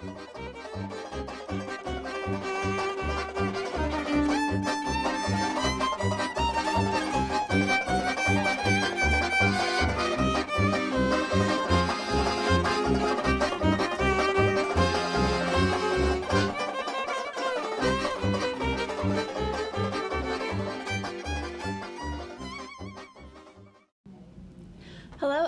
Hello 0.00 0.10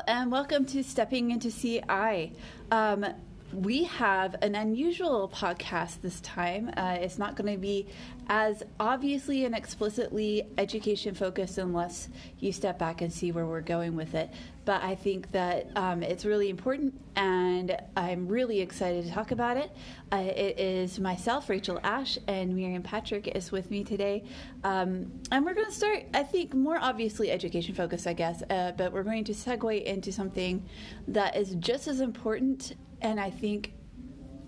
and 0.08 0.32
welcome 0.32 0.64
to 0.66 0.82
Stepping 0.82 1.30
into 1.30 1.52
CI. 1.52 2.32
Um, 2.72 3.06
we 3.52 3.84
have 3.84 4.36
an 4.42 4.54
unusual 4.54 5.28
podcast 5.28 6.02
this 6.02 6.20
time. 6.20 6.70
Uh, 6.76 6.96
it's 7.00 7.18
not 7.18 7.36
going 7.36 7.52
to 7.52 7.58
be 7.58 7.86
as 8.28 8.62
obviously 8.78 9.44
and 9.44 9.54
explicitly 9.54 10.46
education 10.56 11.14
focused 11.14 11.58
unless 11.58 12.08
you 12.38 12.52
step 12.52 12.78
back 12.78 13.00
and 13.00 13.12
see 13.12 13.32
where 13.32 13.46
we're 13.46 13.60
going 13.60 13.96
with 13.96 14.14
it. 14.14 14.30
But 14.64 14.84
I 14.84 14.94
think 14.94 15.32
that 15.32 15.68
um, 15.74 16.02
it's 16.02 16.24
really 16.24 16.48
important 16.48 16.94
and 17.16 17.76
I'm 17.96 18.28
really 18.28 18.60
excited 18.60 19.04
to 19.04 19.10
talk 19.10 19.32
about 19.32 19.56
it. 19.56 19.72
Uh, 20.12 20.18
it 20.18 20.60
is 20.60 21.00
myself, 21.00 21.48
Rachel 21.48 21.80
Ash, 21.82 22.18
and 22.28 22.54
Miriam 22.54 22.82
Patrick 22.82 23.26
is 23.28 23.50
with 23.50 23.70
me 23.70 23.82
today. 23.82 24.22
Um, 24.62 25.10
and 25.32 25.44
we're 25.44 25.54
going 25.54 25.66
to 25.66 25.72
start, 25.72 26.04
I 26.14 26.22
think, 26.22 26.54
more 26.54 26.78
obviously 26.80 27.32
education 27.32 27.74
focused, 27.74 28.06
I 28.06 28.12
guess, 28.12 28.42
uh, 28.48 28.72
but 28.76 28.92
we're 28.92 29.02
going 29.02 29.24
to 29.24 29.32
segue 29.32 29.82
into 29.82 30.12
something 30.12 30.62
that 31.08 31.36
is 31.36 31.56
just 31.56 31.88
as 31.88 32.00
important 32.00 32.74
and 33.02 33.18
I 33.20 33.30
think 33.30 33.72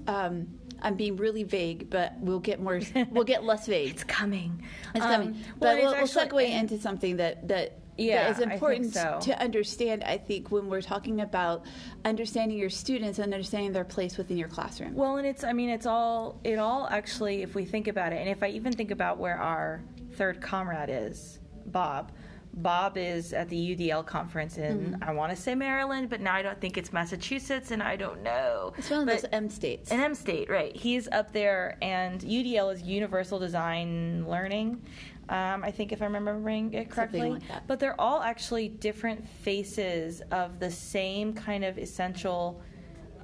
um, 0.07 0.49
I'm 0.81 0.97
being 0.97 1.17
really 1.17 1.43
vague, 1.45 1.91
but 1.91 2.15
we'll 2.19 2.41
get 2.41 2.61
more. 2.61 2.81
We'll 3.11 3.25
get 3.25 3.45
less 3.45 3.67
vague. 3.67 3.91
It's 3.95 4.05
coming. 4.05 4.65
It's 4.95 5.05
Um, 5.05 5.11
coming. 5.13 5.33
well, 5.33 5.45
but 5.59 5.79
it's 5.79 5.85
we'll, 6.15 6.25
we'll 6.25 6.43
segue 6.43 6.51
into 6.51 6.79
something 6.79 7.17
that 7.17 7.49
that. 7.49 7.79
Yeah, 7.99 8.23
that 8.25 8.31
is 8.31 8.37
I 8.37 8.41
think 8.41 8.53
important 8.55 8.95
so. 8.95 9.19
to 9.25 9.39
understand. 9.39 10.03
I 10.03 10.17
think 10.17 10.51
when 10.51 10.71
we're 10.71 10.81
talking 10.81 11.21
about 11.21 11.67
understanding 12.07 12.57
your 12.57 12.71
students 12.71 13.19
and 13.19 13.35
understanding 13.35 13.73
their 13.73 13.85
place 13.85 14.17
within 14.17 14.39
your 14.39 14.49
classroom. 14.49 14.95
Well, 14.95 15.19
and 15.19 15.27
it's, 15.27 15.45
I 15.45 15.53
mean, 15.53 15.69
it's 15.69 15.85
all, 15.85 16.41
it 16.43 16.59
all 16.59 16.89
actually, 16.91 17.43
if 17.43 17.55
we 17.55 17.67
think 17.67 17.89
about 17.89 18.15
it, 18.15 18.17
and 18.17 18.31
if 18.31 18.43
I 18.43 18.49
even 18.49 18.73
think 18.73 18.93
about 18.93 19.19
where 19.19 19.37
our 19.37 19.83
third 20.15 20.41
comrade 20.41 20.89
is, 20.89 21.39
Bob. 21.67 22.13
Bob 22.55 22.97
is 22.99 23.33
at 23.33 23.49
the 23.49 23.57
UDL 23.77 24.05
conference 24.05 24.59
in, 24.59 24.93
Mm-hmm. 24.93 25.03
I 25.05 25.13
want 25.13 25.35
to 25.35 25.41
say 25.41 25.55
Maryland, 25.55 26.11
but 26.11 26.21
now 26.21 26.35
I 26.35 26.43
don't 26.43 26.61
think 26.61 26.77
it's 26.77 26.93
Massachusetts, 26.93 27.71
and 27.71 27.83
I 27.83 27.97
don't 27.97 28.23
know. 28.23 28.75
it's 28.77 28.91
one 28.91 29.01
of 29.01 29.07
But- 29.07 29.23
those 29.23 29.31
M 29.33 29.49
states. 29.49 29.91
An 29.91 30.01
M 30.01 30.15
state, 30.15 30.51
right? 30.51 30.75
He's 30.77 31.09
up 31.09 31.33
there, 31.33 31.79
and 31.81 32.21
UDL 32.21 32.73
is 32.75 32.83
Universal 32.83 33.39
Design 33.39 34.27
Learning. 34.29 34.83
Um, 35.29 35.65
I 35.65 35.71
think 35.71 35.93
if 35.93 36.03
I'm 36.03 36.13
remembering 36.13 36.75
it 36.75 36.91
correctly, 36.91 37.31
like 37.31 37.49
that. 37.49 37.67
but 37.67 37.81
they're 37.81 37.99
all 37.99 38.21
actually 38.23 38.69
different 38.69 39.27
faces 39.27 40.21
of 40.31 40.59
the 40.59 40.71
same 40.71 41.33
kind 41.33 41.65
of 41.65 41.79
essential 41.79 42.61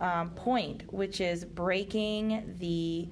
um, 0.01 0.31
point, 0.31 0.91
which 0.93 1.21
is 1.21 1.45
breaking 1.45 2.55
the 2.61 3.09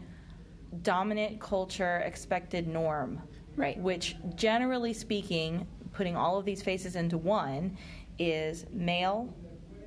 dominant 0.83 1.41
culture 1.41 1.99
expected 2.07 2.69
norm. 2.69 3.21
Right. 3.57 3.79
Which, 3.79 4.17
generally 4.35 4.93
speaking, 4.93 5.67
putting 5.97 6.15
all 6.15 6.39
of 6.39 6.45
these 6.45 6.63
faces 6.63 6.95
into 6.95 7.17
one, 7.17 7.77
is 8.19 8.67
male, 8.71 9.35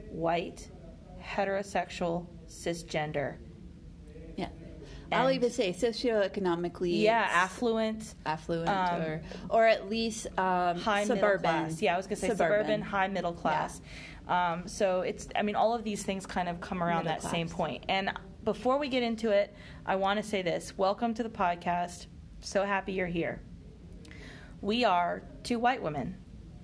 white, 0.09 0.69
heterosexual, 1.23 2.25
cisgender. 2.47 3.37
yeah. 4.35 4.49
I'll 5.11 5.31
even 5.31 5.51
say 5.51 5.71
socioeconomically. 5.71 7.01
Yeah, 7.01 7.27
affluent, 7.31 8.15
affluent 8.25 8.69
um, 8.69 9.01
or 9.01 9.21
or 9.49 9.67
at 9.67 9.89
least 9.89 10.27
um, 10.37 10.77
high 10.77 11.05
suburban. 11.05 11.31
middle 11.31 11.39
class. 11.39 11.81
Yeah, 11.81 11.93
I 11.93 11.97
was 11.97 12.07
gonna 12.07 12.15
say 12.17 12.29
suburban, 12.29 12.81
high 12.81 13.07
middle 13.07 13.33
class. 13.33 13.81
Um, 14.27 14.67
so 14.67 15.01
it's, 15.01 15.27
I 15.35 15.41
mean, 15.41 15.55
all 15.55 15.73
of 15.73 15.83
these 15.83 16.03
things 16.03 16.27
kind 16.27 16.47
of 16.47 16.61
come 16.61 16.83
around 16.83 17.05
Middle 17.05 17.19
that 17.21 17.31
same 17.31 17.49
point. 17.49 17.83
And 17.89 18.11
before 18.43 18.77
we 18.77 18.87
get 18.87 19.01
into 19.01 19.31
it, 19.31 19.55
I 19.87 19.95
want 19.95 20.21
to 20.21 20.23
say 20.27 20.41
this: 20.43 20.77
Welcome 20.77 21.13
to 21.15 21.23
the 21.23 21.29
podcast. 21.29 22.05
So 22.41 22.63
happy 22.63 22.93
you're 22.93 23.07
here. 23.07 23.41
We 24.61 24.85
are 24.85 25.23
two 25.43 25.59
white 25.59 25.81
women 25.81 26.15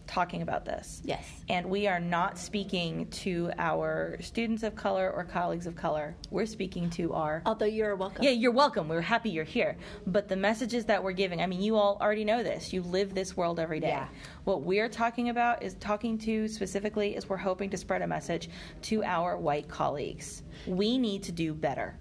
talking 0.07 0.41
about 0.41 0.65
this. 0.65 1.01
Yes. 1.03 1.25
And 1.49 1.67
we 1.67 1.87
are 1.87 1.99
not 1.99 2.37
speaking 2.37 3.07
to 3.09 3.51
our 3.57 4.17
students 4.21 4.63
of 4.63 4.75
color 4.75 5.11
or 5.11 5.23
colleagues 5.23 5.65
of 5.65 5.75
color. 5.75 6.15
We're 6.29 6.45
speaking 6.45 6.89
to 6.91 7.13
our 7.13 7.41
Although 7.45 7.65
you're 7.65 7.95
welcome. 7.95 8.23
yeah, 8.23 8.31
you're 8.31 8.51
welcome. 8.51 8.87
We're 8.87 9.01
happy 9.01 9.29
you're 9.31 9.43
here. 9.43 9.77
But 10.05 10.27
the 10.27 10.35
messages 10.35 10.85
that 10.85 11.03
we're 11.03 11.13
giving, 11.13 11.41
I 11.41 11.47
mean, 11.47 11.61
you 11.61 11.75
all 11.75 11.97
already 11.99 12.23
know 12.23 12.43
this. 12.43 12.71
You 12.71 12.83
live 12.83 13.15
this 13.15 13.35
world 13.35 13.59
every 13.59 13.79
day. 13.79 13.89
Yeah. 13.89 14.07
What 14.43 14.61
we're 14.61 14.89
talking 14.89 15.29
about 15.29 15.63
is 15.63 15.73
talking 15.75 16.17
to 16.19 16.47
specifically 16.47 17.15
is 17.15 17.27
we're 17.27 17.37
hoping 17.37 17.69
to 17.71 17.77
spread 17.77 18.01
a 18.01 18.07
message 18.07 18.49
to 18.83 19.03
our 19.03 19.37
white 19.37 19.67
colleagues. 19.67 20.43
We 20.67 20.97
need 20.97 21.23
to 21.23 21.31
do 21.31 21.53
better. 21.53 21.97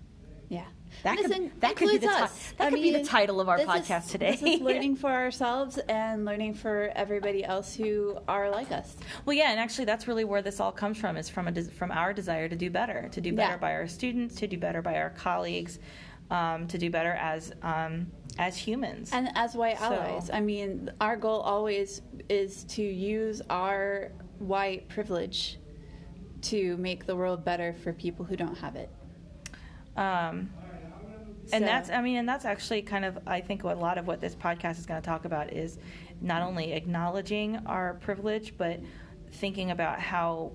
That 1.02 1.18
could- 1.18 1.60
that 1.60 1.76
could 1.76 1.88
be 1.90 1.98
the 1.98 2.06
ti- 2.06 2.12
that 2.12 2.60
I 2.60 2.70
could 2.70 2.80
be 2.82 2.92
the 2.92 3.04
title 3.04 3.40
of 3.40 3.48
our 3.48 3.58
this 3.58 3.66
is- 3.66 3.72
podcast 3.72 4.10
today. 4.10 4.30
This 4.32 4.42
is 4.42 4.60
learning 4.70 4.96
for 4.96 5.10
ourselves 5.10 5.78
and 5.88 6.24
learning 6.24 6.54
for 6.54 6.90
everybody 6.94 7.44
else 7.44 7.74
who 7.74 8.18
are 8.28 8.48
like 8.50 8.72
us. 8.72 8.96
Well, 9.26 9.34
yeah, 9.36 9.50
and 9.50 9.60
actually, 9.60 9.84
that's 9.84 10.08
really 10.08 10.24
where 10.24 10.40
this 10.42 10.60
all 10.60 10.72
comes 10.72 10.96
from. 10.98 11.16
Is 11.16 11.28
from 11.28 11.48
a 11.48 11.62
from 11.64 11.90
our 11.90 12.12
desire 12.12 12.48
to 12.48 12.56
do 12.56 12.70
better, 12.70 13.08
to 13.12 13.20
do 13.20 13.32
better 13.34 13.52
Yeah. 13.54 13.58
by 13.58 13.72
our 13.74 13.86
students, 13.88 14.34
to 14.36 14.46
do 14.46 14.56
better 14.56 14.80
by 14.82 14.96
our 14.96 15.10
colleagues, 15.10 15.78
um, 16.30 16.66
to 16.68 16.78
do 16.78 16.90
better 16.90 17.12
as 17.12 17.52
um, 17.62 18.06
as 18.38 18.56
humans. 18.56 19.10
And 19.12 19.28
as 19.34 19.54
white 19.54 19.78
So- 19.78 19.84
allies, 19.84 20.30
I 20.32 20.40
mean, 20.40 20.90
our 21.00 21.16
goal 21.16 21.40
always 21.40 22.02
is 22.28 22.64
to 22.64 22.82
use 22.82 23.42
our 23.50 24.10
white 24.38 24.88
privilege 24.88 25.58
to 26.42 26.76
make 26.78 27.06
the 27.06 27.14
world 27.16 27.44
better 27.44 27.72
for 27.72 27.92
people 27.92 28.24
who 28.24 28.36
don't 28.36 28.56
have 28.58 28.76
it. 28.76 28.90
Um, 29.96 30.50
and 31.52 31.64
that's, 31.64 31.90
I 31.90 32.00
mean, 32.00 32.16
and 32.16 32.28
that's 32.28 32.44
actually 32.44 32.82
kind 32.82 33.04
of, 33.04 33.18
I 33.26 33.40
think, 33.40 33.64
a 33.64 33.68
lot 33.68 33.98
of 33.98 34.06
what 34.06 34.20
this 34.20 34.34
podcast 34.34 34.78
is 34.78 34.86
going 34.86 35.00
to 35.00 35.06
talk 35.06 35.24
about 35.24 35.52
is 35.52 35.78
not 36.20 36.42
only 36.42 36.72
acknowledging 36.72 37.58
our 37.66 37.94
privilege, 37.94 38.56
but 38.56 38.80
thinking 39.32 39.70
about 39.70 40.00
how, 40.00 40.52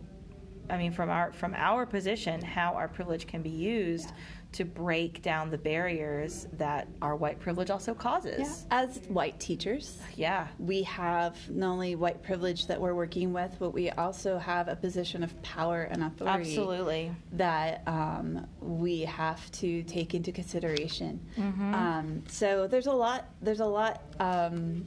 I 0.69 0.77
mean, 0.77 0.91
from 0.91 1.09
our 1.09 1.31
from 1.31 1.53
our 1.55 1.85
position, 1.85 2.41
how 2.41 2.73
our 2.73 2.87
privilege 2.87 3.27
can 3.27 3.41
be 3.41 3.49
used 3.49 4.11
to 4.51 4.65
break 4.65 5.21
down 5.21 5.51
the 5.51 5.57
barriers 5.59 6.47
that 6.53 6.87
our 7.03 7.15
white 7.15 7.39
privilege 7.39 7.69
also 7.69 7.93
causes. 7.93 8.65
As 8.71 8.97
white 9.07 9.39
teachers, 9.39 9.99
Yeah. 10.15 10.47
we 10.57 10.81
have 10.83 11.37
not 11.51 11.69
only 11.73 11.95
white 11.95 12.23
privilege 12.23 12.65
that 12.65 12.81
we're 12.81 12.95
working 12.95 13.31
with, 13.31 13.55
but 13.59 13.71
we 13.71 13.91
also 13.91 14.39
have 14.39 14.67
a 14.67 14.75
position 14.75 15.23
of 15.23 15.39
power 15.43 15.83
and 15.83 16.03
authority. 16.03 16.49
Absolutely. 16.49 17.11
that 17.33 17.83
um, 17.87 18.47
we 18.59 19.01
have 19.01 19.49
to 19.51 19.83
take 19.83 20.15
into 20.15 20.31
consideration. 20.31 21.19
Mm-hmm. 21.37 21.73
Um, 21.75 22.23
so 22.27 22.65
there's 22.67 22.87
a 22.87 22.91
lot. 22.91 23.29
There's 23.43 23.59
a 23.59 23.65
lot, 23.65 24.01
um, 24.19 24.85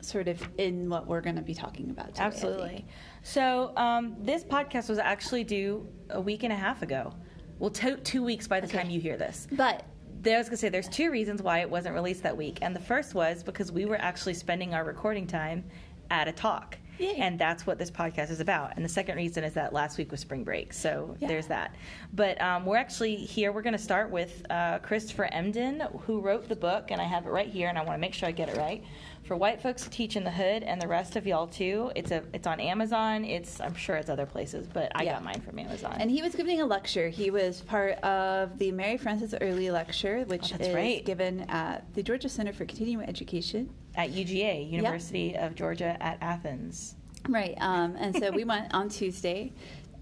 sort 0.00 0.28
of, 0.28 0.46
in 0.58 0.88
what 0.88 1.06
we're 1.06 1.20
going 1.20 1.36
to 1.36 1.42
be 1.42 1.54
talking 1.54 1.90
about. 1.90 2.08
Today, 2.14 2.22
Absolutely. 2.24 2.86
So 3.22 3.72
um, 3.76 4.16
this 4.20 4.44
podcast 4.44 4.88
was 4.88 4.98
actually 4.98 5.44
due 5.44 5.86
a 6.10 6.20
week 6.20 6.42
and 6.42 6.52
a 6.52 6.56
half 6.56 6.82
ago. 6.82 7.12
Well, 7.64 7.70
two, 7.70 7.96
two 7.96 8.22
weeks 8.22 8.46
by 8.46 8.60
the 8.60 8.66
Okay. 8.66 8.76
time 8.76 8.90
you 8.90 9.00
hear 9.00 9.16
this. 9.16 9.48
But 9.50 9.84
I 10.26 10.36
was 10.36 10.48
gonna 10.48 10.58
say 10.58 10.68
there's 10.68 10.86
two 10.86 11.10
reasons 11.10 11.40
why 11.40 11.60
it 11.60 11.70
wasn't 11.70 11.94
released 11.94 12.22
that 12.24 12.36
week, 12.36 12.58
and 12.60 12.76
the 12.76 12.80
first 12.80 13.14
was 13.14 13.42
because 13.42 13.72
we 13.72 13.86
were 13.86 13.96
actually 13.96 14.34
spending 14.34 14.74
our 14.74 14.84
recording 14.84 15.26
time 15.26 15.64
at 16.10 16.28
a 16.28 16.32
talk, 16.32 16.76
Yay. 16.98 17.16
and 17.16 17.38
that's 17.38 17.66
what 17.66 17.78
this 17.78 17.90
podcast 17.90 18.30
is 18.30 18.40
about. 18.40 18.72
And 18.76 18.84
the 18.84 18.88
second 18.88 19.16
reason 19.16 19.44
is 19.44 19.52
that 19.54 19.72
last 19.72 19.98
week 19.98 20.10
was 20.10 20.20
spring 20.20 20.44
break, 20.44 20.72
so 20.72 21.16
Yeah. 21.20 21.28
there's 21.28 21.46
that. 21.48 21.74
But 22.12 22.40
um, 22.40 22.64
we're 22.66 22.76
actually 22.76 23.16
here. 23.16 23.52
We're 23.52 23.62
gonna 23.62 23.78
start 23.78 24.10
with 24.10 24.44
uh, 24.50 24.78
Christopher 24.78 25.28
Emdin, 25.32 25.80
who 26.02 26.20
wrote 26.20 26.48
the 26.48 26.56
book, 26.56 26.90
and 26.90 27.00
I 27.00 27.04
have 27.04 27.26
it 27.26 27.30
right 27.30 27.48
here, 27.48 27.68
and 27.68 27.76
I 27.78 27.82
want 27.82 27.94
to 27.94 27.98
make 28.00 28.14
sure 28.14 28.28
I 28.28 28.32
get 28.32 28.48
it 28.48 28.56
right. 28.56 28.82
For 29.24 29.36
white 29.36 29.62
folks 29.62 29.84
to 29.84 29.90
teach 29.90 30.16
in 30.16 30.24
the 30.24 30.30
hood, 30.30 30.62
and 30.64 30.80
the 30.82 30.86
rest 30.86 31.16
of 31.16 31.26
y'all 31.26 31.46
too. 31.46 31.90
It's 31.96 32.10
a 32.10 32.22
it's 32.34 32.46
on 32.46 32.60
Amazon. 32.60 33.24
It's 33.24 33.58
I'm 33.58 33.74
sure 33.74 33.96
it's 33.96 34.10
other 34.10 34.26
places, 34.26 34.66
but 34.70 34.92
I 34.94 35.04
Yeah. 35.04 35.14
got 35.14 35.24
mine 35.24 35.40
from 35.40 35.58
Amazon. 35.58 35.96
and 35.98 36.10
he 36.10 36.20
was 36.20 36.34
giving 36.34 36.60
a 36.60 36.66
lecture. 36.66 37.08
He 37.08 37.30
was 37.30 37.62
part 37.62 37.94
of 38.04 38.58
the 38.58 38.70
Mary 38.70 38.98
Frances 38.98 39.34
Early 39.40 39.70
Lecture, 39.70 40.24
which 40.26 40.52
Oh, 40.52 40.56
is 40.62 40.74
right. 40.74 41.02
given 41.06 41.40
at 41.48 41.84
the 41.94 42.02
Georgia 42.02 42.28
Center 42.28 42.52
for 42.52 42.66
Continuing 42.66 43.08
Education. 43.08 43.70
At 43.96 44.10
UGA, 44.10 44.70
University 44.70 45.36
of 45.36 45.54
Georgia 45.54 45.96
at 46.00 46.18
Athens. 46.20 46.94
Right. 47.28 47.54
Um, 47.60 47.96
and 47.96 48.16
so 48.16 48.30
we 48.30 48.44
went 48.44 48.72
on 48.74 48.88
Tuesday 48.88 49.52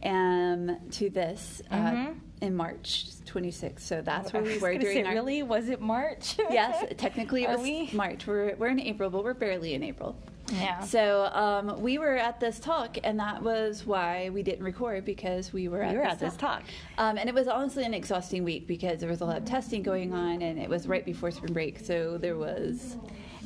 um, 0.03 0.77
to 0.93 1.09
this 1.11 1.63
uh, 1.71 1.77
Mhm. 1.77 2.15
in 2.41 2.57
March 2.57 3.07
26th. 3.27 3.81
So 3.81 4.03
that's 4.03 4.33
where 4.33 4.43
we 4.43 4.59
were 4.59 4.75
during 4.77 4.97
say, 4.97 5.03
our. 5.05 5.13
really? 5.15 5.43
Was 5.45 5.69
it 5.69 5.81
March? 5.81 6.37
Yes, 6.51 6.85
technically 6.97 7.45
it 7.45 7.51
Are 7.51 7.57
was 7.59 7.63
we? 7.63 7.91
March. 7.93 8.27
We're, 8.27 8.57
we're 8.57 8.69
in 8.69 8.81
April, 8.81 9.11
but 9.11 9.23
we're 9.23 9.35
barely 9.35 9.75
in 9.75 9.83
April. 9.85 10.17
Yeah. 10.53 10.81
So 10.81 11.27
um, 11.33 11.81
we 11.81 11.99
were 11.99 12.17
at 12.17 12.41
this 12.41 12.59
talk, 12.59 12.99
and 13.05 13.21
that 13.21 13.41
was 13.43 13.87
why 13.87 14.29
we 14.31 14.43
didn't 14.43 14.65
record 14.65 15.05
because 15.05 15.53
we 15.53 15.69
were 15.69 15.81
at, 15.83 15.93
We 15.93 15.99
were 15.99 16.03
this, 16.05 16.13
at 16.15 16.19
this 16.19 16.37
talk. 16.37 16.63
Um, 16.99 17.17
and 17.17 17.29
it 17.29 17.35
was 17.35 17.47
honestly 17.47 17.85
an 17.85 17.95
exhausting 17.95 18.43
week 18.43 18.67
because 18.67 18.99
there 18.99 19.09
was 19.09 19.21
a 19.21 19.25
lot 19.25 19.39
of 19.39 19.45
testing 19.45 19.83
going 19.85 20.13
on, 20.13 20.43
and 20.43 20.59
it 20.59 20.69
was 20.69 20.89
right 20.89 21.05
before 21.05 21.31
spring 21.31 21.53
break, 21.53 21.79
so 21.79 22.19
there 22.19 22.37
was. 22.37 22.97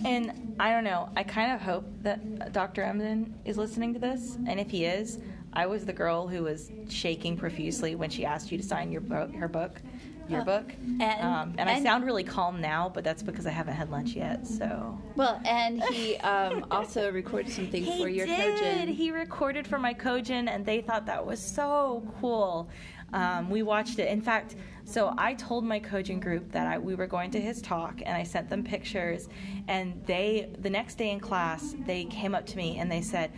And 0.05 0.55
I 0.61 0.71
don't 0.71 0.85
know. 0.85 1.09
I 1.17 1.23
kind 1.23 1.53
of 1.53 1.61
hope 1.61 1.85
that 2.03 2.53
Dr. 2.53 2.83
Emdin 2.83 3.33
is 3.45 3.57
listening 3.57 3.93
to 3.95 3.99
this, 4.01 4.37
and 4.47 4.61
if 4.61 4.71
he 4.71 4.85
is, 4.85 5.19
I 5.53 5.67
was 5.67 5.85
the 5.87 5.93
girl 5.93 6.29
who 6.29 6.43
was 6.45 6.71
shaking 6.89 7.37
profusely 7.37 7.95
when 7.95 8.11
she 8.11 8.25
asked 8.25 8.53
you 8.53 8.59
to 8.59 8.65
sign 8.65 8.93
your 8.93 9.01
book, 9.01 9.35
her 9.35 9.49
book, 9.49 9.81
your 10.29 10.41
Uh, 10.43 10.45
book. 10.45 10.73
and- 11.01 11.23
um, 11.23 11.55
and 11.57 11.71
I 11.71 11.83
sound 11.83 12.05
really 12.05 12.25
calm 12.25 12.61
now, 12.61 12.91
but 12.93 13.05
that's 13.05 13.23
because 13.23 13.47
I 13.47 13.51
haven't 13.51 13.75
had 13.75 13.91
lunch 13.91 14.11
yet. 14.15 14.47
So 14.47 14.99
Well, 15.15 15.41
and 15.47 15.83
he 15.85 16.17
um, 16.19 16.67
also 16.71 17.11
recorded 17.11 17.53
some 17.53 17.69
things 17.69 17.87
he 17.87 18.03
for 18.03 18.09
your 18.09 18.27
did. 18.27 18.59
cogen. 18.59 18.89
He 18.89 19.11
recorded 19.13 19.67
for 19.67 19.79
my 19.79 19.95
cogen, 19.95 20.49
and 20.49 20.67
they 20.67 20.83
thought 20.83 21.07
that 21.07 21.25
was 21.25 21.41
so 21.41 22.03
cool. 22.21 22.69
Um, 23.13 23.49
we 23.51 23.63
watched 23.63 23.99
it. 24.01 24.09
In 24.09 24.21
fact, 24.21 24.57
so 24.89 25.13
I 25.19 25.35
told 25.35 25.65
my 25.65 25.81
coaching 25.81 26.21
group 26.21 26.53
that 26.53 26.69
I, 26.69 26.79
we 26.79 26.95
were 26.95 27.09
going 27.09 27.33
to 27.33 27.41
his 27.41 27.61
talk, 27.61 28.01
and 28.07 28.17
I 28.17 28.23
sent 28.23 28.49
them 28.49 28.63
pictures. 28.63 29.29
And 29.67 30.01
they, 30.07 30.49
the 30.61 30.71
next 30.71 30.95
day 30.95 31.11
in 31.11 31.19
class, 31.19 31.75
they 31.87 32.05
came 32.05 32.37
up 32.37 32.47
to 32.47 32.57
me 32.57 32.79
and 32.79 32.91
they 32.91 33.03
said, 33.03 33.33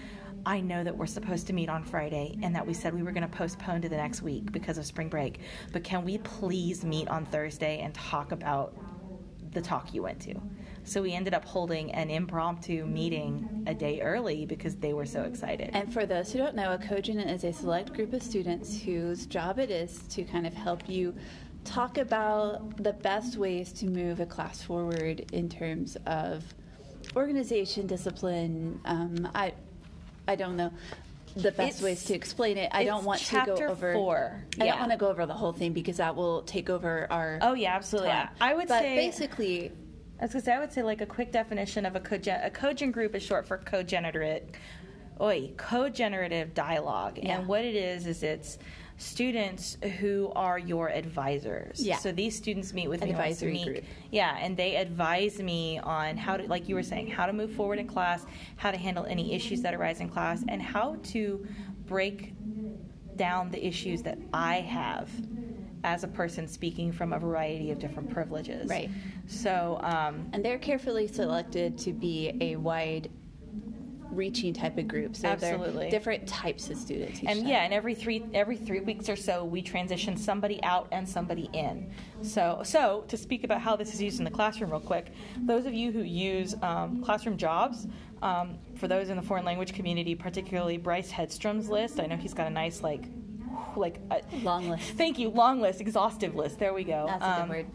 I 0.45 0.61
know 0.61 0.85
that 0.85 0.97
we're 0.97 1.07
supposed 1.07 1.47
to 1.49 1.55
meet 1.55 1.71
on 1.71 1.83
Friday 1.83 2.39
and 2.43 2.55
that 2.55 2.67
we 2.67 2.75
said 2.75 2.95
we 2.95 3.03
were 3.03 3.13
going 3.13 3.29
to 3.29 3.37
postpone 3.37 3.81
to 3.83 3.89
the 3.89 3.97
next 3.97 4.21
week 4.21 4.53
because 4.53 4.77
of 4.77 4.85
spring 4.85 5.09
break. 5.09 5.41
But 5.73 5.85
can 5.85 6.05
we 6.05 6.19
please 6.19 6.85
meet 6.85 7.09
on 7.09 7.25
Thursday 7.25 7.81
and 7.81 7.95
talk 7.95 8.33
about 8.33 8.75
the 9.53 9.61
talk 9.61 9.95
you 9.95 10.03
went 10.03 10.21
to? 10.21 10.35
So 10.85 11.03
we 11.03 11.13
ended 11.13 11.35
up 11.35 11.45
holding 11.45 11.93
an 11.93 12.09
impromptu 12.09 12.87
meeting 12.87 13.65
a 13.67 13.75
day 13.75 14.01
early 14.01 14.47
because 14.47 14.77
they 14.77 14.95
were 14.95 15.05
so 15.05 15.23
excited. 15.23 15.71
And 15.75 15.93
for 15.93 16.07
those 16.07 16.33
who 16.33 16.39
don't 16.39 16.55
know, 16.55 16.73
a 16.73 16.79
cogen 16.79 17.25
is 17.31 17.45
a 17.45 17.53
select 17.53 17.93
group 17.93 18.15
of 18.15 18.23
students 18.23 18.81
whose 18.81 19.27
job 19.27 19.59
it 19.59 19.71
is 19.71 19.99
to 20.09 20.25
kind 20.25 20.47
of 20.47 20.55
help 20.55 20.89
you 20.89 21.15
talk 21.65 21.99
about 21.99 22.83
the 22.83 22.95
best 22.95 23.37
ways 23.37 23.73
to 23.75 23.87
move 23.87 24.21
a 24.21 24.27
class 24.27 24.63
forward 24.63 25.27
in 25.33 25.49
terms 25.49 25.97
of 26.07 26.43
organization, 27.15 27.87
discipline. 27.87 28.81
Um, 28.87 29.29
I, 29.35 29.53
I 30.27 30.37
don't 30.37 30.57
know 30.57 30.73
the 31.37 31.53
best 31.53 31.79
It's- 31.79 31.83
ways 31.83 32.05
to 32.05 32.15
explain 32.15 32.57
it. 32.59 32.71
I 32.73 32.85
don't 32.85 33.05
want 33.05 33.21
to 33.21 33.43
go 33.47 33.55
over. 33.57 33.93
four. 33.93 34.45
I 34.61 34.67
don't 34.67 34.79
want 34.81 34.91
to 34.93 34.97
go 34.99 35.09
over 35.09 35.27
the 35.27 35.35
whole 35.35 35.53
thing 35.53 35.73
because 35.73 35.99
that 35.99 36.15
will 36.17 36.43
take 36.43 36.69
over 36.71 37.07
our. 37.11 37.39
oh 37.43 37.55
yeah, 37.55 37.75
absolutely. 37.75 38.11
time. 38.11 38.29
I 38.41 38.55
would 38.55 38.69
but 38.69 38.81
say 38.81 38.97
basically, 38.97 39.73
I 40.21 40.25
was 40.25 40.33
gonna 40.33 40.45
say 40.45 40.53
I 40.53 40.59
would 40.61 40.73
say 40.73 40.83
like 40.83 41.01
a 41.01 41.07
quick 41.07 41.31
definition 41.33 41.87
of 41.87 41.95
a 41.97 42.01
cogen 42.01 42.45
a 42.45 42.51
cogen 42.51 42.91
group 42.93 43.15
is 43.15 43.23
short 43.23 43.47
for 43.47 43.59
cogenerative, 43.59 44.49
oi, 45.21 45.51
cogenerative 45.57 46.55
dialogue, 46.55 47.19
Yeah. 47.23 47.39
and 47.39 47.47
what 47.49 47.65
it 47.65 47.75
is 47.77 48.07
is 48.07 48.23
it's 48.23 48.59
students 48.99 49.79
who 50.01 50.31
are 50.35 50.59
your 50.59 50.89
advisors. 50.89 51.81
Yeah. 51.81 51.97
So 51.99 52.13
these 52.13 52.37
students 52.37 52.75
meet 52.75 52.89
with 52.89 53.01
An 53.01 53.09
me 53.09 53.15
advisory 53.15 53.65
group. 53.65 53.85
Yeah, 54.11 54.37
and 54.41 54.57
they 54.57 54.77
advise 54.77 55.39
me 55.41 55.79
on 55.79 56.17
how 56.17 56.37
to, 56.37 56.47
like 56.47 56.69
you 56.69 56.75
were 56.75 56.83
saying, 56.83 57.07
how 57.09 57.27
to 57.27 57.33
move 57.33 57.53
forward 57.53 57.79
in 57.79 57.87
class, 57.87 58.27
how 58.57 58.71
to 58.71 58.77
handle 58.77 59.07
any 59.07 59.33
issues 59.33 59.63
that 59.63 59.73
arise 59.73 60.01
in 60.01 60.09
class, 60.09 60.45
and 60.49 60.61
how 60.61 60.97
to 61.05 61.47
break 61.87 62.35
down 63.17 63.51
the 63.51 63.65
issues 63.65 64.03
that 64.03 64.19
I 64.33 64.57
have 64.57 65.09
as 65.85 66.03
a 66.03 66.09
person 66.09 66.49
speaking 66.49 66.91
from 66.91 67.13
a 67.13 67.19
variety 67.19 67.71
of 67.71 67.79
different 67.79 68.11
privileges. 68.11 68.69
Right. 68.69 68.91
So, 69.27 69.79
um, 69.83 70.29
and 70.33 70.45
they're 70.45 70.59
carefully 70.59 71.07
selected 71.07 71.79
to 71.79 71.93
be 71.93 72.37
a 72.41 72.57
wide 72.57 73.11
reaching 74.11 74.53
type 74.55 74.79
of 74.79 74.89
group 74.89 75.15
so 75.15 75.29
Absolutely. 75.29 75.91
different 75.91 76.27
types 76.27 76.71
of 76.71 76.77
students 76.79 77.21
and 77.21 77.41
time. 77.41 77.47
yeah, 77.47 77.63
and 77.65 77.73
every 77.75 77.95
three 77.95 78.25
every 78.35 78.57
three 78.57 78.81
weeks 78.81 79.09
or 79.09 79.17
so, 79.17 79.45
we 79.45 79.63
transition 79.63 80.17
somebody 80.17 80.63
out 80.63 80.89
and 80.93 81.09
somebody 81.09 81.49
in. 81.53 81.91
So, 82.23 82.63
so 82.65 83.05
to 83.09 83.17
speak 83.17 83.45
about 83.45 83.61
how 83.61 83.77
this 83.77 83.93
is 83.95 84.01
used 84.03 84.19
in 84.19 84.25
the 84.25 84.31
classroom, 84.31 84.71
real 84.71 84.81
quick, 84.81 85.13
those 85.39 85.67
of 85.67 85.75
you 85.75 85.93
who 85.93 86.03
use 86.03 86.55
um, 86.63 87.03
classroom 87.05 87.37
jobs, 87.37 87.87
um, 88.23 88.59
for 88.77 88.89
those 88.89 89.11
in 89.11 89.17
the 89.17 89.23
foreign 89.23 89.45
language 89.45 89.75
community, 89.75 90.15
particularly 90.15 90.77
Bryce 90.79 91.11
Hedstrom's 91.11 91.69
list, 91.69 92.01
I 92.01 92.07
know 92.07 92.17
he's 92.17 92.35
got 92.35 92.47
a 92.47 92.51
nice 92.51 92.83
like, 92.83 93.05
like 93.77 94.01
a, 94.11 94.21
long 94.43 94.69
list 94.69 94.91
Thank 94.93 95.19
you, 95.19 95.29
long 95.29 95.61
list, 95.61 95.81
exhaustive 95.81 96.35
list. 96.35 96.59
There 96.59 96.73
we 96.75 96.85
go. 96.85 97.07
that's 97.09 97.23
a 97.23 97.43
Um, 97.43 97.49
good 97.49 97.57
word 97.57 97.67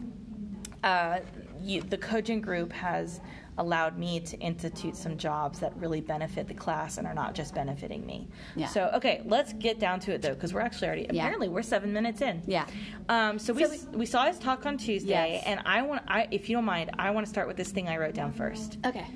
uh, 0.84 1.20
you, 1.62 1.80
the 1.80 1.96
Cogen 1.96 2.42
group 2.42 2.70
has 2.72 3.20
allowed 3.58 3.98
me 3.98 4.18
to 4.20 4.36
institute 4.38 4.96
some 4.96 5.16
jobs 5.16 5.60
that 5.60 5.76
really 5.76 6.00
benefit 6.00 6.48
the 6.48 6.54
class 6.54 6.98
and 6.98 7.06
are 7.06 7.14
not 7.14 7.34
just 7.34 7.54
benefiting 7.54 8.04
me. 8.04 8.28
Yeah. 8.56 8.66
So, 8.66 8.90
okay, 8.94 9.22
let's 9.24 9.52
get 9.52 9.78
down 9.78 10.00
to 10.00 10.12
it 10.12 10.22
though, 10.22 10.34
because 10.34 10.52
we're 10.52 10.60
actually 10.60 10.88
already 10.88 11.02
Yeah. 11.10 11.22
apparently 11.22 11.48
we're 11.48 11.62
seven 11.62 11.92
minutes 11.92 12.20
in. 12.20 12.42
Yeah. 12.46 12.66
Um, 13.08 13.38
so, 13.38 13.52
we, 13.52 13.64
So 13.64 13.88
we 13.92 14.06
saw 14.06 14.24
his 14.26 14.38
talk 14.38 14.66
on 14.66 14.76
Tuesday, 14.76 15.34
Yes. 15.34 15.44
and 15.46 15.60
I 15.66 15.82
want, 15.82 16.02
I, 16.08 16.26
if 16.30 16.48
you 16.48 16.56
don't 16.56 16.64
mind, 16.64 16.90
I 16.98 17.10
want 17.12 17.26
to 17.26 17.30
start 17.30 17.46
with 17.46 17.56
this 17.56 17.70
thing 17.70 17.88
I 17.88 17.96
wrote 17.96 18.14
down 18.14 18.32
first. 18.32 18.78
okay 18.84 19.06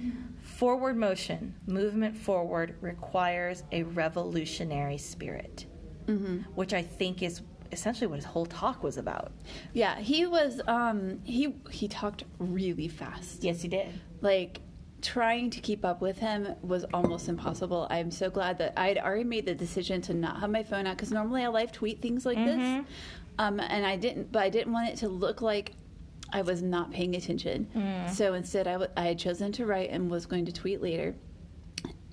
Forward 0.42 0.96
motion, 0.96 1.54
movement 1.66 2.16
forward 2.16 2.74
requires 2.80 3.62
a 3.72 3.82
revolutionary 3.84 4.98
spirit, 4.98 5.66
Mm-hmm. 6.06 6.38
which 6.54 6.72
I 6.72 6.82
think 6.82 7.22
is 7.22 7.42
essentially 7.70 8.06
what 8.06 8.16
his 8.16 8.24
whole 8.24 8.46
talk 8.46 8.82
was 8.82 8.96
about. 8.96 9.30
yeah 9.74 9.98
he 9.98 10.24
was 10.24 10.62
um 10.66 11.20
he 11.24 11.54
he 11.70 11.86
talked 11.86 12.24
really 12.38 12.88
fast 12.88 13.44
Yes, 13.44 13.60
he 13.60 13.68
did. 13.68 13.88
Like 14.20 14.60
trying 15.00 15.48
to 15.50 15.60
keep 15.60 15.84
up 15.84 16.00
with 16.00 16.18
him 16.18 16.48
was 16.62 16.84
almost 16.92 17.28
impossible. 17.28 17.86
I'm 17.90 18.10
so 18.10 18.28
glad 18.30 18.58
that 18.58 18.72
i 18.76 18.88
had 18.88 18.98
already 18.98 19.22
made 19.24 19.46
the 19.46 19.54
decision 19.54 20.00
to 20.02 20.14
not 20.14 20.40
have 20.40 20.50
my 20.50 20.62
phone 20.64 20.86
out 20.88 20.96
because 20.96 21.12
normally 21.12 21.44
i 21.44 21.48
live 21.48 21.70
tweet 21.70 22.00
things 22.02 22.26
like 22.26 22.36
this. 22.38 22.84
Um, 23.38 23.60
and 23.60 23.86
i 23.86 23.94
didn't 23.96 24.32
but 24.32 24.42
i 24.42 24.48
didn't 24.48 24.72
want 24.72 24.88
it 24.88 24.96
to 24.98 25.08
look 25.08 25.40
like 25.40 25.72
i 26.32 26.42
was 26.42 26.62
not 26.62 26.90
paying 26.90 27.14
attention. 27.14 27.68
So 28.12 28.34
instead 28.34 28.66
I, 28.66 28.72
w- 28.72 28.90
I 28.96 29.02
had 29.04 29.18
chosen 29.20 29.52
to 29.52 29.66
write 29.66 29.90
and 29.90 30.10
was 30.10 30.26
going 30.26 30.46
to 30.46 30.52
tweet 30.52 30.82
later. 30.82 31.14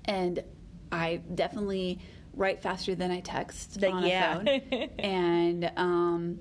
And 0.05 0.43
i 0.91 1.21
definitely 1.33 1.99
write 2.35 2.61
faster 2.61 2.93
than 2.95 3.09
i 3.11 3.19
text 3.21 3.81
Like, 3.81 3.93
on 3.93 4.05
yeah. 4.05 4.41
a 4.45 4.59
phone. 4.61 4.89
And 4.99 5.71
um, 5.75 6.39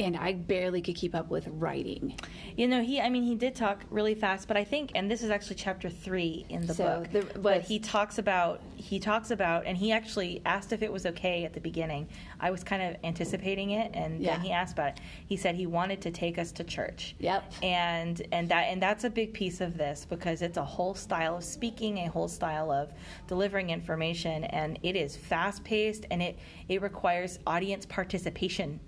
and 0.00 0.16
i 0.16 0.32
barely 0.32 0.80
could 0.80 0.94
keep 0.96 1.14
up 1.14 1.28
with 1.30 1.46
writing 1.48 2.14
You 2.56 2.66
know, 2.68 2.82
he, 2.82 3.00
I 3.00 3.08
mean, 3.08 3.22
he 3.22 3.36
did 3.36 3.54
talk 3.54 3.84
really 3.90 4.14
fast, 4.14 4.46
but 4.48 4.56
I 4.56 4.64
think, 4.64 4.90
and 4.94 5.10
this 5.10 5.22
is 5.22 5.30
actually 5.30 5.56
chapter 5.56 5.88
three 5.88 6.44
in 6.50 6.66
the 6.66 6.74
So 6.74 6.84
book, 6.84 7.12
there 7.12 7.22
but 7.40 7.58
was- 7.60 7.68
he 7.68 7.78
talks 7.78 8.18
about, 8.18 8.60
he 8.74 8.98
talks 8.98 9.30
about, 9.30 9.64
and 9.66 9.76
he 9.78 9.92
actually 9.92 10.42
asked 10.44 10.72
if 10.72 10.82
it 10.82 10.92
was 10.92 11.06
okay 11.06 11.44
at 11.44 11.54
the 11.54 11.60
beginning. 11.60 12.08
I 12.38 12.50
was 12.50 12.62
kind 12.62 12.82
of 12.82 12.96
anticipating 13.02 13.70
it, 13.70 13.92
and 13.94 14.20
Yeah. 14.20 14.32
then 14.32 14.40
he 14.44 14.50
asked 14.52 14.72
about 14.74 14.88
it. 14.98 15.00
He 15.26 15.36
said 15.36 15.54
he 15.54 15.66
wanted 15.66 16.02
to 16.02 16.10
take 16.10 16.36
us 16.38 16.52
to 16.52 16.64
church. 16.64 17.14
Yep. 17.20 17.50
And, 17.62 18.20
and 18.32 18.48
that, 18.50 18.64
and 18.64 18.82
that's 18.82 19.04
a 19.04 19.10
big 19.10 19.32
piece 19.32 19.60
of 19.62 19.78
this 19.78 20.04
because 20.04 20.42
it's 20.42 20.58
a 20.58 20.64
whole 20.64 20.94
style 20.94 21.36
of 21.36 21.44
speaking, 21.44 21.98
a 21.98 22.06
whole 22.10 22.28
style 22.28 22.70
of 22.70 22.92
delivering 23.26 23.70
information, 23.70 24.44
and 24.44 24.78
it 24.82 24.96
is 24.96 25.16
fast 25.16 25.64
paced 25.64 26.04
and 26.10 26.20
it, 26.20 26.36
it 26.68 26.82
requires 26.82 27.38
audience 27.46 27.86
participation 27.86 28.80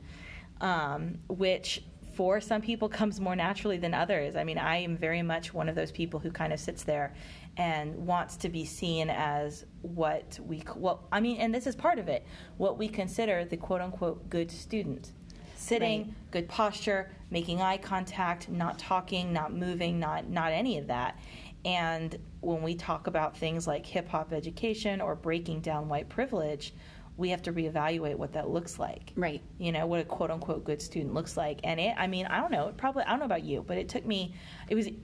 um, 0.62 1.18
which 1.28 1.82
for 2.14 2.40
some 2.40 2.60
people 2.62 2.88
comes 2.88 3.20
more 3.20 3.34
naturally 3.36 3.78
than 3.78 3.92
others. 3.94 4.36
I 4.36 4.44
mean, 4.44 4.58
I 4.58 4.76
am 4.76 4.96
very 4.96 5.22
much 5.22 5.52
one 5.52 5.68
of 5.68 5.74
those 5.74 5.90
people 5.90 6.20
who 6.20 6.30
kind 6.30 6.52
of 6.52 6.60
sits 6.60 6.84
there 6.84 7.14
and 7.56 7.94
wants 8.06 8.36
to 8.36 8.48
be 8.48 8.64
seen 8.64 9.10
as 9.10 9.66
what 9.82 10.38
we, 10.46 10.62
well, 10.76 11.06
I 11.10 11.20
mean, 11.20 11.38
and 11.38 11.54
this 11.54 11.66
is 11.66 11.74
part 11.74 11.98
of 11.98 12.08
it, 12.08 12.24
what 12.58 12.78
we 12.78 12.88
consider 12.88 13.44
the 13.44 13.56
quote 13.56 13.80
unquote 13.80 14.30
good 14.30 14.50
student. 14.50 15.12
Sitting, 15.56 16.02
Right. 16.02 16.30
good 16.32 16.48
posture, 16.48 17.10
making 17.30 17.60
eye 17.62 17.76
contact, 17.76 18.48
not 18.48 18.78
talking, 18.80 19.32
not 19.32 19.54
moving, 19.54 20.00
not 20.00 20.28
not 20.28 20.50
any 20.50 20.76
of 20.78 20.88
that. 20.88 21.18
And 21.64 22.18
when 22.40 22.62
we 22.62 22.74
talk 22.74 23.06
about 23.06 23.36
things 23.36 23.66
like 23.68 23.86
hip 23.86 24.08
hop 24.08 24.32
education 24.32 25.00
or 25.00 25.14
breaking 25.14 25.60
down 25.60 25.88
white 25.88 26.08
privilege, 26.08 26.74
we 27.22 27.30
have 27.30 27.42
to 27.42 27.52
reevaluate 27.52 28.16
what 28.16 28.32
that 28.32 28.50
looks 28.50 28.80
like. 28.80 29.12
Right. 29.14 29.40
You 29.58 29.70
know 29.70 29.86
what 29.86 30.00
a 30.00 30.04
quote 30.04 30.32
unquote 30.32 30.64
good 30.64 30.82
student 30.82 31.14
looks 31.14 31.36
like. 31.36 31.60
And 31.62 31.78
it 31.78 31.94
i 31.96 32.08
mean 32.08 32.26
i 32.26 32.40
don't 32.40 32.50
know 32.50 32.66
it 32.66 32.76
probably 32.76 33.04
i 33.04 33.10
don't 33.10 33.20
know 33.20 33.24
about 33.26 33.44
you 33.44 33.64
but 33.66 33.78
it 33.78 33.88
took 33.88 34.04
me 34.04 34.34
it 34.68 34.74
was 34.74 34.88
it 34.88 34.96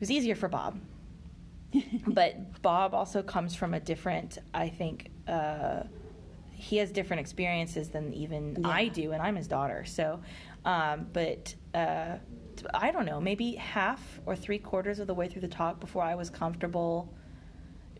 was 0.00 0.10
easier 0.10 0.36
for 0.36 0.48
bob. 0.48 0.80
But 2.06 2.62
bob 2.62 2.94
also 2.94 3.22
comes 3.22 3.56
from 3.56 3.74
a 3.74 3.80
different 3.80 4.38
i 4.54 4.68
think 4.68 5.10
uh, 5.26 5.82
he 6.52 6.76
has 6.76 6.92
different 6.92 7.20
experiences 7.20 7.88
than 7.88 8.14
even 8.14 8.64
i 8.64 8.86
do 8.86 9.12
and 9.12 9.20
i'm 9.20 9.36
his 9.36 9.48
daughter. 9.48 9.84
So 9.84 10.20
um, 10.64 11.08
but 11.12 11.54
uh, 11.74 12.18
i 12.72 12.92
don't 12.92 13.04
know 13.04 13.20
maybe 13.20 13.56
half 13.56 14.20
or 14.26 14.36
three 14.36 14.58
quarters 14.58 15.00
of 15.00 15.08
the 15.08 15.14
way 15.14 15.26
through 15.28 15.42
the 15.42 15.54
talk 15.62 15.80
before 15.80 16.02
i 16.02 16.14
was 16.14 16.30
comfortable 16.30 17.12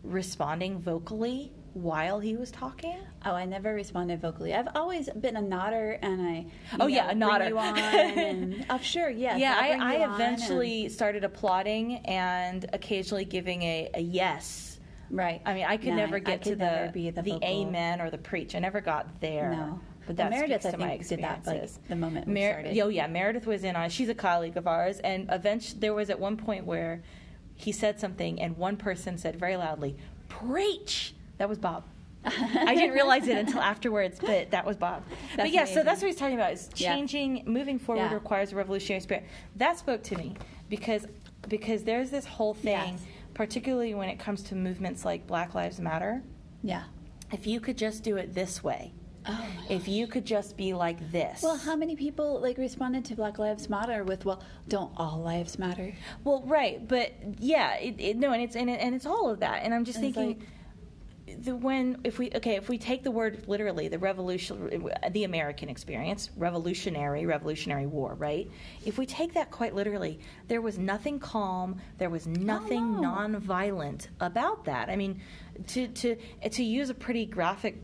responding 0.03 0.79
vocally 0.79 1.51
while 1.73 2.19
he 2.19 2.35
was 2.35 2.51
talking. 2.51 2.97
Oh, 3.25 3.31
I 3.33 3.45
never 3.45 3.73
responded 3.73 4.21
vocally. 4.21 4.53
I've 4.53 4.69
always 4.75 5.09
been 5.09 5.35
a 5.37 5.41
nodder, 5.41 5.99
and 6.01 6.21
I. 6.21 6.45
Oh, 6.79 6.87
you 6.87 6.95
yeah, 6.95 7.13
know, 7.13 7.29
a 7.31 7.49
nodder. 7.49 7.55
And, 8.19 8.65
oh, 8.69 8.77
sure, 8.79 9.09
yes. 9.09 9.39
yeah, 9.39 9.57
I, 9.59 9.95
I 10.01 10.13
eventually 10.15 10.89
started 10.89 11.23
applauding 11.23 11.97
and 12.05 12.65
occasionally 12.73 13.25
giving 13.25 13.61
a, 13.63 13.89
a 13.93 13.99
yes. 14.01 14.79
right. 15.09 15.41
I 15.45 15.53
mean, 15.53 15.65
I 15.67 15.77
could 15.77 15.89
No, 15.89 15.95
never 15.97 16.19
get 16.19 16.43
to 16.43 16.49
could 16.51 16.59
the 16.59 16.65
never 16.65 16.91
the, 16.91 17.09
the, 17.11 17.21
vocal- 17.23 17.47
amen 17.47 18.01
or 18.01 18.09
the 18.09 18.17
preach. 18.17 18.55
I 18.55 18.59
never 18.59 18.81
got 18.81 19.19
there. 19.21 19.51
No. 19.51 19.79
but 20.07 20.17
Well, 20.17 20.29
that 20.29 20.31
Meredith, 20.31 20.61
to 20.63 20.73
I 20.73 20.77
my 20.77 20.87
think, 20.97 21.07
did 21.07 21.19
that, 21.19 21.45
like, 21.45 21.57
experiences. 21.63 21.79
the 21.87 21.95
moment 21.95 22.27
we 22.27 22.33
Mer- 22.33 22.51
started. 22.61 22.79
Oh 22.79 22.87
yeah, 22.89 23.07
Meredith 23.07 23.45
was 23.45 23.63
in 23.63 23.75
on. 23.75 23.85
It. 23.85 23.91
She's 23.91 24.09
a 24.09 24.15
colleague 24.15 24.57
of 24.57 24.65
ours, 24.67 24.99
and 24.99 25.27
eventually 25.31 25.79
there 25.79 25.93
was 25.93 26.09
at 26.09 26.19
one 26.19 26.35
point 26.37 26.65
where 26.65 27.03
he 27.55 27.71
said 27.71 27.99
something, 27.99 28.39
and 28.41 28.57
one 28.57 28.77
person 28.77 29.17
said 29.17 29.35
very 29.37 29.57
loudly, 29.57 29.97
"Preach." 30.29 31.13
That 31.39 31.49
was 31.49 31.57
Bob. 31.57 31.83
I 32.25 32.75
didn't 32.75 32.93
realize 32.93 33.27
it 33.27 33.37
until 33.37 33.61
afterwards, 33.61 34.19
but 34.19 34.51
that 34.51 34.65
was 34.65 34.75
Bob. 34.75 35.03
but 35.09 35.37
That's 35.43 35.51
yeah, 35.53 35.63
so 35.65 35.83
that's 35.83 36.01
what 36.01 36.07
he's 36.07 36.17
talking 36.19 36.35
about. 36.35 36.51
Is 36.51 36.69
Yeah. 36.75 36.93
changing, 36.93 37.43
moving 37.47 37.79
forward 37.79 38.03
Yeah. 38.03 38.13
requires 38.13 38.51
a 38.51 38.57
revolutionary 38.57 38.99
spirit. 39.01 39.23
That 39.55 39.77
spoke 39.79 40.03
to 40.03 40.17
me 40.17 40.35
because 40.69 41.07
because 41.47 41.83
there's 41.85 42.11
this 42.11 42.25
whole 42.25 42.53
thing, 42.53 42.73
Yes. 42.73 43.01
particularly 43.33 43.93
when 43.95 44.09
it 44.09 44.19
comes 44.19 44.43
to 44.43 44.55
movements 44.55 45.05
like 45.05 45.25
Black 45.25 45.55
Lives 45.55 45.79
Matter. 45.79 46.21
Yeah. 46.61 46.83
If 47.31 47.47
you 47.47 47.61
could 47.61 47.77
just 47.77 48.03
do 48.03 48.17
it 48.17 48.33
this 48.35 48.61
way, 48.61 48.91
Oh, 49.25 49.47
if 49.69 49.87
you 49.87 50.05
could 50.05 50.25
just 50.25 50.57
be 50.57 50.73
like 50.73 51.11
this. 51.13 51.41
Well, 51.41 51.55
how 51.57 51.77
many 51.77 51.95
people 51.95 52.41
like 52.41 52.57
responded 52.57 53.05
to 53.05 53.15
Black 53.15 53.39
Lives 53.39 53.69
Matter 53.69 54.03
with, 54.03 54.25
"Well, 54.25 54.41
don't 54.67 54.91
all 54.97 55.19
lives 55.21 55.57
matter"? 55.57 55.93
Well, 56.25 56.41
right, 56.45 56.85
but 56.85 57.13
yeah, 57.39 57.75
it, 57.75 57.95
it, 57.97 58.17
no, 58.17 58.33
and 58.33 58.41
it's 58.41 58.57
and, 58.57 58.69
it, 58.69 58.81
and 58.81 58.93
it's 58.93 59.05
all 59.05 59.29
of 59.29 59.39
that. 59.39 59.63
And 59.63 59.73
I'm 59.73 59.85
just 59.85 59.99
And 59.99 60.13
thinking, 60.13 60.45
the 61.37 61.55
when 61.55 61.97
if 62.03 62.19
we 62.19 62.31
okay, 62.35 62.55
if 62.55 62.69
we 62.69 62.77
take 62.77 63.03
the 63.03 63.11
word 63.11 63.43
literally, 63.47 63.87
the 63.87 63.99
revolution, 63.99 64.89
the 65.11 65.23
American 65.23 65.69
experience, 65.69 66.29
revolutionary, 66.37 67.25
revolutionary 67.25 67.85
war, 67.85 68.15
right? 68.15 68.49
If 68.85 68.97
we 68.97 69.05
take 69.05 69.33
that 69.33 69.51
quite 69.51 69.75
literally, 69.75 70.19
there 70.47 70.61
was 70.61 70.77
nothing 70.77 71.19
calm, 71.19 71.79
there 71.97 72.09
was 72.09 72.27
nothing 72.27 72.79
oh, 72.79 73.01
no. 73.01 73.01
non-violent 73.01 74.09
about 74.19 74.65
that. 74.65 74.89
I 74.89 74.95
mean, 74.95 75.21
to 75.67 75.87
to 75.87 76.15
to 76.49 76.63
use 76.63 76.89
a 76.89 76.95
pretty 76.95 77.25
graphic 77.25 77.83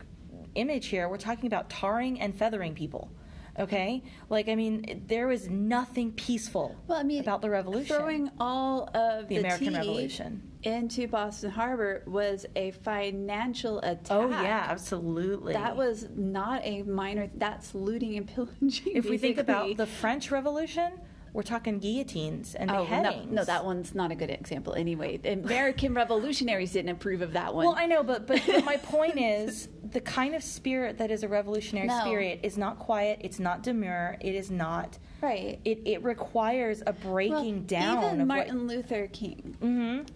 image 0.54 0.86
here, 0.86 1.08
we're 1.08 1.18
talking 1.18 1.46
about 1.46 1.70
tarring 1.70 2.20
and 2.20 2.34
feathering 2.34 2.74
people. 2.74 3.10
Okay, 3.58 4.02
like 4.28 4.48
I 4.48 4.54
mean, 4.54 5.04
there 5.06 5.28
was 5.28 5.48
nothing 5.48 6.12
peaceful 6.12 6.76
Well, 6.86 6.98
I 6.98 7.02
mean, 7.02 7.20
about 7.20 7.40
the 7.40 7.48
revolution. 7.48 7.96
Throwing 7.96 8.30
all 8.38 8.90
of 8.94 9.28
The 9.28 9.36
the, 9.36 9.40
American 9.40 9.68
tea 9.68 9.76
Revolution. 9.76 10.42
Into 10.66 11.06
Boston 11.06 11.50
Harbor 11.52 12.02
was 12.06 12.44
a 12.56 12.72
financial 12.72 13.76
oh, 13.82 13.90
attack. 13.92 14.10
Oh 14.10 14.28
yeah, 14.28 14.66
absolutely. 14.68 15.52
That 15.52 15.76
was 15.76 16.08
not 16.14 16.60
a 16.64 16.82
minor. 16.82 17.30
That's 17.36 17.74
looting 17.74 18.16
and 18.16 18.26
pillaging. 18.26 18.92
if 18.96 19.08
we 19.08 19.16
think 19.16 19.38
about 19.38 19.76
the 19.76 19.86
French 19.86 20.30
Revolution, 20.32 20.92
we're 21.32 21.42
talking 21.42 21.78
guillotines 21.78 22.54
and 22.56 22.70
Oh, 22.70 22.74
no, 22.78 22.80
beheadings. 22.84 23.30
no, 23.32 23.44
that 23.44 23.64
one's 23.64 23.94
not 23.94 24.10
a 24.10 24.14
good 24.14 24.30
example 24.30 24.74
anyway. 24.74 25.18
The 25.18 25.34
American 25.34 25.94
revolutionaries 25.94 26.72
didn't 26.72 26.90
approve 26.90 27.22
of 27.22 27.34
that 27.34 27.54
one. 27.54 27.66
Well, 27.66 27.74
I 27.76 27.86
know, 27.86 28.02
but, 28.02 28.26
but 28.26 28.42
but 28.46 28.64
my 28.64 28.76
point 28.82 29.20
is 29.20 29.68
the 29.92 30.00
kind 30.00 30.34
of 30.34 30.42
spirit 30.42 30.98
that 30.98 31.10
is 31.12 31.22
a 31.22 31.28
revolutionary 31.28 31.86
No. 31.86 32.00
spirit 32.00 32.40
is 32.42 32.58
not 32.58 32.78
quiet. 32.80 33.20
It's 33.22 33.38
not 33.38 33.62
demure. 33.62 34.16
It 34.20 34.34
is 34.34 34.50
not. 34.50 34.98
right. 35.22 35.60
It 35.64 35.80
it 35.84 36.02
requires 36.02 36.82
a 36.86 36.92
breaking 36.92 37.54
Well, 37.58 37.64
down 37.66 38.04
Even 38.04 38.20
of 38.22 38.26
Martin 38.26 38.66
Luther 38.66 39.06
King, 39.12 39.56
what. 39.60 40.10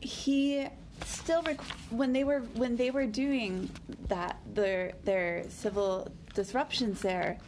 He 0.00 0.66
still 1.04 1.42
rec- 1.42 1.60
when 1.90 2.12
they 2.12 2.24
were 2.24 2.40
when 2.54 2.76
they 2.76 2.90
were 2.90 3.06
doing 3.06 3.70
that 4.08 4.38
their 4.54 4.92
their 5.04 5.44
civil 5.48 6.08
disruptions 6.34 7.00
there, 7.00 7.38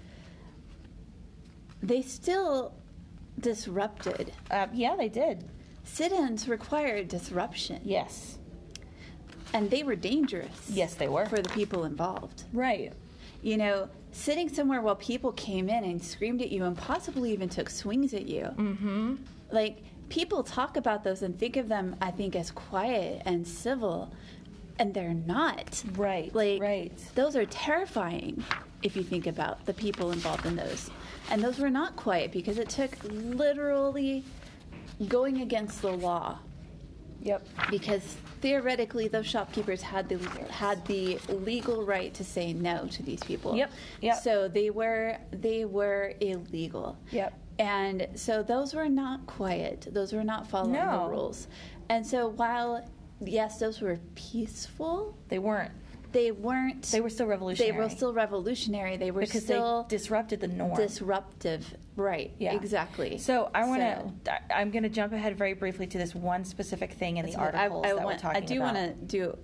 they 1.82 2.02
still 2.02 2.72
disrupted. 3.38 4.32
Uh, 4.50 4.66
yeah, 4.72 4.96
they 4.96 5.08
did. 5.08 5.44
Sit-ins 5.84 6.48
required 6.48 7.08
disruption, 7.08 7.80
Yes. 7.84 8.38
and 9.52 9.70
they 9.70 9.82
were 9.82 9.96
dangerous. 9.96 10.68
Yes, 10.68 10.94
they 10.94 11.08
were. 11.08 11.26
for 11.26 11.40
the 11.40 11.48
people 11.48 11.84
involved. 11.84 12.44
Right. 12.52 12.92
You 13.42 13.56
know, 13.56 13.88
sitting 14.12 14.48
somewhere 14.48 14.82
while 14.82 14.96
people 14.96 15.32
came 15.32 15.68
in 15.70 15.82
and 15.84 16.02
screamed 16.04 16.42
at 16.42 16.50
you 16.50 16.64
and 16.64 16.76
possibly 16.76 17.32
even 17.32 17.48
took 17.48 17.70
swings 17.70 18.12
at 18.12 18.26
you. 18.28 18.42
Mm-hmm. 18.56 19.14
Like 19.50 19.82
people 20.10 20.42
talk 20.42 20.76
about 20.76 21.02
those 21.04 21.22
and 21.22 21.38
think 21.38 21.56
of 21.56 21.68
them, 21.68 21.96
I 22.02 22.10
think, 22.10 22.36
as 22.36 22.50
quiet 22.50 23.22
and 23.24 23.46
civil, 23.46 24.12
and 24.78 24.92
they're 24.92 25.14
not. 25.14 25.82
Right. 25.94 26.34
Like 26.34 26.60
right. 26.60 26.92
those 27.14 27.36
are 27.36 27.46
terrifying 27.46 28.44
if 28.82 28.96
you 28.96 29.02
think 29.02 29.26
about 29.26 29.64
the 29.66 29.74
people 29.74 30.10
involved 30.12 30.44
in 30.46 30.56
those. 30.56 30.90
And 31.30 31.42
those 31.42 31.58
were 31.58 31.70
not 31.70 31.96
quiet 31.96 32.32
because 32.32 32.58
it 32.58 32.68
took 32.68 32.90
literally 33.04 34.24
going 35.08 35.40
against 35.40 35.80
the 35.80 35.92
law 35.92 36.38
Yep. 37.22 37.46
because 37.70 38.16
theoretically 38.40 39.06
those 39.08 39.26
shopkeepers 39.26 39.82
had 39.82 40.08
the 40.08 40.18
had 40.50 40.84
the 40.86 41.18
legal 41.28 41.84
right 41.84 42.12
to 42.14 42.24
say 42.24 42.54
no 42.54 42.86
to 42.86 43.02
these 43.02 43.22
people. 43.22 43.56
Yep, 43.56 43.70
yep. 44.00 44.16
So 44.22 44.48
they 44.48 44.70
were 44.70 45.18
they 45.30 45.66
were 45.66 46.14
illegal. 46.20 46.96
Yep. 47.10 47.34
And 47.60 48.08
so 48.14 48.42
those 48.42 48.74
were 48.74 48.88
not 48.88 49.26
quiet. 49.26 49.86
Those 49.92 50.12
were 50.12 50.24
not 50.24 50.46
following 50.48 50.72
No. 50.72 51.04
the 51.04 51.10
rules. 51.10 51.46
And 51.88 52.06
so 52.06 52.28
while 52.28 52.88
yes, 53.20 53.58
those 53.58 53.80
were 53.80 53.98
peaceful, 54.14 55.16
They 55.28 55.38
weren't. 55.38 55.70
they 56.12 56.30
weren't. 56.32 56.82
They 56.84 57.00
were 57.02 57.10
still 57.10 57.26
revolutionary. 57.26 57.72
They 57.72 57.78
were 57.78 57.90
still 57.90 58.14
revolutionary. 58.14 58.96
They 58.96 59.10
were 59.10 59.20
because 59.20 59.44
still 59.44 59.82
they 59.82 59.96
disrupted 59.96 60.40
the 60.40 60.48
norm. 60.48 60.74
disruptive. 60.76 61.76
Right. 61.96 62.32
Yeah. 62.38 62.54
Exactly. 62.54 63.18
So 63.18 63.50
I 63.54 63.66
want 63.66 63.82
So- 63.82 64.12
to. 64.24 64.56
I'm 64.56 64.70
going 64.70 64.84
to 64.84 64.88
jump 64.88 65.12
ahead 65.12 65.36
very 65.36 65.52
briefly 65.52 65.86
to 65.88 65.98
this 65.98 66.14
one 66.14 66.44
specific 66.44 66.92
thing 66.94 67.18
in 67.18 67.26
the 67.26 67.32
what- 67.32 67.54
I- 67.54 67.66
I, 67.66 67.68
that 67.68 67.94
want, 67.96 68.06
we're 68.06 68.16
talking 68.18 68.42
I 68.42 68.46
do 68.46 68.60
want 68.60 68.76
to 68.76 68.94
do. 68.94 69.36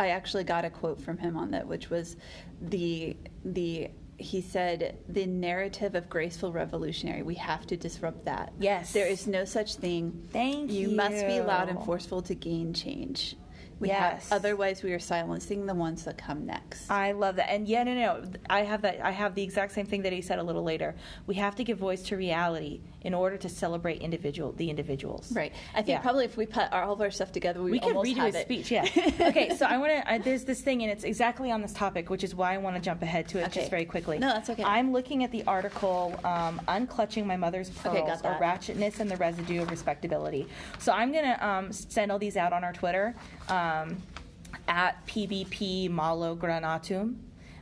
I 0.00 0.08
actually 0.08 0.44
got 0.44 0.64
a 0.64 0.70
quote 0.70 1.00
from 1.00 1.18
him 1.18 1.36
on 1.36 1.50
that, 1.52 1.66
which 1.68 1.88
was 1.90 2.16
the 2.60 3.16
the 3.44 3.90
he 4.18 4.40
said 4.42 4.98
the 5.08 5.26
narrative 5.26 5.94
of 5.94 6.10
graceful 6.10 6.52
revolutionary. 6.52 7.22
We 7.22 7.36
have 7.36 7.66
to 7.68 7.76
disrupt 7.76 8.24
that. 8.24 8.52
Yes. 8.58 8.92
there 8.92 9.06
is 9.06 9.26
no 9.26 9.44
such 9.44 9.76
thing. 9.76 10.28
Thank 10.32 10.72
you. 10.72 10.90
you 10.90 10.96
must 10.96 11.26
be 11.26 11.40
loud 11.40 11.68
and 11.68 11.82
forceful 11.84 12.20
to 12.22 12.34
gain 12.34 12.74
change. 12.74 13.36
We 13.80 13.88
Yes. 13.88 14.28
have, 14.28 14.40
otherwise, 14.40 14.82
we 14.82 14.92
are 14.92 14.98
silencing 14.98 15.66
the 15.66 15.74
ones 15.74 16.02
that 16.04 16.18
come 16.18 16.44
next. 16.44 16.90
I 16.90 17.12
love 17.12 17.36
that, 17.36 17.48
and 17.48 17.68
yeah, 17.68 17.84
no, 17.84 17.94
no, 17.94 18.24
I 18.50 18.62
have 18.62 18.82
that. 18.82 19.00
I 19.00 19.12
have 19.12 19.36
the 19.36 19.42
exact 19.44 19.70
same 19.70 19.86
thing 19.86 20.02
that 20.02 20.12
he 20.12 20.20
said 20.20 20.40
a 20.40 20.42
little 20.42 20.64
later. 20.64 20.96
We 21.28 21.36
have 21.36 21.54
to 21.54 21.62
give 21.64 21.78
voice 21.78 22.02
to 22.04 22.16
reality 22.16 22.80
in 23.02 23.14
order 23.14 23.36
to 23.36 23.48
celebrate 23.48 24.00
individual 24.02 24.52
the 24.52 24.70
individuals. 24.70 25.30
right. 25.32 25.52
I 25.72 25.76
think 25.76 25.88
Yeah. 25.88 26.00
probably 26.00 26.24
if 26.24 26.36
we 26.36 26.46
put 26.46 26.72
our, 26.72 26.82
all 26.82 26.94
of 26.94 27.00
our 27.00 27.10
stuff 27.10 27.30
together, 27.30 27.62
we, 27.62 27.70
We 27.70 27.80
could 27.80 27.94
redo 27.96 28.16
have 28.16 28.34
it. 28.34 28.42
speech, 28.44 28.70
yeah. 28.72 28.84
okay, 29.20 29.54
so 29.56 29.66
I 29.66 29.78
want 29.78 29.92
to. 30.06 30.20
There's 30.24 30.44
this 30.44 30.60
thing, 30.62 30.82
and 30.82 30.90
it's 30.90 31.04
exactly 31.04 31.50
on 31.52 31.62
this 31.62 31.72
topic, 31.72 32.10
which 32.10 32.24
is 32.24 32.34
why 32.34 32.54
I 32.54 32.58
want 32.58 32.74
to 32.76 32.82
jump 32.82 33.02
ahead 33.02 33.28
to 33.28 33.38
it 33.38 33.42
Okay. 33.46 33.60
just 33.60 33.70
very 33.70 33.84
quickly. 33.84 34.18
No, 34.18 34.28
that's 34.28 34.50
okay. 34.50 34.64
I'm 34.64 34.92
looking 34.92 35.22
at 35.24 35.30
the 35.30 35.44
article, 35.46 36.18
um, 36.24 36.60
"Unclutching 36.66 37.24
My 37.24 37.36
Mother's 37.36 37.70
Pearls: 37.70 37.96
Okay, 37.96 38.28
A. 38.28 38.38
Ratchetness 38.40 38.98
and 39.00 39.10
the 39.10 39.16
Residue 39.16 39.62
of 39.62 39.70
Respectability." 39.70 40.48
So 40.78 40.92
I'm 40.92 41.12
gonna 41.12 41.38
um, 41.40 41.72
send 41.72 42.10
all 42.10 42.18
these 42.18 42.36
out 42.36 42.52
on 42.52 42.64
our 42.64 42.72
Twitter. 42.72 43.14
Um, 43.48 44.02
at 44.66 45.06
PBP 45.06 45.88
Malo 45.90 46.34
Granatum. 46.36 47.14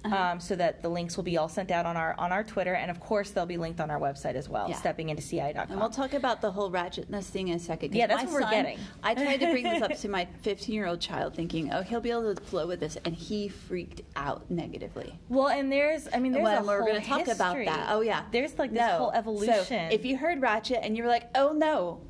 Uh-huh. 0.06 0.16
Um, 0.32 0.40
so 0.40 0.56
that 0.56 0.82
the 0.82 0.88
links 0.88 1.16
will 1.16 1.25
be 1.25 1.36
all 1.36 1.48
sent 1.48 1.70
out 1.70 1.84
on 1.86 1.96
our 1.96 2.14
on 2.18 2.32
our 2.32 2.42
Twitter, 2.44 2.75
and 2.75 2.90
of 2.90 3.00
course 3.00 3.30
they'll 3.30 3.46
be 3.46 3.56
linked 3.56 3.80
on 3.80 3.90
our 3.90 3.98
website 4.00 4.34
as 4.34 4.48
well. 4.48 4.68
Yeah. 4.68 4.76
Stepping 4.76 5.08
into 5.08 5.22
CI.com. 5.22 5.66
And 5.70 5.80
we'll 5.80 5.90
talk 5.90 6.14
about 6.14 6.40
the 6.40 6.50
whole 6.50 6.70
ratchetness 6.70 7.25
thing 7.25 7.48
in 7.48 7.56
a 7.56 7.58
second. 7.58 7.94
Yeah, 7.94 8.06
that's 8.06 8.25
what 8.25 8.32
we're 8.32 8.40
son- 8.42 8.50
getting. 8.52 8.78
I 9.02 9.14
tried 9.14 9.38
to 9.40 9.50
bring 9.50 9.64
this 9.64 9.82
up 9.82 9.96
to 10.00 10.08
my 10.08 10.26
15 10.42 10.75
year 10.75 10.86
old 10.86 11.00
child, 11.00 11.34
thinking, 11.34 11.72
oh, 11.72 11.82
he'll 11.82 12.00
be 12.00 12.10
able 12.10 12.34
to 12.34 12.40
flow 12.42 12.66
with 12.66 12.80
this, 12.80 12.96
and 13.04 13.14
he 13.14 13.48
freaked 13.48 14.02
out 14.16 14.50
negatively. 14.50 15.18
well, 15.28 15.48
and 15.48 15.70
there's 15.72 16.08
I 16.14 16.18
mean 16.18 16.32
there's 16.32 16.44
when 16.44 16.58
a 16.58 16.62
we're 16.64 16.80
going 16.80 17.00
to 17.00 17.06
talk 17.06 17.26
about 17.28 17.56
that. 17.64 17.86
Oh, 17.90 18.00
yeah. 18.00 18.22
There's 18.32 18.58
like 18.58 18.70
this 18.72 18.80
No. 18.80 18.98
whole 18.98 19.12
evolution. 19.12 19.64
So 19.66 19.75
if 19.90 20.04
you 20.04 20.16
heard 20.16 20.40
ratchet 20.42 20.80
and 20.82 20.96
you 20.96 21.02
were 21.02 21.08
like, 21.08 21.28
oh, 21.34 21.52
no, 21.52 22.00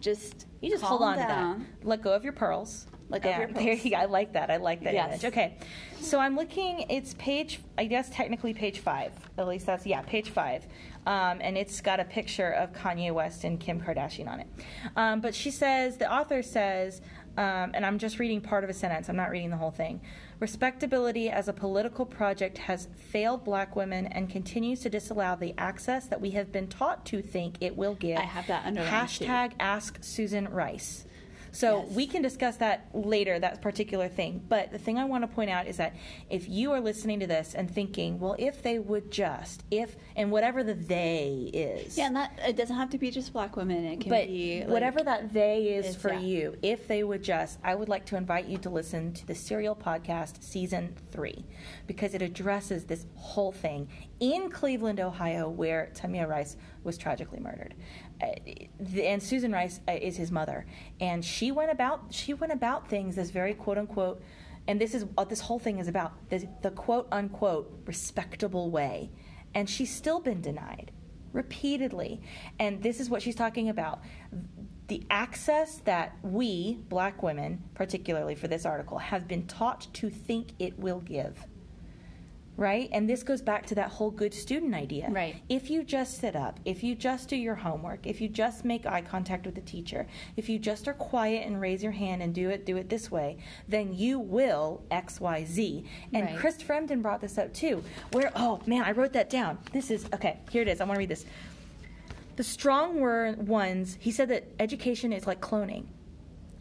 just 0.00 0.46
You 0.60 0.70
just 0.70 0.82
hold 0.82 1.02
on 1.02 1.16
down. 1.16 1.28
to 1.60 1.60
that. 1.80 1.86
Let 1.88 2.02
go 2.02 2.12
of 2.12 2.24
your 2.24 2.32
pearls. 2.32 2.86
Go 3.20 3.30
of 3.30 3.38
your 3.38 3.48
There 3.48 3.74
you 3.74 3.90
go. 3.90 3.96
I 3.96 4.04
like 4.06 4.32
that. 4.32 4.50
I 4.50 4.56
like 4.56 4.82
that 4.84 4.94
Yes. 4.94 5.08
image. 5.22 5.24
Okay. 5.26 5.56
So 6.00 6.18
I'm 6.18 6.36
looking, 6.36 6.86
it's 6.88 7.14
page, 7.14 7.60
I 7.78 7.84
guess 7.84 8.10
technically 8.10 8.54
page 8.54 8.80
five. 8.80 9.12
At 9.38 9.46
least 9.46 9.66
that's, 9.66 9.86
yeah, 9.86 10.02
page 10.02 10.30
five. 10.30 10.66
Um, 11.06 11.38
and 11.40 11.58
it's 11.58 11.80
got 11.80 12.00
a 12.00 12.04
picture 12.04 12.50
of 12.50 12.72
Kanye 12.72 13.12
West 13.12 13.44
and 13.44 13.58
Kim 13.58 13.80
Kardashian 13.80 14.28
on 14.28 14.40
it. 14.40 14.46
Um, 14.96 15.20
but 15.20 15.34
she 15.34 15.50
says, 15.50 15.96
the 15.96 16.12
author 16.12 16.42
says, 16.42 17.00
um, 17.36 17.72
and 17.74 17.84
I'm 17.86 17.98
just 17.98 18.18
reading 18.18 18.40
part 18.40 18.62
of 18.62 18.70
a 18.70 18.74
sentence, 18.74 19.08
I'm 19.08 19.16
not 19.16 19.30
reading 19.30 19.50
the 19.50 19.56
whole 19.56 19.70
thing. 19.70 20.00
Respectability 20.38 21.30
as 21.30 21.48
a 21.48 21.52
political 21.52 22.04
project 22.04 22.58
has 22.58 22.88
failed 22.96 23.44
black 23.44 23.74
women 23.74 24.06
and 24.08 24.28
continues 24.28 24.80
to 24.80 24.90
disallow 24.90 25.36
the 25.38 25.54
access 25.56 26.06
that 26.06 26.20
we 26.20 26.30
have 26.32 26.52
been 26.52 26.66
taught 26.68 27.06
to 27.06 27.22
think 27.22 27.56
it 27.60 27.76
will 27.76 27.94
give. 27.94 28.18
I 28.18 28.22
have 28.22 28.46
that 28.48 28.66
too. 28.74 28.80
Hashtag 28.80 29.52
ask 29.60 29.98
Susan 30.02 30.48
Rice. 30.48 31.06
So 31.52 31.82
Yes. 31.86 31.94
we 31.94 32.06
can 32.06 32.22
discuss 32.22 32.56
that 32.56 32.88
later, 32.94 33.38
that 33.38 33.60
particular 33.60 34.08
thing. 34.08 34.42
But 34.48 34.72
the 34.72 34.78
thing 34.78 34.98
I 34.98 35.04
want 35.04 35.22
to 35.22 35.28
point 35.28 35.50
out 35.50 35.66
is 35.66 35.76
that 35.76 35.94
if 36.30 36.48
you 36.48 36.72
are 36.72 36.80
listening 36.80 37.20
to 37.20 37.26
this 37.26 37.54
and 37.54 37.70
thinking, 37.70 38.18
well, 38.18 38.34
if 38.38 38.62
they 38.62 38.78
would 38.78 39.10
just, 39.10 39.62
if, 39.70 39.96
and 40.16 40.30
whatever 40.30 40.64
the 40.64 40.72
they 40.74 41.50
is. 41.52 41.96
Yeah, 41.98 42.06
and 42.06 42.16
that 42.16 42.38
it 42.46 42.56
doesn't 42.56 42.74
have 42.76 42.88
to 42.90 42.98
be 42.98 43.10
just 43.10 43.32
black 43.34 43.54
women. 43.56 43.84
It 43.84 44.00
can 44.00 44.08
But 44.10 44.28
be 44.28 44.60
like, 44.60 44.68
whatever 44.70 45.02
that 45.02 45.32
they 45.32 45.64
is 45.74 45.86
is, 45.88 45.96
for 45.96 46.12
yeah. 46.12 46.20
you, 46.20 46.56
if 46.62 46.88
they 46.88 47.04
would 47.04 47.22
just, 47.22 47.58
I 47.62 47.74
would 47.74 47.88
like 47.88 48.06
to 48.06 48.16
invite 48.16 48.46
you 48.46 48.56
to 48.58 48.70
listen 48.70 49.12
to 49.12 49.26
the 49.26 49.34
Serial 49.34 49.76
Podcast 49.76 50.42
Season 50.42 50.94
3 51.12 51.44
because 51.86 52.14
it 52.14 52.22
addresses 52.22 52.84
this 52.86 53.04
whole 53.14 53.52
thing 53.52 53.88
in 54.20 54.50
Cleveland, 54.50 55.00
Ohio, 55.00 55.50
where 55.50 55.90
Tamir 55.94 56.28
Rice 56.28 56.56
was 56.84 56.96
tragically 56.96 57.40
murdered. 57.40 57.74
Uh, 58.22 59.00
and 59.00 59.22
Susan 59.22 59.52
Rice 59.52 59.80
uh, 59.88 59.92
is 59.92 60.16
his 60.16 60.30
mother. 60.30 60.66
And 61.00 61.24
she 61.24 61.50
went 61.50 61.70
about, 61.70 62.04
she 62.10 62.34
went 62.34 62.52
about 62.52 62.88
things 62.88 63.16
this 63.16 63.30
very 63.30 63.54
quote 63.54 63.78
unquote, 63.78 64.22
and 64.68 64.80
this 64.80 64.94
is 64.94 65.04
what 65.04 65.28
this 65.28 65.40
whole 65.40 65.58
thing 65.58 65.78
is 65.78 65.88
about, 65.88 66.12
the, 66.28 66.46
the 66.62 66.70
quote 66.70 67.08
unquote 67.10 67.72
respectable 67.86 68.70
way. 68.70 69.10
And 69.54 69.68
she's 69.68 69.94
still 69.94 70.20
been 70.20 70.40
denied 70.40 70.92
repeatedly. 71.32 72.20
And 72.58 72.82
this 72.82 73.00
is 73.00 73.10
what 73.10 73.22
she's 73.22 73.34
talking 73.34 73.68
about. 73.68 74.02
The 74.88 75.04
access 75.10 75.78
that 75.84 76.16
we, 76.22 76.78
black 76.88 77.22
women, 77.22 77.62
particularly 77.74 78.34
for 78.34 78.48
this 78.48 78.66
article, 78.66 78.98
have 78.98 79.26
been 79.26 79.46
taught 79.46 79.86
to 79.94 80.10
think 80.10 80.50
it 80.58 80.78
will 80.78 81.00
give. 81.00 81.46
Right? 82.56 82.90
And 82.92 83.08
this 83.08 83.22
goes 83.22 83.40
back 83.40 83.64
to 83.66 83.74
that 83.76 83.88
whole 83.88 84.10
good 84.10 84.34
student 84.34 84.74
idea. 84.74 85.08
Right. 85.10 85.36
If 85.48 85.70
you 85.70 85.82
just 85.82 86.18
sit 86.18 86.36
up, 86.36 86.60
if 86.64 86.82
you 86.82 86.94
just 86.94 87.28
do 87.28 87.36
your 87.36 87.54
homework, 87.54 88.06
if 88.06 88.20
you 88.20 88.28
just 88.28 88.64
make 88.64 88.84
eye 88.84 89.00
contact 89.00 89.46
with 89.46 89.54
the 89.54 89.62
teacher, 89.62 90.06
if 90.36 90.48
you 90.48 90.58
just 90.58 90.86
are 90.86 90.92
quiet 90.92 91.46
and 91.46 91.60
raise 91.60 91.82
your 91.82 91.92
hand 91.92 92.22
and 92.22 92.34
do 92.34 92.50
it, 92.50 92.66
do 92.66 92.76
it 92.76 92.90
this 92.90 93.10
way, 93.10 93.38
then 93.68 93.94
you 93.94 94.18
will 94.18 94.82
X, 94.90 95.18
Y, 95.20 95.44
Z. 95.44 95.84
And 96.12 96.26
Right. 96.26 96.36
Christopher 96.36 96.74
Emdin 96.74 97.00
brought 97.00 97.20
this 97.22 97.38
up 97.38 97.54
too. 97.54 97.82
Where, 98.12 98.30
oh 98.36 98.60
man, 98.66 98.82
I 98.84 98.92
wrote 98.92 99.14
that 99.14 99.30
down. 99.30 99.58
This 99.72 99.90
is, 99.90 100.04
okay, 100.14 100.38
here 100.50 100.62
it 100.62 100.68
is. 100.68 100.80
I 100.80 100.84
want 100.84 100.96
to 100.96 100.98
read 100.98 101.08
this. 101.08 101.24
The 102.36 102.44
strong 102.44 103.00
were 103.00 103.32
ones, 103.38 103.96
he 104.00 104.10
said 104.10 104.28
that 104.28 104.44
education 104.58 105.12
is 105.12 105.26
like 105.26 105.40
cloning, 105.40 105.84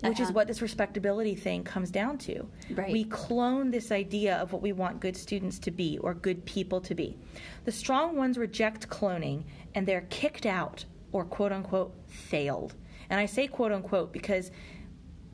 which 0.01 0.19
is 0.19 0.27
Uh-huh. 0.27 0.33
what 0.33 0.47
this 0.47 0.61
respectability 0.61 1.35
thing 1.35 1.63
comes 1.63 1.91
down 1.91 2.17
to. 2.19 2.47
Right. 2.71 2.91
We 2.91 3.03
clone 3.05 3.71
this 3.71 3.91
idea 3.91 4.37
of 4.37 4.53
what 4.53 4.61
we 4.61 4.71
want 4.71 4.99
good 4.99 5.15
students 5.15 5.59
to 5.59 5.71
be 5.71 5.97
or 5.99 6.13
good 6.13 6.45
people 6.45 6.81
to 6.81 6.95
be. 6.95 7.17
The 7.65 7.71
strong 7.71 8.15
ones 8.15 8.37
reject 8.37 8.89
cloning 8.89 9.43
and 9.75 9.87
they're 9.87 10.07
kicked 10.09 10.45
out 10.45 10.85
or 11.11 11.25
quote 11.25 11.51
unquote 11.51 11.93
failed. 12.07 12.75
And 13.09 13.19
I 13.19 13.25
say 13.25 13.47
quote 13.47 13.71
unquote 13.71 14.11
because 14.13 14.51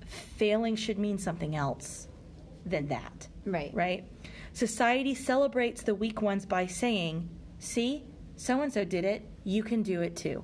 failing 0.06 0.76
should 0.76 0.98
mean 0.98 1.18
something 1.18 1.56
else 1.56 2.08
than 2.66 2.88
that. 2.88 3.28
Right. 3.46 3.72
Right? 3.74 4.06
Society 4.54 5.14
celebrates 5.16 5.84
the 5.84 5.96
weak 5.96 6.22
ones 6.22 6.46
by 6.46 6.66
saying, 6.66 7.30
see, 7.60 8.04
so 8.36 8.62
and 8.62 8.72
so 8.74 8.84
did 8.84 9.06
it, 9.06 9.24
you 9.44 9.64
can 9.64 9.84
do 9.84 10.02
it 10.02 10.16
too. 10.16 10.44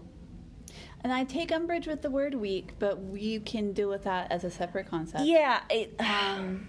And 1.04 1.12
I 1.12 1.24
take 1.26 1.52
umbrage 1.52 1.86
with 1.88 2.02
the 2.02 2.10
word 2.10 2.34
weak, 2.34 2.74
but 2.80 3.00
we 3.02 3.40
can 3.40 3.74
deal 3.74 3.90
with 3.90 4.04
that 4.06 4.32
as 4.32 4.44
a 4.44 4.50
separate 4.52 4.88
concept. 4.90 5.26
Yeah, 5.26 5.62
it, 5.70 5.96
Um, 6.00 6.68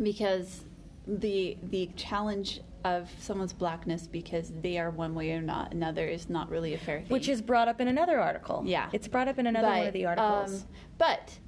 because 0.00 0.64
the 1.06 1.56
the 1.62 1.90
challenge 1.96 2.60
of 2.84 3.10
someone's 3.18 3.52
blackness 3.52 4.06
because 4.06 4.52
they 4.62 4.78
are 4.78 4.90
one 4.90 5.14
way 5.14 5.32
or 5.32 5.42
not 5.42 5.74
another 5.74 6.06
is 6.06 6.30
not 6.30 6.48
really 6.48 6.72
a 6.72 6.78
fair 6.78 7.00
thing. 7.00 7.08
which 7.08 7.28
is 7.28 7.42
brought 7.42 7.68
up 7.68 7.80
in 7.80 7.88
another 7.88 8.18
article. 8.18 8.62
Yeah. 8.64 8.88
It's 8.92 9.06
brought 9.08 9.28
up 9.28 9.38
in 9.38 9.46
another 9.46 9.68
one 9.68 9.86
of 9.88 9.92
the 9.92 10.06
articles. 10.06 10.62
um, 10.62 10.68
but 10.96 11.38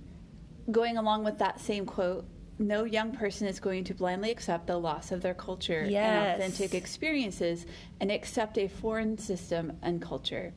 going 0.71 0.99
along 0.99 1.25
with 1.25 1.38
that 1.38 1.59
same 1.61 1.87
quote, 1.87 2.26
no 2.59 2.85
young 2.85 3.12
person 3.12 3.47
is 3.47 3.61
going 3.61 3.85
to 3.85 3.94
blindly 3.94 4.30
accept 4.30 4.66
the 4.66 4.76
loss 4.76 5.11
of 5.11 5.23
their 5.23 5.32
culture 5.35 5.87
Yes. 5.88 6.35
and 6.35 6.42
authentic 6.42 6.75
experiences 6.75 7.64
and 8.00 8.11
accept 8.12 8.59
a 8.59 8.68
foreign 8.68 9.16
system 9.16 9.78
and 9.82 10.02
culture. 10.02 10.52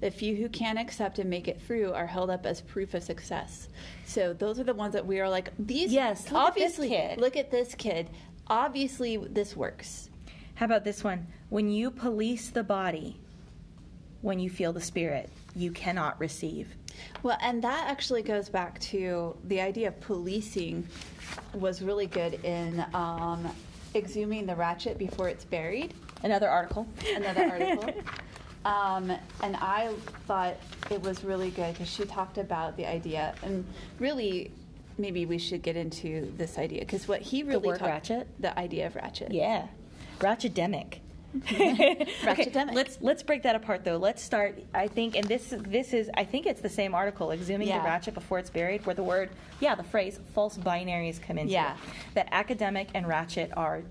The 0.00 0.10
few 0.10 0.36
who 0.36 0.48
can 0.48 0.76
accept 0.76 1.18
and 1.18 1.30
make 1.30 1.48
it 1.48 1.62
through 1.62 1.92
are 1.92 2.06
held 2.06 2.30
up 2.30 2.44
as 2.46 2.60
proof 2.60 2.94
of 2.94 3.02
success. 3.02 3.68
So 4.06 4.32
those 4.32 4.60
are 4.60 4.64
the 4.64 4.74
ones 4.74 4.92
that 4.92 5.06
we 5.06 5.20
are 5.20 5.28
like 5.28 5.50
these. 5.58 5.92
Yes, 5.92 6.24
look 6.24 6.42
at 6.42 6.48
obviously. 6.48 7.14
Look 7.16 7.36
at 7.36 7.50
this 7.50 7.74
kid. 7.74 8.10
Obviously, 8.48 9.16
this 9.16 9.56
works. 9.56 10.10
How 10.56 10.66
about 10.66 10.84
this 10.84 11.02
one? 11.02 11.26
When 11.48 11.70
you 11.70 11.90
police 11.90 12.50
the 12.50 12.62
body, 12.62 13.16
when 14.20 14.38
you 14.38 14.50
feel 14.50 14.72
the 14.72 14.80
spirit, 14.80 15.30
you 15.56 15.70
cannot 15.70 16.18
receive. 16.20 16.74
Well, 17.22 17.38
and 17.40 17.62
that 17.62 17.88
actually 17.88 18.22
goes 18.22 18.48
back 18.48 18.78
to 18.80 19.36
the 19.44 19.60
idea 19.60 19.88
of 19.88 20.00
policing 20.00 20.86
was 21.54 21.82
really 21.82 22.06
good 22.06 22.44
in 22.44 22.84
um, 22.94 23.48
exhuming 23.94 24.46
the 24.46 24.54
ratchet 24.54 24.98
before 24.98 25.28
it's 25.28 25.44
buried. 25.44 25.94
Another 26.22 26.48
article. 26.48 26.86
Another 27.14 27.44
article. 27.44 28.02
Um, 28.64 29.10
and 29.42 29.56
I 29.56 29.92
thought 30.26 30.56
it 30.90 31.02
was 31.02 31.22
really 31.24 31.50
good 31.50 31.74
because 31.74 31.88
she 31.88 32.04
talked 32.04 32.38
about 32.38 32.76
the 32.76 32.86
idea, 32.86 33.34
and 33.42 33.64
really, 33.98 34.50
maybe 34.96 35.26
we 35.26 35.38
should 35.38 35.62
get 35.62 35.76
into 35.76 36.32
this 36.38 36.56
idea 36.56 36.80
because 36.80 37.06
what 37.06 37.20
he 37.20 37.42
really 37.42 37.60
the 37.60 37.66
word 37.68 37.78
talked, 37.80 37.90
ratchet? 38.10 38.28
the 38.40 38.58
idea 38.58 38.86
of 38.86 38.94
ratchet. 38.96 39.32
Yeah. 39.32 39.66
Ratchetdemic. 40.20 40.98
okay, 41.52 42.06
let's 42.72 42.96
let's 43.00 43.24
break 43.24 43.42
that 43.42 43.56
apart 43.56 43.84
though. 43.84 43.96
Let's 43.96 44.22
start. 44.22 44.56
I 44.72 44.86
think, 44.86 45.16
and 45.16 45.26
this 45.26 45.52
this 45.58 45.92
is 45.92 46.08
I 46.14 46.24
think 46.24 46.46
it's 46.46 46.60
the 46.60 46.68
same 46.68 46.94
article, 46.94 47.30
exhuming 47.32 47.66
Yeah. 47.66 47.78
the 47.80 47.84
ratchet 47.84 48.14
before 48.14 48.38
it's 48.38 48.50
buried, 48.50 48.86
where 48.86 48.94
the 48.94 49.02
word 49.02 49.30
yeah 49.60 49.74
the 49.74 49.82
phrase 49.82 50.20
false 50.32 50.56
binaries 50.56 51.20
come 51.20 51.36
into 51.38 51.52
Yeah. 51.52 51.72
it. 51.74 51.78
That 52.14 52.28
academic 52.30 52.88
and 52.94 53.08
ratchet 53.08 53.50
are 53.56 53.82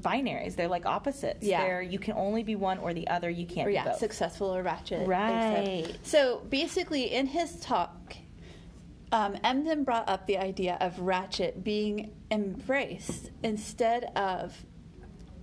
binaries. 0.00 0.56
They're 0.56 0.68
like 0.68 0.86
opposites. 0.86 1.44
Yeah. 1.46 1.62
They're 1.62 1.82
you 1.82 1.98
can 1.98 2.14
only 2.14 2.42
be 2.42 2.56
one 2.56 2.78
or 2.78 2.94
the 2.94 3.06
other. 3.08 3.30
You 3.30 3.46
can't 3.46 3.66
or 3.66 3.70
be 3.70 3.74
yeah, 3.74 3.84
both. 3.84 3.98
successful 3.98 4.54
or 4.54 4.62
ratchet. 4.62 5.06
Right. 5.06 5.80
except- 5.80 6.06
So 6.06 6.42
basically, 6.48 7.12
in 7.12 7.26
his 7.26 7.60
talk, 7.60 8.16
um, 9.12 9.34
Emdin 9.44 9.84
brought 9.84 10.08
up 10.08 10.26
the 10.26 10.38
idea 10.38 10.78
of 10.80 10.98
ratchet 10.98 11.62
being 11.62 12.12
embraced 12.30 13.30
instead 13.42 14.04
of 14.16 14.56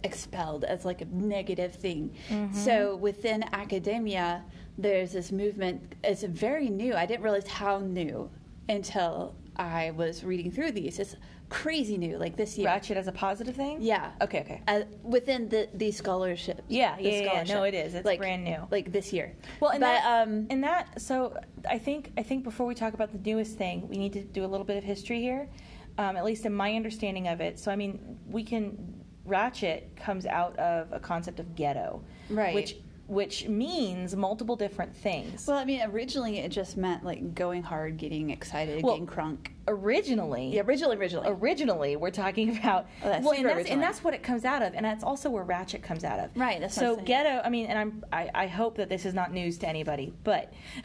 expelled 0.03 0.63
as 0.63 0.85
like 0.85 1.01
a 1.01 1.05
negative 1.05 1.75
thing. 1.75 2.15
Mm-hmm. 2.29 2.55
So 2.55 2.95
within 2.95 3.43
academia, 3.53 4.43
there's 4.77 5.11
this 5.11 5.31
movement. 5.31 5.95
It's 6.03 6.23
very 6.23 6.69
new. 6.69 6.95
I 6.95 7.05
didn't 7.05 7.21
realize 7.23 7.47
how 7.47 7.79
new 7.79 8.29
until 8.69 9.35
I 9.59 9.91
was 9.91 10.23
reading 10.23 10.51
through 10.51 10.71
these. 10.71 10.99
It's 10.99 11.17
crazy 11.49 11.97
new, 11.97 12.17
like 12.17 12.37
this 12.37 12.57
year. 12.57 12.67
Ratchet 12.67 12.95
as 12.95 13.07
a 13.07 13.11
positive 13.11 13.55
thing. 13.55 13.81
Yeah. 13.81 14.11
Okay. 14.21 14.39
Okay. 14.39 14.61
Uh, 14.67 14.81
within 15.03 15.49
the 15.49 15.67
these 15.73 15.97
scholarships. 15.97 16.61
Yeah, 16.69 16.95
the 16.95 17.03
yeah, 17.03 17.09
yeah, 17.09 17.43
yeah. 17.43 17.53
No, 17.53 17.63
it 17.63 17.73
is. 17.73 17.93
It's 17.93 18.05
like, 18.05 18.19
brand 18.19 18.45
new. 18.45 18.65
Like 18.71 18.91
this 18.91 19.11
year. 19.11 19.35
Well, 19.59 19.71
and 19.71 19.81
but 19.81 19.87
that, 19.87 20.23
um, 20.27 20.47
and 20.49 20.63
that, 20.63 21.01
so 21.01 21.37
I 21.69 21.77
think 21.77 22.11
I 22.17 22.23
think 22.23 22.45
before 22.45 22.65
we 22.65 22.73
talk 22.73 22.93
about 22.93 23.11
the 23.11 23.19
newest 23.29 23.57
thing, 23.57 23.87
we 23.89 23.97
need 23.97 24.13
to 24.13 24.23
do 24.23 24.45
a 24.45 24.47
little 24.47 24.65
bit 24.65 24.77
of 24.77 24.83
history 24.83 25.19
here, 25.19 25.49
um, 25.97 26.15
at 26.15 26.23
least 26.23 26.45
in 26.45 26.53
my 26.53 26.73
understanding 26.75 27.27
of 27.27 27.41
it. 27.41 27.59
So 27.59 27.69
I 27.69 27.75
mean, 27.75 28.17
we 28.29 28.43
can 28.43 29.03
Ratchet 29.25 29.95
comes 29.97 30.25
out 30.25 30.57
of 30.57 30.91
a 30.93 30.99
concept 30.99 31.39
of 31.39 31.55
ghetto, 31.55 32.01
Right. 32.29 32.55
Which 32.55 32.77
which 33.09 33.47
means 33.47 34.15
multiple 34.15 34.55
different 34.55 34.95
things. 34.95 35.47
well, 35.47 35.57
I 35.57 35.65
mean, 35.65 35.81
originally 35.81 36.37
it 36.37 36.49
just 36.49 36.77
meant 36.77 37.03
like 37.03 37.33
going 37.33 37.63
hard, 37.63 37.97
getting 37.97 38.29
excited, 38.29 38.83
Well, 38.83 38.93
getting 38.93 39.07
crunk. 39.07 39.47
originally, 39.67 40.49
Yeah, 40.53 40.61
originally, 40.61 40.95
originally. 40.95 41.27
originally 41.27 41.95
we're 41.95 42.11
talking 42.11 42.55
about 42.57 42.85
Oh, 43.03 43.09
that's 43.09 43.25
well, 43.25 43.33
and 43.33 43.45
that's, 43.47 43.69
and 43.69 43.81
that's 43.81 44.03
what 44.03 44.13
it 44.13 44.21
comes 44.21 44.45
out 44.45 44.61
of, 44.61 44.75
and 44.75 44.85
that's 44.85 45.03
also 45.03 45.31
where 45.31 45.43
Ratchet 45.43 45.81
comes 45.81 46.03
out 46.03 46.19
of. 46.19 46.29
Right, 46.37 46.59
that's 46.61 46.75
so 46.75 46.97
ghetto. 46.97 47.41
I 47.43 47.49
mean, 47.49 47.65
and 47.65 47.79
I'm 47.79 48.05
I, 48.13 48.29
I 48.35 48.47
hope 48.47 48.77
that 48.77 48.89
this 48.89 49.07
is 49.07 49.15
not 49.15 49.33
news 49.33 49.57
to 49.59 49.67
anybody, 49.67 50.13
but 50.23 50.53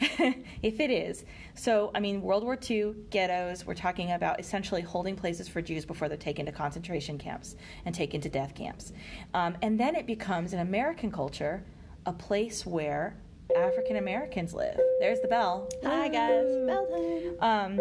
if 0.63 0.79
it 0.79 0.89
is, 0.89 1.25
so 1.53 1.91
I 1.93 1.99
mean, 1.99 2.23
World 2.23 2.43
War 2.43 2.57
II 2.69 2.95
ghettos. 3.11 3.67
We're 3.67 3.75
talking 3.75 4.13
about 4.13 4.39
essentially 4.39 4.81
holding 4.81 5.15
places 5.15 5.47
for 5.47 5.61
Jews 5.61 5.85
before 5.85 6.07
they're 6.09 6.17
taken 6.17 6.47
to 6.47 6.51
concentration 6.51 7.19
camps 7.19 7.55
and 7.85 7.93
taken 7.93 8.19
to 8.21 8.29
death 8.29 8.55
camps, 8.55 8.93
um, 9.35 9.55
and 9.61 9.79
then 9.79 9.95
it 9.95 10.07
becomes 10.07 10.53
an 10.53 10.59
American 10.59 11.11
culture 11.11 11.63
a 12.05 12.13
place 12.13 12.65
where 12.65 13.17
African 13.55 13.97
Americans 13.97 14.53
live. 14.53 14.79
There's 14.99 15.19
the 15.21 15.27
bell. 15.27 15.69
Hi 15.83 16.07
guys, 16.07 16.45
bell 16.65 16.87
time. 16.87 17.75
Um, 17.75 17.79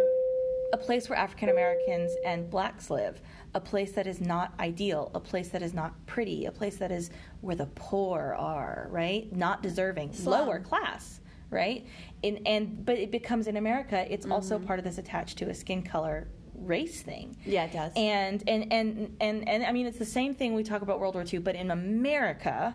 a 0.72 0.76
place 0.76 1.08
where 1.08 1.18
African 1.18 1.50
Americans 1.50 2.12
and 2.24 2.50
blacks 2.50 2.90
live, 2.90 3.20
a 3.54 3.60
place 3.60 3.92
that 3.92 4.06
is 4.06 4.20
not 4.20 4.52
ideal, 4.58 5.10
a 5.14 5.20
place 5.20 5.48
that 5.50 5.62
is 5.62 5.72
not 5.74 5.94
pretty, 6.06 6.46
a 6.46 6.52
place 6.52 6.76
that 6.76 6.90
is 6.90 7.10
where 7.42 7.54
the 7.56 7.66
poor 7.74 8.34
are, 8.38 8.88
right? 8.90 9.34
Not 9.34 9.62
deserving, 9.62 10.12
Slum. 10.14 10.46
lower 10.46 10.58
class, 10.58 11.20
right? 11.50 11.86
And, 12.22 12.40
and 12.46 12.84
but 12.84 12.98
it 12.98 13.10
becomes 13.10 13.46
in 13.46 13.56
America, 13.56 14.06
it's 14.12 14.26
also 14.26 14.58
part 14.58 14.78
of 14.78 14.84
this 14.84 14.98
attached 14.98 15.38
to 15.38 15.50
a 15.50 15.54
skin 15.54 15.82
color 15.82 16.28
race 16.54 17.02
thing. 17.02 17.36
Yeah, 17.44 17.64
it 17.64 17.72
does. 17.72 17.92
And 17.96 18.42
and 18.48 18.72
and 18.72 19.16
and 19.20 19.48
and 19.48 19.64
I 19.64 19.72
mean 19.72 19.86
it's 19.86 19.98
the 19.98 20.04
same 20.04 20.34
thing 20.34 20.54
we 20.54 20.62
talk 20.62 20.82
about 20.82 20.98
World 21.00 21.14
War 21.14 21.24
II, 21.30 21.40
but 21.40 21.54
in 21.54 21.70
America, 21.70 22.74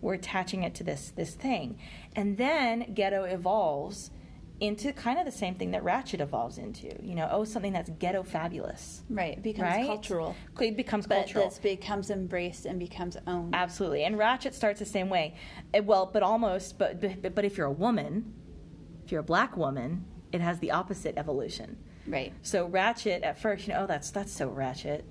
we're 0.00 0.14
attaching 0.14 0.62
it 0.62 0.74
to 0.76 0.84
this 0.84 1.12
this 1.16 1.34
thing. 1.34 1.78
And 2.14 2.36
then 2.38 2.92
ghetto 2.94 3.24
evolves 3.24 4.10
into 4.60 4.92
kind 4.92 5.20
of 5.20 5.24
the 5.24 5.30
same 5.30 5.54
thing 5.54 5.70
that 5.70 5.84
ratchet 5.84 6.20
evolves 6.20 6.58
into. 6.58 6.88
You 7.00 7.14
know, 7.14 7.28
oh, 7.30 7.44
something 7.44 7.72
that's 7.72 7.90
ghetto 7.90 8.24
fabulous. 8.24 9.02
Right. 9.08 9.34
It 9.38 9.42
becomes 9.44 9.62
Right? 9.76 9.86
cultural. 9.86 10.34
It 10.60 10.76
becomes 10.76 11.06
But 11.06 11.14
cultural. 11.26 11.48
this 11.48 11.58
becomes 11.58 12.10
embraced 12.10 12.66
and 12.66 12.78
becomes 12.80 13.16
owned. 13.28 13.54
Absolutely. 13.54 14.02
And 14.04 14.18
Ratchet 14.18 14.54
starts 14.54 14.80
the 14.80 14.84
same 14.86 15.08
way. 15.10 15.36
Eh, 15.74 15.78
Well, 15.80 16.06
but 16.12 16.24
almost, 16.24 16.76
but, 16.78 17.00
but 17.00 17.34
but 17.36 17.44
if 17.44 17.56
you're 17.56 17.68
a 17.68 17.72
woman, 17.72 18.34
if 19.04 19.12
you're 19.12 19.20
a 19.20 19.24
black 19.24 19.56
woman, 19.56 20.04
it 20.32 20.40
has 20.40 20.58
the 20.58 20.72
opposite 20.72 21.16
evolution. 21.16 21.78
Right. 22.06 22.32
So 22.42 22.66
Ratchet 22.66 23.22
at 23.22 23.38
first, 23.40 23.68
you 23.68 23.74
know, 23.74 23.82
oh, 23.82 23.86
that's 23.86 24.10
that's 24.10 24.32
so 24.32 24.48
Ratchet, 24.48 25.04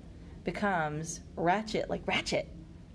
becomes 0.44 1.20
Ratchet 1.36 1.88
like 1.88 2.06
Ratchet. 2.06 2.48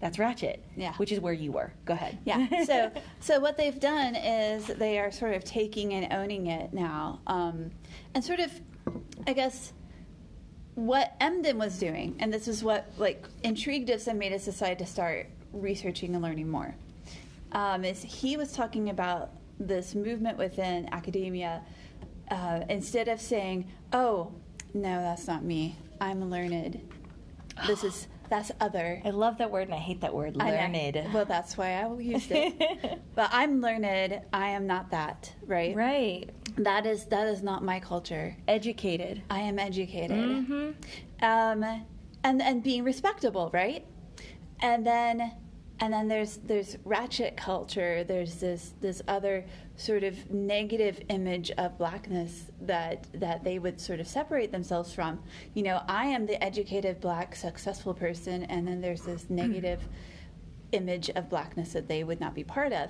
That's 0.04 0.20
Ratchet. 0.20 0.62
Yeah. 0.76 0.94
Which 0.96 1.14
is 1.14 1.22
where 1.22 1.32
you 1.32 1.54
were. 1.54 1.72
Go 1.86 1.94
ahead. 1.94 2.20
Yeah. 2.26 2.46
So, 2.66 2.92
so 3.22 3.40
what 3.40 3.56
they've 3.56 3.80
done 3.80 4.16
is 4.16 4.66
they 4.66 5.00
are 5.00 5.12
sort 5.12 5.34
of 5.34 5.46
taking 5.46 5.94
and 5.94 6.12
owning 6.12 6.48
it 6.48 6.74
now, 6.74 7.22
um, 7.28 7.72
and 8.14 8.22
sort 8.24 8.40
of, 8.40 8.52
I 9.28 9.32
guess, 9.32 9.72
what 10.76 11.18
Emdin 11.22 11.56
was 11.56 11.78
doing, 11.78 12.18
and 12.20 12.34
this 12.34 12.50
is 12.50 12.64
what 12.66 12.92
like 12.98 13.26
intrigued 13.44 13.90
us 13.92 14.08
and 14.08 14.20
made 14.20 14.34
us 14.34 14.44
decide 14.44 14.78
to 14.80 14.86
start 14.86 15.30
researching 15.54 16.16
and 16.16 16.24
learning 16.24 16.50
more. 16.50 16.76
Um, 17.54 17.86
is 17.86 18.02
he 18.02 18.36
was 18.36 18.52
talking 18.52 18.90
about 18.90 19.32
this 19.58 19.96
movement 19.96 20.38
within 20.38 20.90
academia. 20.94 21.62
Uh, 22.30 22.62
instead 22.68 23.08
of 23.08 23.22
saying, 23.22 23.70
"Oh, 23.94 24.34
no, 24.74 25.02
that's 25.02 25.28
not 25.28 25.46
me. 25.46 25.78
I'm 26.02 26.30
learned. 26.30 26.82
This 27.68 27.86
is 27.86 28.08
that's 28.30 28.52
other." 28.60 29.02
I 29.06 29.10
love 29.10 29.38
that 29.38 29.52
word 29.52 29.68
and 29.68 29.74
I 29.74 29.78
hate 29.80 30.02
that 30.02 30.14
word. 30.14 30.36
Learned. 30.36 30.50
Well, 31.14 31.26
that's 31.26 31.58
why 31.58 31.74
I 31.74 32.00
used 32.00 32.32
it. 32.32 33.02
but 33.16 33.30
I'm 33.32 33.62
learned. 33.62 34.22
I 34.32 34.50
am 34.50 34.68
not 34.68 34.92
that. 34.92 35.34
Right. 35.46 35.76
right. 35.76 36.30
That 36.58 36.86
is 36.86 37.06
that 37.06 37.28
is 37.28 37.42
not 37.44 37.64
my 37.64 37.80
culture. 37.80 38.36
Educated. 38.48 39.24
I 39.30 39.40
am 39.40 39.60
educated. 39.60 40.18
Mm-hmm. 40.18 41.24
Um, 41.24 41.86
and 42.24 42.42
and 42.42 42.64
being 42.64 42.84
respectable, 42.84 43.50
right? 43.54 43.86
And 44.62 44.86
then 44.86 45.34
and 45.84 45.92
then 45.92 46.08
there's 46.08 46.38
there's 46.38 46.78
ratchet 46.86 47.36
culture. 47.36 48.06
There's 48.06 48.36
this 48.36 48.74
this 48.80 49.02
other 49.10 49.46
sort 49.76 50.06
of 50.06 50.32
negative 50.32 51.02
image 51.10 51.52
of 51.58 51.78
blackness 51.78 52.46
that 52.62 53.06
that 53.16 53.44
they 53.44 53.60
would 53.60 53.82
sort 53.82 54.00
of 54.00 54.08
separate 54.08 54.54
themselves 54.54 54.94
from. 54.94 55.20
You 55.54 55.64
know, 55.64 55.82
I 55.90 56.06
am 56.06 56.26
the 56.26 56.42
educated 56.42 57.02
black 57.02 57.36
successful 57.36 57.94
person, 57.94 58.44
and 58.44 58.66
then 58.66 58.80
there's 58.80 59.02
this 59.02 59.30
negative 59.30 59.82
image 60.72 61.10
of 61.10 61.30
blackness 61.30 61.74
that 61.74 61.90
they 61.90 62.06
would 62.06 62.22
not 62.22 62.34
be 62.34 62.46
part 62.46 62.72
of. 62.72 62.90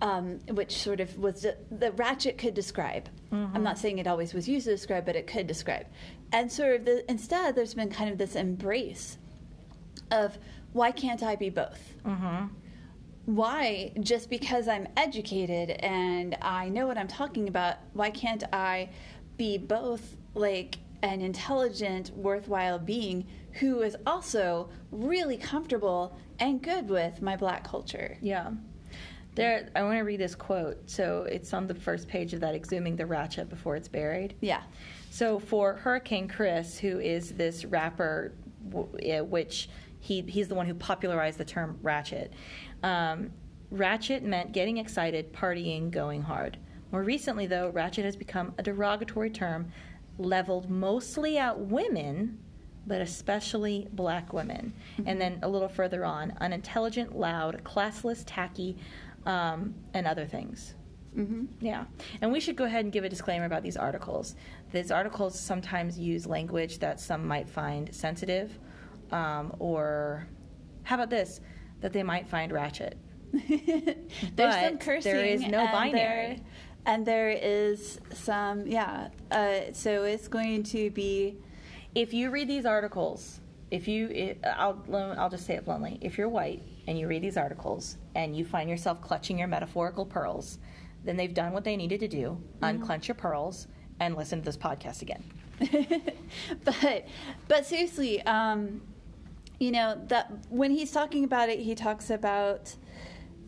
Um, 0.00 0.38
which 0.52 0.78
sort 0.78 1.00
of 1.00 1.18
was 1.18 1.42
the, 1.42 1.58
the 1.70 1.92
ratchet 1.92 2.38
could 2.38 2.54
describe. 2.54 3.10
I'm 3.54 3.62
not 3.62 3.76
saying 3.78 3.98
it 3.98 4.06
always 4.06 4.32
was 4.32 4.48
used 4.48 4.64
to 4.64 4.70
describe, 4.70 5.04
but 5.04 5.14
it 5.14 5.26
could 5.26 5.46
describe. 5.46 5.84
And 6.32 6.50
sort 6.50 6.76
of 6.76 6.84
the, 6.86 7.10
instead, 7.10 7.54
there's 7.54 7.74
been 7.74 7.90
kind 7.90 8.10
of 8.10 8.16
this 8.16 8.34
embrace 8.34 9.18
of 10.10 10.38
why 10.72 10.90
can't 10.90 11.22
I 11.22 11.36
be 11.36 11.50
both? 11.50 11.94
Mm-hmm. 12.04 12.46
Why, 13.26 13.92
just 14.00 14.30
because 14.30 14.66
I'm 14.66 14.88
educated 14.96 15.70
and 15.70 16.36
I 16.42 16.68
know 16.68 16.86
what 16.86 16.98
I'm 16.98 17.08
talking 17.08 17.48
about, 17.48 17.76
why 17.92 18.10
can't 18.10 18.42
I 18.52 18.90
be 19.36 19.58
both 19.58 20.16
like 20.34 20.78
an 21.02 21.20
intelligent, 21.20 22.10
worthwhile 22.16 22.78
being 22.78 23.26
who 23.52 23.82
is 23.82 23.96
also 24.06 24.70
really 24.90 25.36
comfortable 25.36 26.16
and 26.38 26.62
good 26.62 26.88
with 26.88 27.22
my 27.22 27.36
black 27.36 27.64
culture? 27.64 28.16
Yeah. 28.20 28.50
There, 29.34 29.68
I 29.76 29.82
want 29.82 29.98
to 29.98 30.02
read 30.02 30.18
this 30.20 30.34
quote. 30.34 30.90
So 30.90 31.26
it's 31.30 31.52
on 31.54 31.66
the 31.66 31.74
first 31.74 32.08
page 32.08 32.34
of 32.34 32.40
that, 32.40 32.54
exhuming 32.54 32.96
the 32.96 33.06
ratchet 33.06 33.48
before 33.48 33.76
it's 33.76 33.88
buried. 33.88 34.34
Yeah. 34.40 34.62
So 35.10 35.38
for 35.38 35.74
Hurricane 35.74 36.28
Chris, 36.28 36.78
who 36.78 36.98
is 36.98 37.32
this 37.32 37.64
rapper, 37.64 38.32
w- 38.68 39.24
which 39.24 39.68
he 40.00 40.22
he's 40.22 40.48
the 40.48 40.54
one 40.54 40.66
who 40.66 40.74
popularized 40.74 41.38
the 41.38 41.44
term 41.44 41.78
ratchet. 41.82 42.32
Um, 42.82 43.30
ratchet 43.70 44.22
meant 44.24 44.52
getting 44.52 44.78
excited, 44.78 45.32
partying, 45.32 45.90
going 45.90 46.22
hard. 46.22 46.58
More 46.90 47.02
recently, 47.02 47.46
though, 47.46 47.70
ratchet 47.70 48.04
has 48.04 48.16
become 48.16 48.54
a 48.58 48.62
derogatory 48.62 49.30
term 49.30 49.70
leveled 50.18 50.68
mostly 50.68 51.38
at 51.38 51.58
women, 51.58 52.38
but 52.86 53.00
especially 53.00 53.88
black 53.92 54.32
women. 54.32 54.72
And 55.06 55.20
then 55.20 55.38
a 55.42 55.48
little 55.48 55.68
further 55.68 56.04
on, 56.04 56.36
unintelligent, 56.40 57.16
loud, 57.16 57.60
classless, 57.64 58.24
tacky, 58.26 58.76
um, 59.26 59.74
and 59.94 60.06
other 60.06 60.26
things. 60.26 60.74
hmm 61.14 61.44
Yeah. 61.60 61.84
And 62.20 62.32
we 62.32 62.40
should 62.40 62.56
go 62.56 62.64
ahead 62.64 62.84
and 62.84 62.92
give 62.92 63.04
a 63.04 63.08
disclaimer 63.08 63.44
about 63.44 63.62
these 63.62 63.76
articles. 63.76 64.34
These 64.72 64.90
articles 64.90 65.38
sometimes 65.38 65.98
use 65.98 66.26
language 66.26 66.78
that 66.80 67.00
some 67.00 67.26
might 67.26 67.48
find 67.48 67.94
sensitive, 67.94 68.58
um, 69.12 69.54
or 69.58 70.26
how 70.82 70.96
about 70.96 71.10
this? 71.10 71.40
That 71.80 71.92
they 71.92 72.02
might 72.02 72.28
find 72.28 72.52
ratchet. 72.52 72.98
There's 73.32 73.96
But 74.36 74.60
some 74.64 74.78
cursing. 74.78 75.12
there 75.12 75.24
is 75.24 75.42
no 75.42 75.60
and 75.60 75.72
binary. 75.72 75.92
There, 75.92 76.36
and 76.86 77.06
there 77.06 77.30
is 77.30 78.00
some, 78.12 78.66
yeah. 78.66 79.08
Uh, 79.30 79.72
so 79.72 80.04
it's 80.04 80.28
going 80.28 80.62
to 80.64 80.90
be, 80.90 81.36
If 81.94 82.12
you 82.12 82.30
read 82.30 82.48
these 82.48 82.66
articles, 82.66 83.40
if 83.70 83.86
you, 83.86 84.08
it, 84.08 84.40
I'll, 84.44 84.82
I'll 85.16 85.30
just 85.30 85.46
say 85.46 85.54
it 85.54 85.64
bluntly. 85.64 85.98
If 86.00 86.18
you're 86.18 86.28
white 86.28 86.62
and 86.88 86.98
you 86.98 87.06
read 87.06 87.22
these 87.22 87.36
articles 87.36 87.98
and 88.14 88.36
you 88.36 88.44
find 88.44 88.68
yourself 88.68 89.00
clutching 89.00 89.38
your 89.38 89.48
metaphorical 89.48 90.04
pearls, 90.04 90.58
then 91.04 91.16
they've 91.16 91.32
done 91.32 91.52
what 91.52 91.64
they 91.64 91.76
needed 91.76 92.00
to 92.00 92.08
do. 92.08 92.36
Unclench 92.62 93.08
your 93.08 93.14
pearls 93.14 93.68
and 94.00 94.16
listen 94.16 94.40
to 94.40 94.44
this 94.44 94.56
podcast 94.56 95.02
again. 95.02 95.22
but 96.64 97.06
but 97.48 97.66
seriously, 97.66 98.22
um, 98.22 98.80
you 99.60 99.70
know 99.70 100.00
that 100.08 100.32
when 100.48 100.70
he's 100.70 100.90
talking 100.90 101.22
about 101.22 101.48
it, 101.50 101.60
he 101.60 101.74
talks 101.74 102.10
about 102.10 102.74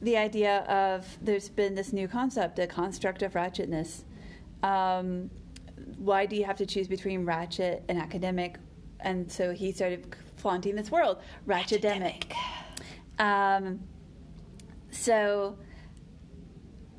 the 0.02 0.16
idea 0.16 0.58
of 0.64 1.06
there's 1.22 1.48
been 1.48 1.74
this 1.74 1.92
new 1.92 2.06
concept, 2.06 2.58
a 2.58 2.66
construct 2.66 3.22
of 3.22 3.32
ratchetness. 3.32 4.04
Um, 4.62 5.30
why 5.96 6.26
do 6.26 6.36
you 6.36 6.44
have 6.44 6.56
to 6.56 6.66
choose 6.66 6.86
between 6.86 7.24
ratchet 7.24 7.82
and 7.88 7.98
academic? 7.98 8.56
And 9.00 9.30
so 9.30 9.52
he 9.52 9.72
started 9.72 10.14
flaunting 10.36 10.76
this 10.76 10.90
world, 10.90 11.18
ratchetdemic. 11.48 12.34
Um, 13.18 13.80
so 14.90 15.56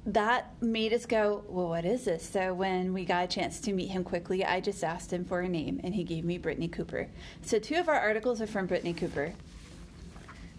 that 0.05 0.61
made 0.61 0.91
us 0.93 1.05
go, 1.05 1.43
well, 1.47 1.69
what 1.69 1.85
is 1.85 2.05
this? 2.05 2.27
So 2.27 2.53
when 2.53 2.93
we 2.93 3.05
got 3.05 3.23
a 3.23 3.27
chance 3.27 3.59
to 3.61 3.73
meet 3.73 3.87
him 3.87 4.03
quickly, 4.03 4.43
I 4.43 4.59
just 4.59 4.83
asked 4.83 5.13
him 5.13 5.23
for 5.23 5.41
a 5.41 5.47
name, 5.49 5.79
and 5.83 5.95
he 5.95 6.03
gave 6.03 6.25
me 6.25 6.37
Brittney 6.37 6.71
Cooper. 6.71 7.07
So 7.41 7.57
two 7.57 7.75
of 7.75 7.87
our 7.87 7.99
articles 7.99 8.41
are 8.41 8.47
from 8.47 8.67
Brittney 8.67 8.95
Cooper. 8.95 9.33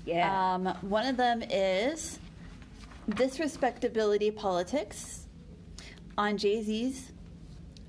Yeah. 0.07 0.55
Um, 0.55 0.67
one 0.83 1.07
of 1.07 1.17
them 1.17 1.43
is 1.43 2.19
Disrespectability 3.11 4.35
Politics 4.35 5.27
on 6.17 6.39
Jay 6.39 6.63
Z's. 6.63 7.11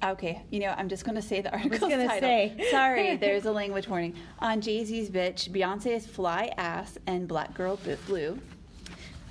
Okay, 0.04 0.44
you 0.52 0.60
know, 0.60 0.74
I'm 0.78 0.90
just 0.90 1.06
going 1.06 1.16
to 1.16 1.22
say 1.22 1.42
the 1.42 1.52
article's 1.54 1.90
gonna 1.90 2.06
title. 2.06 2.30
say. 2.30 2.68
Sorry, 2.72 3.16
there's 3.16 3.46
a 3.46 3.52
language 3.52 3.88
warning. 3.88 4.14
On 4.40 4.60
Jay 4.60 4.84
Z's 4.84 5.10
Bitch, 5.10 5.50
Beyonce's 5.50 6.06
Fly 6.06 6.52
Ass 6.58 6.98
and 7.08 7.28
Black 7.28 7.54
Girl 7.54 7.80
Blue. 8.06 8.38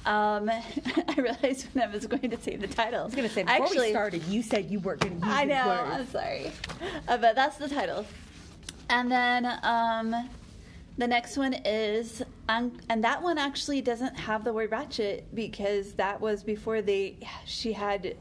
Um, 0.06 0.50
I 1.08 1.14
realized 1.16 1.68
when 1.72 1.88
I 1.88 1.92
was 1.92 2.06
going 2.06 2.30
to 2.30 2.40
say 2.40 2.56
the 2.56 2.66
title. 2.66 3.00
I 3.00 3.04
was 3.04 3.14
going 3.14 3.28
to 3.28 3.34
say, 3.34 3.42
before 3.42 3.64
Actually, 3.64 3.86
we 3.86 3.92
started, 3.92 4.24
you 4.24 4.42
said 4.42 4.70
you 4.70 4.80
weren't 4.80 5.00
going 5.00 5.20
to 5.20 5.26
use 5.26 5.34
I 5.36 5.44
know. 5.44 5.66
words. 5.66 5.90
I'm 5.92 6.06
sorry, 6.08 6.52
uh, 7.08 7.16
but 7.16 7.34
that's 7.34 7.56
the 7.56 7.68
title. 7.68 8.04
And 8.90 9.10
then 9.10 9.58
um, 9.62 10.28
the 10.98 11.08
next 11.08 11.36
one 11.36 11.54
is, 11.64 12.22
um, 12.48 12.78
and 12.90 13.02
that 13.02 13.22
one 13.22 13.38
actually 13.38 13.80
doesn't 13.80 14.14
have 14.16 14.44
the 14.44 14.52
word 14.52 14.70
ratchet 14.70 15.26
because 15.34 15.92
that 15.94 16.20
was 16.20 16.42
before 16.42 16.82
they 16.82 17.16
she 17.46 17.72
had 17.72 18.16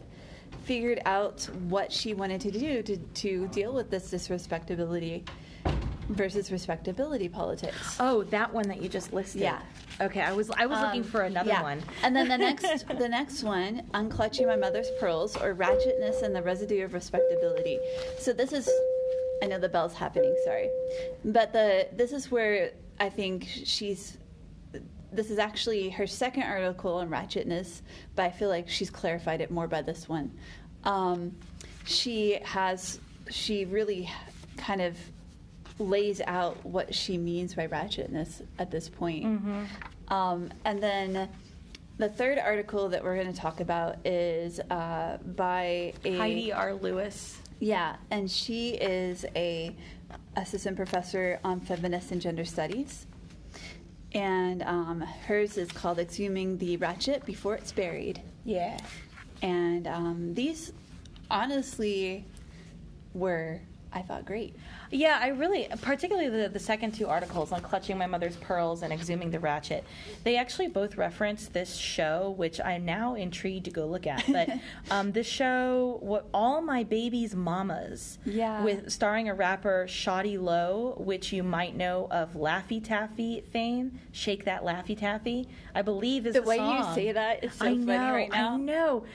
figured 0.63 1.01
out 1.05 1.43
what 1.67 1.91
she 1.91 2.13
wanted 2.13 2.39
to 2.39 2.51
do 2.51 2.81
to 2.81 2.95
to 2.95 3.47
deal 3.49 3.73
with 3.73 3.89
this 3.89 4.09
disrespectability 4.09 5.23
versus 6.09 6.51
respectability 6.51 7.29
politics. 7.29 7.97
Oh, 7.99 8.23
that 8.25 8.53
one 8.53 8.67
that 8.67 8.81
you 8.81 8.89
just 8.89 9.13
listed. 9.13 9.41
Yeah. 9.41 9.59
Okay, 10.01 10.21
I 10.21 10.33
was 10.33 10.49
I 10.51 10.65
was 10.65 10.79
looking 10.79 11.01
Um, 11.01 11.07
for 11.07 11.21
another 11.21 11.49
yeah. 11.51 11.61
one. 11.61 11.81
and 12.03 12.15
then 12.15 12.27
the 12.27 12.37
next 12.37 12.87
the 12.99 13.07
next 13.09 13.43
one, 13.43 13.83
unclutching 13.93 14.47
my 14.47 14.55
mother's 14.55 14.89
pearls 14.99 15.35
or 15.37 15.53
ratchetness 15.55 16.23
and 16.23 16.35
the 16.35 16.41
residue 16.41 16.83
of 16.83 16.93
respectability. 16.93 17.79
So 18.19 18.33
this 18.33 18.51
is 18.53 18.69
I 19.41 19.47
know 19.47 19.59
the 19.59 19.69
bell's 19.69 19.93
happening, 19.93 20.35
sorry. 20.45 20.69
But 21.25 21.53
the 21.53 21.87
this 21.93 22.11
is 22.11 22.31
where 22.31 22.71
I 22.99 23.09
think 23.09 23.47
she's 23.65 24.17
this 25.11 25.29
is 25.29 25.37
actually 25.37 25.89
her 25.91 26.07
second 26.07 26.43
article 26.43 26.95
on 26.95 27.09
ratchetness, 27.09 27.81
but 28.15 28.23
I 28.25 28.31
feel 28.31 28.49
like 28.49 28.67
she's 28.67 28.89
clarified 28.89 29.41
it 29.41 29.51
more 29.51 29.67
by 29.67 29.81
this 29.83 30.09
one. 30.09 30.31
Um, 30.85 31.35
she 31.85 32.39
has 32.43 32.99
she 33.29 33.65
really 33.65 34.09
kind 34.57 34.81
of 34.81 34.97
lays 35.79 36.21
out 36.27 36.63
what 36.65 36.93
she 36.93 37.17
means 37.17 37.55
by 37.55 37.67
ratchetness 37.67 38.41
at 38.59 38.71
this 38.71 38.89
point. 38.89 39.25
Um, 40.09 40.51
and 40.65 40.81
then 40.81 41.29
the 41.97 42.09
third 42.09 42.39
article 42.39 42.89
that 42.89 43.03
we're 43.03 43.15
going 43.15 43.31
to 43.31 43.39
talk 43.39 43.59
about 43.59 44.05
is 44.05 44.59
uh, 44.71 45.17
by 45.35 45.93
a 46.03 46.17
Heidi 46.17 46.51
R. 46.51 46.73
Lewis. 46.73 47.37
Yeah, 47.59 47.95
and 48.11 48.29
she 48.29 48.71
is 48.71 49.25
a 49.35 49.75
assistant 50.35 50.75
professor 50.75 51.39
on 51.43 51.59
feminist 51.59 52.11
and 52.11 52.21
gender 52.21 52.45
studies. 52.45 53.07
And 54.13 54.61
um, 54.63 55.01
hers 55.01 55.57
is 55.57 55.71
called 55.71 55.97
Exhuming 55.97 56.59
the 56.59 56.77
Ratchet 56.77 57.25
Before 57.25 57.55
It's 57.55 57.71
Buried. 57.71 58.21
Yeah. 58.43 58.77
And 59.41 59.87
um, 59.87 60.33
these 60.33 60.71
honestly 61.31 62.25
were, 63.13 63.59
I 63.91 64.01
thought, 64.01 64.25
great. 64.25 64.55
Yeah, 64.93 65.17
I 65.21 65.29
really, 65.29 65.67
particularly 65.81 66.29
the, 66.29 66.49
the 66.49 66.59
second 66.59 66.91
two 66.93 67.07
articles 67.07 67.51
on 67.51 67.61
clutching 67.61 67.97
my 67.97 68.05
mother's 68.05 68.35
pearls 68.35 68.83
and 68.83 68.93
exhuming 68.93 69.31
the 69.31 69.39
ratchet, 69.39 69.83
they 70.23 70.37
actually 70.37 70.67
both 70.67 70.97
reference 70.97 71.47
this 71.47 71.75
show, 71.75 72.35
which 72.37 72.61
I'm 72.61 72.85
now 72.85 73.15
intrigued 73.15 73.65
to 73.65 73.71
go 73.71 73.87
look 73.87 74.05
at. 74.05 74.23
But 74.31 74.49
um, 74.91 75.11
this 75.11 75.25
show, 75.25 75.97
what 76.01 76.27
all 76.33 76.61
my 76.61 76.83
baby's 76.83 77.35
mamas, 77.35 78.19
Yeah. 78.23 78.63
with 78.63 78.91
starring 78.91 79.29
a 79.29 79.33
rapper 79.33 79.85
Shawty 79.89 80.39
Lo, 80.39 80.93
which 80.99 81.33
you 81.33 81.41
might 81.41 81.75
know 81.75 82.07
of 82.11 82.33
Laffy 82.35 82.83
Taffy 82.83 83.41
fame, 83.51 83.99
Shake 84.11 84.45
That 84.45 84.61
Laffy 84.63 84.97
Taffy, 84.97 85.47
I 85.73 85.81
believe 85.81 86.27
is 86.27 86.35
The 86.35 86.43
a 86.43 86.45
way 86.45 86.57
you 86.57 86.61
song. 86.83 86.93
say 86.95 87.11
that 87.11 87.43
is 87.43 87.53
so 87.53 87.65
I 87.65 87.69
funny 87.69 87.85
know, 87.85 88.13
right 88.13 88.29
now. 88.29 88.53
I 88.53 88.57
know. 88.57 89.05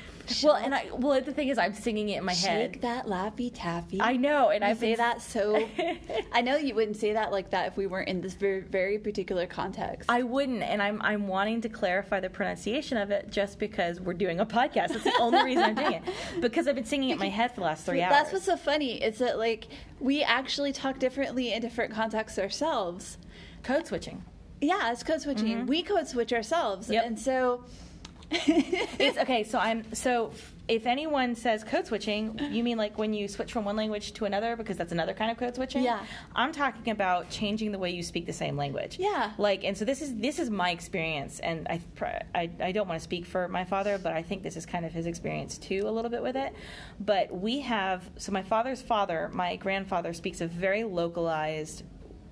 Well, 0.43 0.57
and 0.57 0.75
I 0.75 0.89
well 0.93 1.19
the 1.23 1.33
thing 1.33 1.49
is, 1.49 1.57
I'm 1.57 1.73
singing 1.73 2.11
it 2.11 2.19
in 2.19 2.25
my 2.25 2.35
head. 2.35 2.73
Shake 2.75 2.83
that 2.83 3.07
laffy 3.07 3.51
taffy. 3.55 3.99
I 4.01 4.17
know, 4.17 4.51
and 4.51 4.63
I 4.63 4.75
say 4.75 4.95
that 4.95 5.23
so. 5.23 5.68
I 6.33 6.41
know 6.41 6.57
you 6.57 6.75
wouldn't 6.75 6.97
say 6.97 7.13
that 7.13 7.33
like 7.33 7.51
that 7.51 7.69
if 7.69 7.77
we 7.77 7.87
weren't 7.87 8.09
in 8.09 8.21
this 8.21 8.35
very, 8.35 8.61
very 8.61 8.99
particular 8.99 9.47
context. 9.47 10.09
I 10.11 10.23
wouldn't, 10.23 10.63
and 10.63 10.83
I'm 10.83 11.01
I'm 11.03 11.29
wanting 11.29 11.61
to 11.63 11.69
clarify 11.69 12.21
the 12.21 12.31
pronunciation 12.31 12.97
of 12.99 13.11
it 13.11 13.31
just 13.31 13.59
because 13.59 14.01
we're 14.01 14.15
doing 14.15 14.41
a 14.41 14.47
podcast. 14.47 14.89
That's 14.89 15.05
the 15.05 15.15
only 15.21 15.43
reason 15.45 15.65
I'm 15.65 15.75
doing 15.75 15.93
it 15.95 16.03
because 16.41 16.69
I've 16.69 16.75
been 16.75 16.85
singing 16.85 17.11
it 17.11 17.15
in 17.15 17.19
my 17.19 17.29
head 17.29 17.51
for 17.53 17.61
the 17.61 17.67
last 17.67 17.85
three 17.87 18.03
hours. 18.03 18.13
That's 18.13 18.33
what's 18.33 18.45
so 18.47 18.57
funny 18.57 19.03
is 19.03 19.19
that 19.19 19.39
like 19.39 19.67
we 20.01 20.23
actually 20.23 20.73
talk 20.73 20.99
differently 20.99 21.53
in 21.53 21.61
different 21.63 21.93
contexts 21.93 22.39
ourselves. 22.39 23.19
code 23.63 23.87
switching. 23.87 24.25
Yeah, 24.61 24.91
it's 24.93 25.03
code 25.03 25.21
switching. 25.21 25.67
We 25.67 25.83
code 25.83 26.09
switch 26.09 26.33
ourselves, 26.33 26.87
Mm-hmm. 26.87 26.93
Yep. 26.95 27.05
and 27.07 27.19
so 27.19 27.65
It's 28.31 29.19
okay. 29.19 29.43
So 29.45 29.59
I'm 29.59 29.95
so 29.95 30.33
if 30.69 30.87
anyone 30.87 31.35
says 31.35 31.65
code 31.65 31.87
switching, 31.87 32.39
you 32.51 32.63
mean 32.63 32.77
like 32.77 32.99
when 32.99 33.15
you 33.15 33.27
switch 33.27 33.53
from 33.53 33.65
one 33.65 33.77
language 33.77 34.13
to 34.15 34.27
another 34.27 34.55
because 34.55 34.77
that's 34.77 34.93
another 34.93 35.15
kind 35.15 35.31
of 35.31 35.39
code 35.39 35.55
switching? 35.55 35.83
Yeah. 35.83 36.05
I'm 36.35 36.53
talking 36.53 36.93
about 36.93 37.31
changing 37.31 37.73
the 37.73 37.79
way 37.79 37.91
you 37.91 38.03
speak 38.03 38.27
the 38.27 38.33
same 38.33 38.57
language. 38.57 38.99
Yeah. 38.99 39.33
Like 39.39 39.65
and 39.65 39.77
so 39.77 39.85
this 39.85 40.03
is 40.03 40.15
this 40.17 40.39
is 40.39 40.51
my 40.51 40.71
experience 40.71 41.41
and 41.41 41.67
I 41.69 41.81
I, 42.35 42.51
I 42.61 42.73
don't 42.73 42.87
want 42.87 43.01
to 43.01 43.05
speak 43.05 43.25
for 43.25 43.49
my 43.49 43.65
father, 43.65 43.99
but 43.99 44.13
I 44.13 44.23
think 44.23 44.43
this 44.43 44.57
is 44.57 44.67
kind 44.67 44.85
of 44.85 44.93
his 44.93 45.07
experience 45.07 45.59
too 45.59 45.85
a 45.87 45.91
little 45.91 46.11
bit 46.11 46.23
with 46.23 46.37
it. 46.37 46.55
But 47.01 47.33
we 47.35 47.61
have 47.61 48.09
so 48.17 48.31
my 48.31 48.43
father's 48.43 48.83
father, 48.83 49.31
my 49.33 49.57
grandfather 49.57 50.13
speaks 50.13 50.41
a 50.41 50.47
very 50.47 50.85
localized 50.85 51.83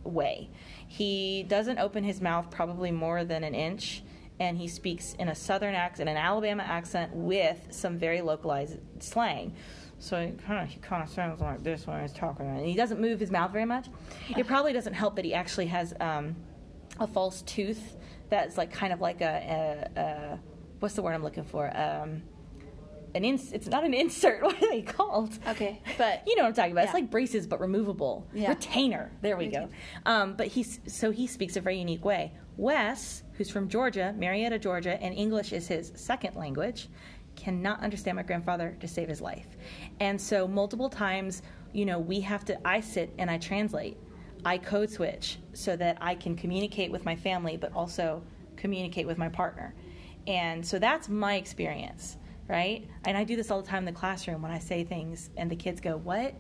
way. 0.04 0.50
He 0.86 1.42
doesn't 1.42 1.78
open 1.78 2.04
his 2.04 2.20
mouth 2.20 2.50
probably 2.50 2.90
more 2.90 3.24
than 3.24 3.44
an 3.44 3.54
inch, 3.54 4.02
and 4.38 4.58
he 4.58 4.68
speaks 4.68 5.14
in 5.14 5.28
a 5.28 5.34
southern 5.34 5.74
accent, 5.74 6.08
an 6.08 6.16
Alabama 6.16 6.62
accent, 6.62 7.12
with 7.14 7.68
some 7.70 7.96
very 7.96 8.20
localized 8.20 8.78
slang. 9.00 9.54
So 9.98 10.26
he 10.26 10.32
kind 10.32 10.62
of 10.62 10.68
he 10.68 10.78
kind 10.80 11.02
of 11.02 11.08
sounds 11.08 11.40
like 11.40 11.62
this 11.62 11.86
when 11.86 12.00
he's 12.02 12.12
talking, 12.12 12.46
and 12.46 12.64
he 12.66 12.74
doesn't 12.74 13.00
move 13.00 13.18
his 13.18 13.30
mouth 13.30 13.50
very 13.50 13.64
much. 13.64 13.86
It 14.36 14.46
probably 14.52 14.72
doesn't 14.72 14.92
help 14.94 15.16
that 15.16 15.24
he 15.24 15.32
actually 15.32 15.66
has 15.66 15.94
um, 16.00 16.36
a 17.00 17.06
false 17.06 17.42
tooth 17.42 17.96
that's 18.28 18.58
like 18.58 18.72
kind 18.72 18.92
of 18.92 19.00
like 19.00 19.20
a, 19.22 19.88
a, 19.96 20.00
a 20.00 20.38
what's 20.80 20.94
the 20.94 21.02
word 21.02 21.14
I'm 21.14 21.22
looking 21.22 21.44
for? 21.44 21.74
Um, 21.74 22.22
an 23.14 23.24
ins- 23.24 23.52
it's 23.52 23.68
not 23.68 23.84
an 23.84 23.94
insert. 23.94 24.42
What 24.46 24.62
are 24.62 24.68
they 24.68 24.82
called? 24.82 25.38
Okay, 25.48 25.80
but- 25.96 26.22
you 26.26 26.36
know 26.36 26.42
what 26.42 26.48
I'm 26.48 26.54
talking 26.54 26.72
about. 26.72 26.84
It's 26.84 26.94
like 26.94 27.10
braces 27.10 27.46
but 27.46 27.60
removable. 27.60 28.26
Yeah. 28.34 28.50
Retainer. 28.50 29.10
There 29.22 29.38
we 29.38 29.46
go. 29.46 29.70
Um, 30.04 30.34
but 30.34 30.48
he's 30.48 30.78
so 30.86 31.10
he 31.10 31.26
speaks 31.26 31.56
a 31.56 31.62
very 31.62 31.78
unique 31.78 32.04
way. 32.04 32.32
Wes, 32.56 33.22
who's 33.34 33.50
from 33.50 33.68
Georgia, 33.68 34.14
Marietta, 34.16 34.58
Georgia, 34.58 35.00
and 35.02 35.14
English 35.14 35.52
is 35.52 35.68
his 35.68 35.92
second 35.94 36.36
language, 36.36 36.88
cannot 37.34 37.82
understand 37.82 38.16
my 38.16 38.22
grandfather 38.22 38.76
to 38.80 38.88
save 38.88 39.08
his 39.08 39.20
life. 39.20 39.46
And 40.00 40.18
so 40.18 40.48
multiple 40.48 40.88
times, 40.88 41.42
you 41.72 41.84
know, 41.84 41.98
we 41.98 42.20
have 42.20 42.44
to 42.46 42.66
I 42.66 42.80
sit 42.80 43.12
and 43.18 43.30
I 43.30 43.38
translate. 43.38 43.98
I 44.44 44.58
code 44.58 44.90
switch 44.90 45.38
so 45.52 45.76
that 45.76 45.98
I 46.00 46.14
can 46.14 46.34
communicate 46.34 46.90
with 46.90 47.04
my 47.04 47.14
family 47.14 47.56
but 47.56 47.72
also 47.74 48.22
communicate 48.56 49.06
with 49.06 49.18
my 49.18 49.28
partner. 49.28 49.74
And 50.26 50.66
so 50.66 50.78
that's 50.78 51.08
my 51.08 51.34
experience, 51.34 52.16
right? 52.48 52.88
And 53.04 53.18
I 53.18 53.24
do 53.24 53.36
this 53.36 53.50
all 53.50 53.60
the 53.60 53.68
time 53.68 53.86
in 53.86 53.94
the 53.94 53.98
classroom 53.98 54.40
when 54.40 54.50
I 54.50 54.58
say 54.58 54.82
things 54.82 55.30
and 55.36 55.50
the 55.50 55.56
kids 55.56 55.80
go, 55.80 55.98
"What? 55.98 56.34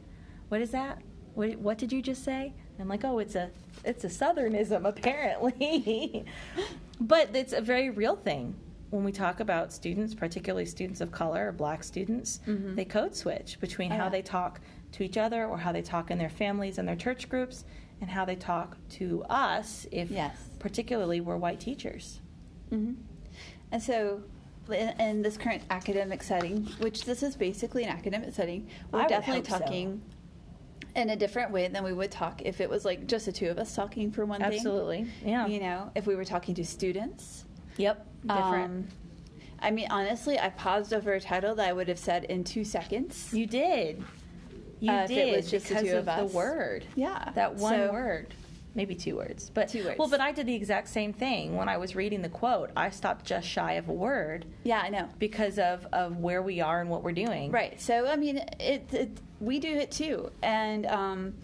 What 0.48 0.60
is 0.60 0.70
that? 0.70 1.02
What, 1.34 1.56
what 1.56 1.78
did 1.78 1.92
you 1.92 2.00
just 2.00 2.24
say?" 2.24 2.54
And 2.72 2.80
I'm 2.80 2.88
like, 2.88 3.04
"Oh, 3.04 3.18
it's 3.18 3.34
a 3.34 3.50
it's 3.86 4.04
a 4.04 4.08
southernism 4.08 4.86
apparently." 4.86 6.24
but 7.00 7.34
it's 7.34 7.52
a 7.52 7.60
very 7.60 7.90
real 7.90 8.16
thing. 8.16 8.54
When 8.90 9.02
we 9.04 9.12
talk 9.12 9.40
about 9.40 9.72
students, 9.72 10.14
particularly 10.14 10.64
students 10.66 11.00
of 11.00 11.10
color 11.10 11.48
or 11.48 11.52
black 11.52 11.82
students, 11.84 12.40
they 12.46 12.84
code 12.84 13.14
switch 13.16 13.58
between 13.60 13.90
how 13.90 14.04
Yeah. 14.04 14.10
they 14.10 14.22
talk 14.22 14.60
to 14.92 15.02
each 15.02 15.16
other 15.18 15.44
or 15.46 15.58
how 15.58 15.72
they 15.72 15.82
talk 15.82 16.10
in 16.10 16.18
their 16.18 16.28
families 16.30 16.78
and 16.78 16.86
their 16.86 16.96
church 16.96 17.28
groups 17.28 17.64
and 18.00 18.08
how 18.08 18.24
they 18.24 18.36
talk 18.36 18.76
to 18.90 19.24
us 19.28 19.86
if 19.90 20.10
Yes. 20.10 20.36
particularly 20.60 21.20
we're 21.20 21.36
white 21.36 21.58
teachers. 21.60 22.20
hmm 22.70 22.92
And 23.72 23.82
so, 23.82 24.22
in, 24.70 24.88
in 25.00 25.22
this 25.22 25.36
current 25.36 25.62
academic 25.70 26.22
setting, 26.22 26.66
which 26.78 27.04
this 27.04 27.22
is 27.22 27.34
basically 27.36 27.82
an 27.84 27.90
academic 27.90 28.32
setting, 28.34 28.68
we're 28.92 29.06
definitely 29.08 29.42
talking 29.42 30.00
so. 30.08 30.15
In 30.96 31.10
a 31.10 31.16
different 31.16 31.50
way 31.50 31.68
than 31.68 31.84
we 31.84 31.92
would 31.92 32.10
talk 32.10 32.40
if 32.44 32.60
it 32.60 32.68
was 32.68 32.84
like 32.84 33.06
just 33.06 33.26
the 33.26 33.32
two 33.32 33.48
of 33.48 33.58
us 33.58 33.74
talking 33.74 34.10
for 34.10 34.24
one 34.24 34.40
thing. 34.40 34.52
Absolutely. 34.52 35.06
Yeah. 35.24 35.46
You 35.46 35.60
know, 35.60 35.90
if 35.94 36.06
we 36.06 36.16
were 36.16 36.24
talking 36.24 36.54
to 36.56 36.64
students. 36.64 37.44
Yep. 37.76 38.06
Different. 38.22 38.64
Um, 38.64 38.88
I 39.60 39.70
mean, 39.70 39.88
honestly, 39.90 40.38
I 40.38 40.48
paused 40.48 40.92
over 40.94 41.12
a 41.12 41.20
title 41.20 41.54
that 41.54 41.68
I 41.68 41.72
would 41.72 41.88
have 41.88 41.98
said 41.98 42.24
in 42.24 42.42
two 42.44 42.64
seconds. 42.64 43.32
you 43.32 43.46
did. 43.46 44.02
You 44.80 44.90
Uh, 44.92 45.02
if 45.02 45.08
did 45.08 45.28
it 45.28 45.36
was 45.36 45.50
just 45.50 45.68
the 45.68 45.74
because 45.74 45.88
two 45.90 45.96
of, 45.96 46.08
of 46.08 46.08
us. 46.08 46.30
the 46.32 46.36
word. 46.36 46.84
Yeah. 46.96 47.30
That 47.34 47.54
one 47.54 47.74
So- 47.74 47.92
word. 47.92 48.34
Maybe 48.76 48.94
two 48.94 49.16
words. 49.16 49.50
But 49.54 49.68
Two 49.70 49.84
words. 49.84 49.98
Well, 49.98 50.08
but 50.08 50.20
I 50.20 50.32
did 50.32 50.46
the 50.46 50.54
exact 50.54 50.88
same 50.88 51.12
thing 51.14 51.56
when 51.56 51.66
I 51.68 51.78
was 51.78 51.96
reading 51.96 52.20
the 52.20 52.28
quote. 52.28 52.70
I 52.76 52.90
stopped 52.90 53.24
just 53.24 53.48
shy 53.48 53.72
of 53.72 53.88
a 53.88 53.92
word 53.92 54.44
Yeah, 54.64 54.80
I 54.80 54.90
know. 54.90 55.08
because 55.18 55.58
of, 55.58 55.86
of 55.94 56.18
where 56.18 56.42
we 56.42 56.60
are 56.60 56.82
and 56.82 56.90
what 56.90 57.02
we're 57.02 57.12
doing. 57.12 57.50
Right. 57.50 57.80
So, 57.80 58.06
I 58.06 58.16
mean, 58.16 58.36
it, 58.60 58.92
it 58.92 59.18
we 59.40 59.58
do 59.58 59.74
it 59.74 59.90
too, 59.90 60.30
and 60.42 60.84
um, 60.86 61.34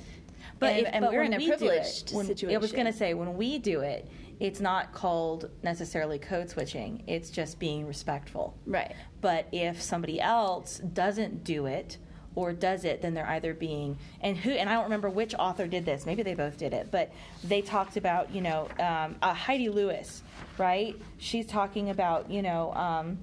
But, 0.59 0.73
and, 0.75 0.87
if, 0.87 0.95
and 0.95 1.03
but 1.05 1.13
we're 1.13 1.23
in 1.23 1.33
a 1.33 1.39
we 1.39 1.47
do 1.47 1.53
it- 1.53 1.59
privileged 1.59 2.15
when- 2.15 2.27
situation. 2.27 2.55
I 2.55 2.59
was 2.61 2.73
going 2.73 2.87
to 2.87 2.93
say 2.93 3.15
when 3.15 3.35
we 3.37 3.59
do 3.59 3.81
it, 3.81 4.07
it's 4.39 4.61
not 4.61 4.93
called 4.93 5.49
necessarily 5.63 6.19
code 6.19 6.51
switching. 6.51 7.03
It's 7.07 7.31
just 7.31 7.59
being 7.59 7.87
respectful. 7.87 8.55
right. 8.67 8.95
But 9.23 9.47
if 9.53 9.81
somebody 9.81 10.21
else 10.21 10.79
doesn't 10.79 11.45
do 11.45 11.65
it 11.67 11.97
or 12.35 12.53
does 12.53 12.85
it, 12.85 13.03
then 13.03 13.15
they're 13.15 13.29
either 13.29 13.55
being 13.55 13.99
and 14.21 14.37
who 14.37 14.51
and 14.51 14.69
I 14.69 14.75
don't 14.75 14.85
remember 14.85 15.11
which 15.11 15.35
author 15.39 15.67
did 15.67 15.85
this. 15.85 16.07
Maybe 16.07 16.23
they 16.23 16.35
both 16.35 16.57
did 16.57 16.73
it, 16.73 16.89
but 16.91 17.13
they 17.45 17.63
talked 17.63 17.97
about 17.97 18.35
you 18.35 18.41
know 18.41 18.69
um, 18.79 19.17
uh, 19.23 19.35
Heidi 19.35 19.69
Lewis, 19.69 20.23
right? 20.59 20.97
She's 21.19 21.47
talking 21.47 21.91
about 21.91 22.31
you 22.31 22.43
know. 22.43 22.73
Um, 22.75 23.19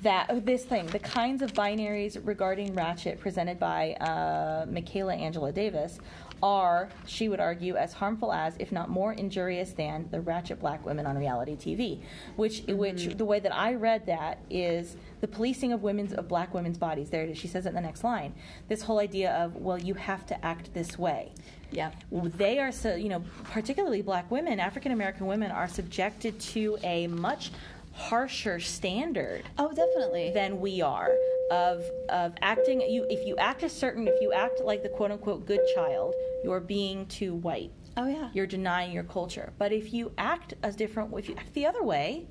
that 0.00 0.26
oh, 0.30 0.40
this 0.40 0.64
thing, 0.64 0.86
the 0.86 0.98
kinds 0.98 1.42
of 1.42 1.52
binaries 1.52 2.18
regarding 2.24 2.74
Ratchet 2.74 3.20
presented 3.20 3.58
by 3.58 3.92
uh, 3.94 4.64
Michaela 4.66 5.14
Angela 5.14 5.52
Davis 5.52 5.98
are, 6.42 6.88
she 7.06 7.28
would 7.28 7.40
argue, 7.40 7.76
as 7.76 7.92
harmful 7.92 8.32
as, 8.32 8.56
if 8.58 8.72
not 8.72 8.88
more 8.88 9.12
injurious 9.12 9.72
than, 9.72 10.08
the 10.10 10.20
Ratchet 10.20 10.58
black 10.58 10.84
women 10.84 11.06
on 11.06 11.16
reality 11.16 11.56
TV. 11.56 12.00
Which, 12.36 12.62
which 12.66 13.16
the 13.16 13.24
way 13.24 13.38
that 13.40 13.54
I 13.54 13.74
read 13.74 14.06
that 14.06 14.38
is 14.50 14.96
the 15.22 15.28
policing 15.28 15.72
of 15.72 15.84
women's 15.84 16.12
of 16.12 16.26
black 16.26 16.52
women's 16.52 16.76
bodies. 16.76 17.08
There 17.08 17.22
it 17.22 17.30
is. 17.30 17.38
She 17.38 17.46
says 17.46 17.64
it 17.64 17.70
in 17.70 17.74
the 17.76 17.80
next 17.80 18.02
line. 18.02 18.34
This 18.68 18.82
whole 18.82 18.98
idea 18.98 19.32
of, 19.36 19.54
well, 19.54 19.78
you 19.78 19.94
have 19.94 20.26
to 20.26 20.44
act 20.44 20.74
this 20.74 20.98
way 20.98 21.30
Yeah. 21.70 21.92
they 22.10 22.58
are 22.58 22.72
so 22.72 22.94
you 22.96 23.08
know 23.08 23.22
particularly 23.44 24.02
black 24.02 24.30
women 24.30 24.58
african 24.60 24.90
american 24.92 25.26
women 25.26 25.50
are 25.50 25.68
subjected 25.68 26.38
to 26.40 26.76
a 26.82 27.06
much 27.06 27.52
harsher 27.92 28.58
standard 28.60 29.42
Oh, 29.58 29.72
definitely. 29.72 30.32
than 30.34 30.60
we 30.60 30.80
are 30.82 31.10
of 31.50 31.84
of 32.08 32.34
acting 32.42 32.80
you 32.80 33.06
if 33.08 33.26
you 33.26 33.36
act 33.36 33.62
a 33.62 33.68
certain 33.68 34.06
if 34.08 34.20
you 34.20 34.32
act 34.32 34.60
like 34.60 34.82
the 34.82 34.88
quote 34.88 35.10
unquote 35.12 35.46
good 35.46 35.60
child 35.74 36.14
you're 36.44 36.60
being 36.60 37.06
too 37.06 37.34
white 37.36 37.70
oh, 37.96 38.06
yeah. 38.06 38.28
you're 38.34 38.46
denying 38.46 38.90
your 38.92 39.04
culture 39.04 39.52
but 39.58 39.72
if 39.72 39.92
you 39.92 40.10
act 40.18 40.54
as 40.62 40.74
different 40.76 41.12
if 41.16 41.28
you 41.28 41.34
act 41.36 41.52
the 41.54 41.64
other 41.66 41.82
way 41.82 42.26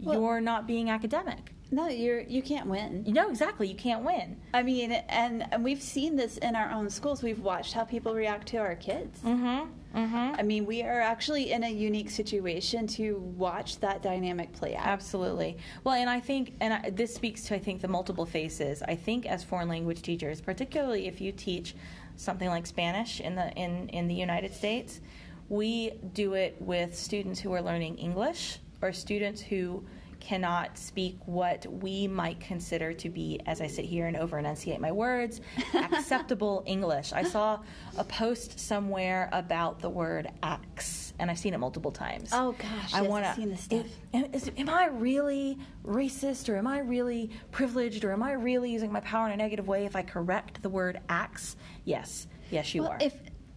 Well- 0.00 0.20
you're 0.20 0.40
not 0.40 0.66
being 0.66 0.90
academic 0.90 1.52
no, 1.74 1.88
you're 1.88 2.20
you 2.20 2.42
can't 2.42 2.66
win. 2.66 3.04
No, 3.06 3.28
exactly 3.28 3.68
you 3.68 3.74
can't 3.74 4.04
win 4.04 4.36
I 4.52 4.62
mean, 4.62 4.92
and 4.92 5.46
and 5.52 5.64
we've 5.64 5.82
seen 5.82 6.16
this 6.16 6.38
in 6.38 6.56
our 6.56 6.70
own 6.70 6.88
schools. 6.90 7.22
We've 7.22 7.40
watched 7.40 7.72
how 7.72 7.84
people 7.84 8.14
react 8.14 8.48
to 8.48 8.58
our 8.58 8.76
kids. 8.76 9.20
mm-hmm 9.20 9.68
I 9.94 10.42
mean, 10.42 10.66
we 10.66 10.82
are 10.82 11.00
actually 11.00 11.52
in 11.52 11.62
a 11.64 11.70
unique 11.70 12.10
situation 12.10 12.86
to 12.88 13.16
watch 13.36 13.78
that 13.80 14.02
dynamic 14.02 14.52
play 14.52 14.74
out. 14.74 14.86
Absolutely. 14.86 15.56
Well, 15.84 15.94
and 15.94 16.10
I 16.10 16.20
think, 16.20 16.54
and 16.60 16.74
I, 16.74 16.90
this 16.90 17.14
speaks 17.14 17.44
to, 17.44 17.54
I 17.54 17.58
think, 17.58 17.80
the 17.80 17.88
multiple 17.88 18.26
faces. 18.26 18.82
I 18.82 18.96
think 18.96 19.26
as 19.26 19.44
foreign 19.44 19.68
language 19.68 20.02
teachers, 20.02 20.40
particularly 20.40 21.06
if 21.06 21.20
you 21.20 21.30
teach 21.32 21.74
something 22.16 22.48
like 22.48 22.66
Spanish 22.66 23.20
in 23.20 23.34
the 23.34 23.52
in 23.52 23.88
in 23.90 24.08
the 24.08 24.14
United 24.14 24.52
States, 24.52 25.00
we 25.48 25.92
do 26.12 26.34
it 26.34 26.56
with 26.60 26.96
students 26.96 27.40
who 27.40 27.52
are 27.52 27.62
learning 27.62 27.98
English 27.98 28.58
or 28.82 28.92
students 28.92 29.40
who 29.40 29.84
cannot 30.24 30.78
speak 30.78 31.18
what 31.26 31.66
we 31.70 32.08
might 32.08 32.40
consider 32.40 32.94
to 32.94 33.10
be, 33.10 33.40
as 33.44 33.60
I 33.60 33.66
sit 33.66 33.84
here 33.84 34.06
and 34.06 34.16
over 34.16 34.38
enunciate 34.38 34.80
my 34.80 34.90
words, 34.90 35.42
acceptable 35.74 36.62
English. 36.66 37.12
I 37.12 37.22
saw 37.24 37.60
a 37.98 38.04
post 38.04 38.58
somewhere 38.58 39.28
about 39.32 39.80
the 39.80 39.90
word 39.90 40.30
axe, 40.42 41.12
and 41.18 41.30
I've 41.30 41.38
seen 41.38 41.52
it 41.52 41.58
multiple 41.58 41.92
times. 41.92 42.30
Oh, 42.32 42.52
gosh, 42.52 42.94
I 42.94 43.02
yes, 43.02 43.10
want 43.10 43.26
I've 43.26 43.36
seen 43.36 43.50
this 43.50 43.60
stuff. 43.60 43.86
Am, 44.14 44.24
is, 44.32 44.50
am 44.56 44.70
I 44.70 44.86
really 44.86 45.58
racist, 45.84 46.48
or 46.48 46.56
am 46.56 46.66
I 46.66 46.78
really 46.78 47.30
privileged, 47.50 48.02
or 48.02 48.12
am 48.12 48.22
I 48.22 48.32
really 48.32 48.70
using 48.70 48.90
my 48.90 49.00
power 49.00 49.26
in 49.26 49.34
a 49.34 49.36
negative 49.36 49.68
way 49.68 49.84
if 49.84 49.94
I 49.94 50.02
correct 50.02 50.62
the 50.62 50.70
word 50.70 51.00
axe? 51.10 51.56
Yes, 51.84 52.26
yes, 52.50 52.74
you 52.74 52.82
well, 52.82 52.92
are. 52.92 52.98
if 53.00 53.14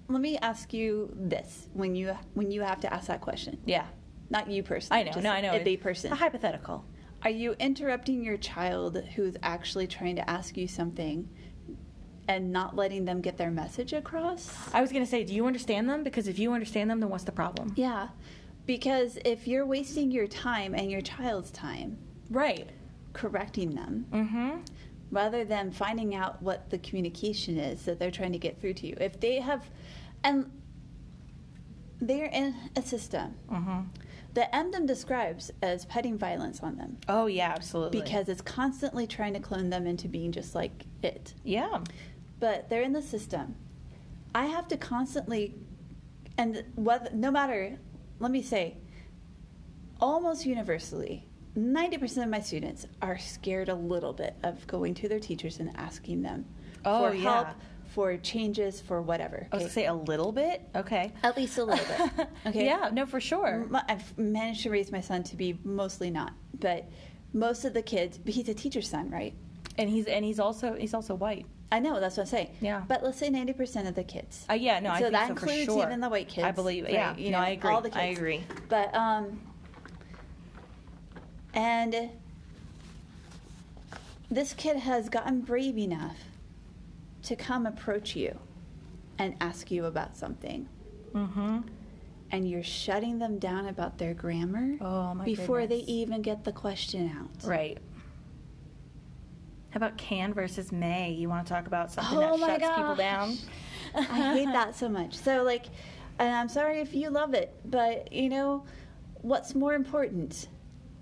let 0.10 0.22
me 0.22 0.38
ask 0.38 0.74
you 0.74 1.14
this 1.16 1.70
when 1.74 1.96
you 1.96 2.18
when 2.34 2.52
you 2.52 2.62
have 2.62 2.82
to 2.82 2.94
ask 2.94 3.08
that 3.08 3.22
question. 3.22 3.58
yeah, 3.66 3.86
Not 4.30 4.50
you 4.50 4.64
personally. 4.64 5.02
I 5.10 5.12
know. 5.16 5.22
No, 5.22 5.32
I 5.32 5.42
know. 5.42 5.64
The 5.64 5.78
person. 5.78 6.12
A 6.12 6.16
hypothetical. 6.16 6.86
Are 7.24 7.30
you 7.30 7.56
interrupting 7.60 8.24
your 8.24 8.38
child 8.38 8.98
who's 9.16 9.36
actually 9.42 9.88
trying 9.88 10.16
to 10.18 10.30
ask 10.30 10.56
you 10.58 10.68
something 10.68 11.28
and 12.28 12.52
not 12.52 12.76
letting 12.76 13.06
them 13.06 13.22
get 13.22 13.38
their 13.38 13.50
message 13.52 13.94
across? 13.94 14.54
I 14.74 14.82
was 14.82 14.92
going 14.92 15.04
to 15.04 15.10
say, 15.10 15.24
do 15.24 15.34
you 15.34 15.48
understand 15.48 15.90
them? 15.90 16.04
Because 16.04 16.28
if 16.28 16.38
you 16.38 16.54
understand 16.54 16.90
them, 16.92 17.00
then 17.00 17.10
what's 17.10 17.24
the 17.24 17.32
problem? 17.32 17.74
Yeah. 17.76 18.10
Because 18.66 19.18
if 19.26 19.48
you're 19.48 19.66
wasting 19.66 20.12
your 20.12 20.28
time 20.28 20.76
and 20.76 20.92
your 20.92 21.02
child's 21.02 21.52
time 21.52 21.98
Right. 22.30 22.70
correcting 23.14 23.74
them 23.74 24.06
Mm-hmm. 24.12 24.60
rather 25.10 25.46
than 25.46 25.72
finding 25.72 26.14
out 26.16 26.42
what 26.44 26.70
the 26.70 26.78
communication 26.80 27.58
is 27.58 27.84
that 27.86 27.98
they're 27.98 28.12
trying 28.12 28.34
to 28.34 28.38
get 28.40 28.60
through 28.60 28.74
to 28.76 28.88
you, 28.88 28.98
if 29.00 29.20
they 29.22 29.40
have, 29.40 29.64
and 30.24 30.52
they're 32.02 32.26
in 32.26 32.54
a 32.76 32.82
system 32.82 33.34
Mm-hmm. 33.50 33.80
That 34.38 34.54
Emdin 34.54 34.86
describes 34.86 35.50
as 35.64 35.86
petting 35.86 36.16
violence 36.16 36.60
on 36.62 36.78
them 36.78 36.98
Oh 37.10 37.26
yeah, 37.26 37.50
absolutely. 37.56 38.00
because 38.02 38.30
it's 38.30 38.40
constantly 38.42 39.08
trying 39.08 39.34
to 39.34 39.40
clone 39.40 39.72
them 39.72 39.88
into 39.88 40.08
being 40.08 40.32
just 40.32 40.54
like 40.54 40.86
it. 41.02 41.34
yeah, 41.44 41.80
but 42.40 42.70
they're 42.70 42.84
in 42.84 42.94
the 42.94 43.02
system. 43.02 43.56
I 44.36 44.46
have 44.46 44.68
to 44.68 44.78
constantly, 44.78 45.56
and 46.38 46.64
whether, 46.76 47.10
no 47.14 47.32
matter, 47.32 47.80
let 48.20 48.30
me 48.30 48.44
say, 48.44 48.78
almost 50.00 50.46
universally, 50.46 51.26
90% 51.58 52.22
of 52.24 52.30
my 52.30 52.40
students 52.40 52.86
are 53.02 53.18
scared 53.18 53.70
a 53.70 53.74
little 53.74 54.14
bit 54.14 54.36
of 54.44 54.68
going 54.68 54.94
to 54.94 55.10
their 55.10 55.20
teachers 55.20 55.60
and 55.60 55.76
asking 55.78 56.22
them 56.22 56.46
Oh, 56.86 57.10
for 57.10 57.16
yeah. 57.16 57.22
help, 57.24 57.48
for 57.90 58.16
changes, 58.18 58.82
for 58.82 59.02
whatever. 59.02 59.48
I 59.52 59.56
was 59.56 59.64
okay? 59.66 59.66
going 59.66 59.68
to 59.68 59.74
say 59.74 59.86
a 59.86 59.94
little 59.94 60.32
bit. 60.32 60.62
Okay. 60.76 61.12
At 61.24 61.38
least 61.38 61.58
a 61.58 61.64
little 61.64 61.86
bit. 61.86 62.28
Okay. 62.46 62.66
Yeah. 62.66 62.90
No, 62.94 63.06
for 63.06 63.20
sure. 63.20 63.68
I've 63.90 64.18
managed 64.18 64.64
to 64.64 64.70
raise 64.70 64.92
my 64.92 65.02
son 65.02 65.24
to 65.24 65.36
be 65.36 65.58
mostly 65.64 66.10
not, 66.10 66.34
but 66.60 66.90
most 67.34 67.66
of 67.66 67.74
the 67.74 67.82
kids, 67.82 68.18
but 68.18 68.34
he's 68.34 68.48
a 68.48 68.54
teacher's 68.54 68.90
son, 68.90 69.10
right? 69.10 69.34
And 69.78 69.90
he's 69.90 70.06
and 70.06 70.24
he's 70.24 70.40
also 70.40 70.76
he's 70.76 70.94
also 70.94 71.16
white. 71.16 71.46
I 71.72 71.80
know 71.80 72.00
that's 72.00 72.16
what 72.16 72.24
I'm 72.24 72.28
saying. 72.28 72.56
Yeah. 72.62 72.84
But 72.88 73.04
let's 73.04 73.18
say 73.18 73.30
ninety 73.30 73.54
percent 73.54 73.88
of 73.88 73.96
the 73.96 74.04
kids. 74.04 74.46
Uh, 74.50 74.54
yeah. 74.54 74.80
No, 74.80 74.92
I 74.92 74.98
think 74.98 75.08
so 75.08 75.12
that 75.12 75.28
so 75.28 75.32
includes 75.32 75.66
sure. 75.66 75.84
even 75.84 76.00
the 76.00 76.10
white 76.10 76.30
kids. 76.30 76.46
I 76.46 76.52
believe. 76.52 76.86
right? 76.86 76.94
Yeah. 76.94 77.16
You 77.18 77.32
no, 77.32 77.38
know, 77.40 77.44
I 77.44 77.50
agree. 77.50 77.70
All 77.70 77.82
the 77.82 77.90
kids. 77.90 78.02
I 78.02 78.06
agree. 78.06 78.44
But 78.70 78.96
um, 78.96 79.42
and 81.54 82.10
this 84.32 84.54
kid 84.54 84.78
has 84.78 85.10
gotten 85.10 85.42
brave 85.42 85.78
enough 85.78 86.18
to 87.28 87.36
come 87.36 87.66
approach 87.66 88.16
you 88.16 88.38
and 89.20 89.36
ask 89.42 89.70
you 89.72 89.86
about 89.86 90.16
something, 90.16 90.68
Mm-hmm. 91.14 91.60
and 92.32 92.50
you're 92.50 92.64
shutting 92.64 93.18
them 93.20 93.40
down 93.40 93.68
about 93.68 93.98
their 93.98 94.14
grammar 94.14 94.78
Oh 94.82 95.16
before 95.24 95.66
they 95.68 95.78
even 95.80 96.22
get 96.22 96.44
the 96.44 96.52
question 96.52 97.12
out. 97.18 97.48
Right. 97.48 97.78
How 99.72 99.78
about 99.78 99.98
can 99.98 100.34
versus 100.34 100.72
may? 100.72 101.12
You 101.12 101.28
want 101.30 101.48
to 101.48 101.54
talk 101.54 101.68
about 101.68 101.92
something 101.92 102.18
Oh 102.18 102.38
that 102.38 102.62
shuts 102.62 102.76
people 102.78 102.96
down? 102.96 103.38
I 103.96 104.34
hate 104.34 104.46
that 104.46 104.76
so 104.76 104.88
much. 104.90 105.16
So 105.16 105.44
like, 105.44 105.66
and 106.20 106.34
I'm 106.34 106.50
sorry 106.50 106.80
if 106.80 106.94
you 106.94 107.10
love 107.10 107.34
it, 107.34 107.54
but 107.66 108.12
you 108.14 108.30
know, 108.30 108.64
what's 109.22 109.56
more 109.56 109.74
important? 109.74 110.48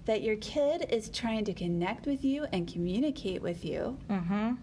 That 0.06 0.22
your 0.22 0.36
kid 0.38 0.86
is 0.90 1.10
trying 1.10 1.46
to 1.46 1.54
connect 1.54 2.06
with 2.06 2.24
you 2.24 2.46
and 2.52 2.72
communicate 2.72 3.42
with 3.42 3.66
you, 3.66 3.98
Mm-hmm. 4.10 4.54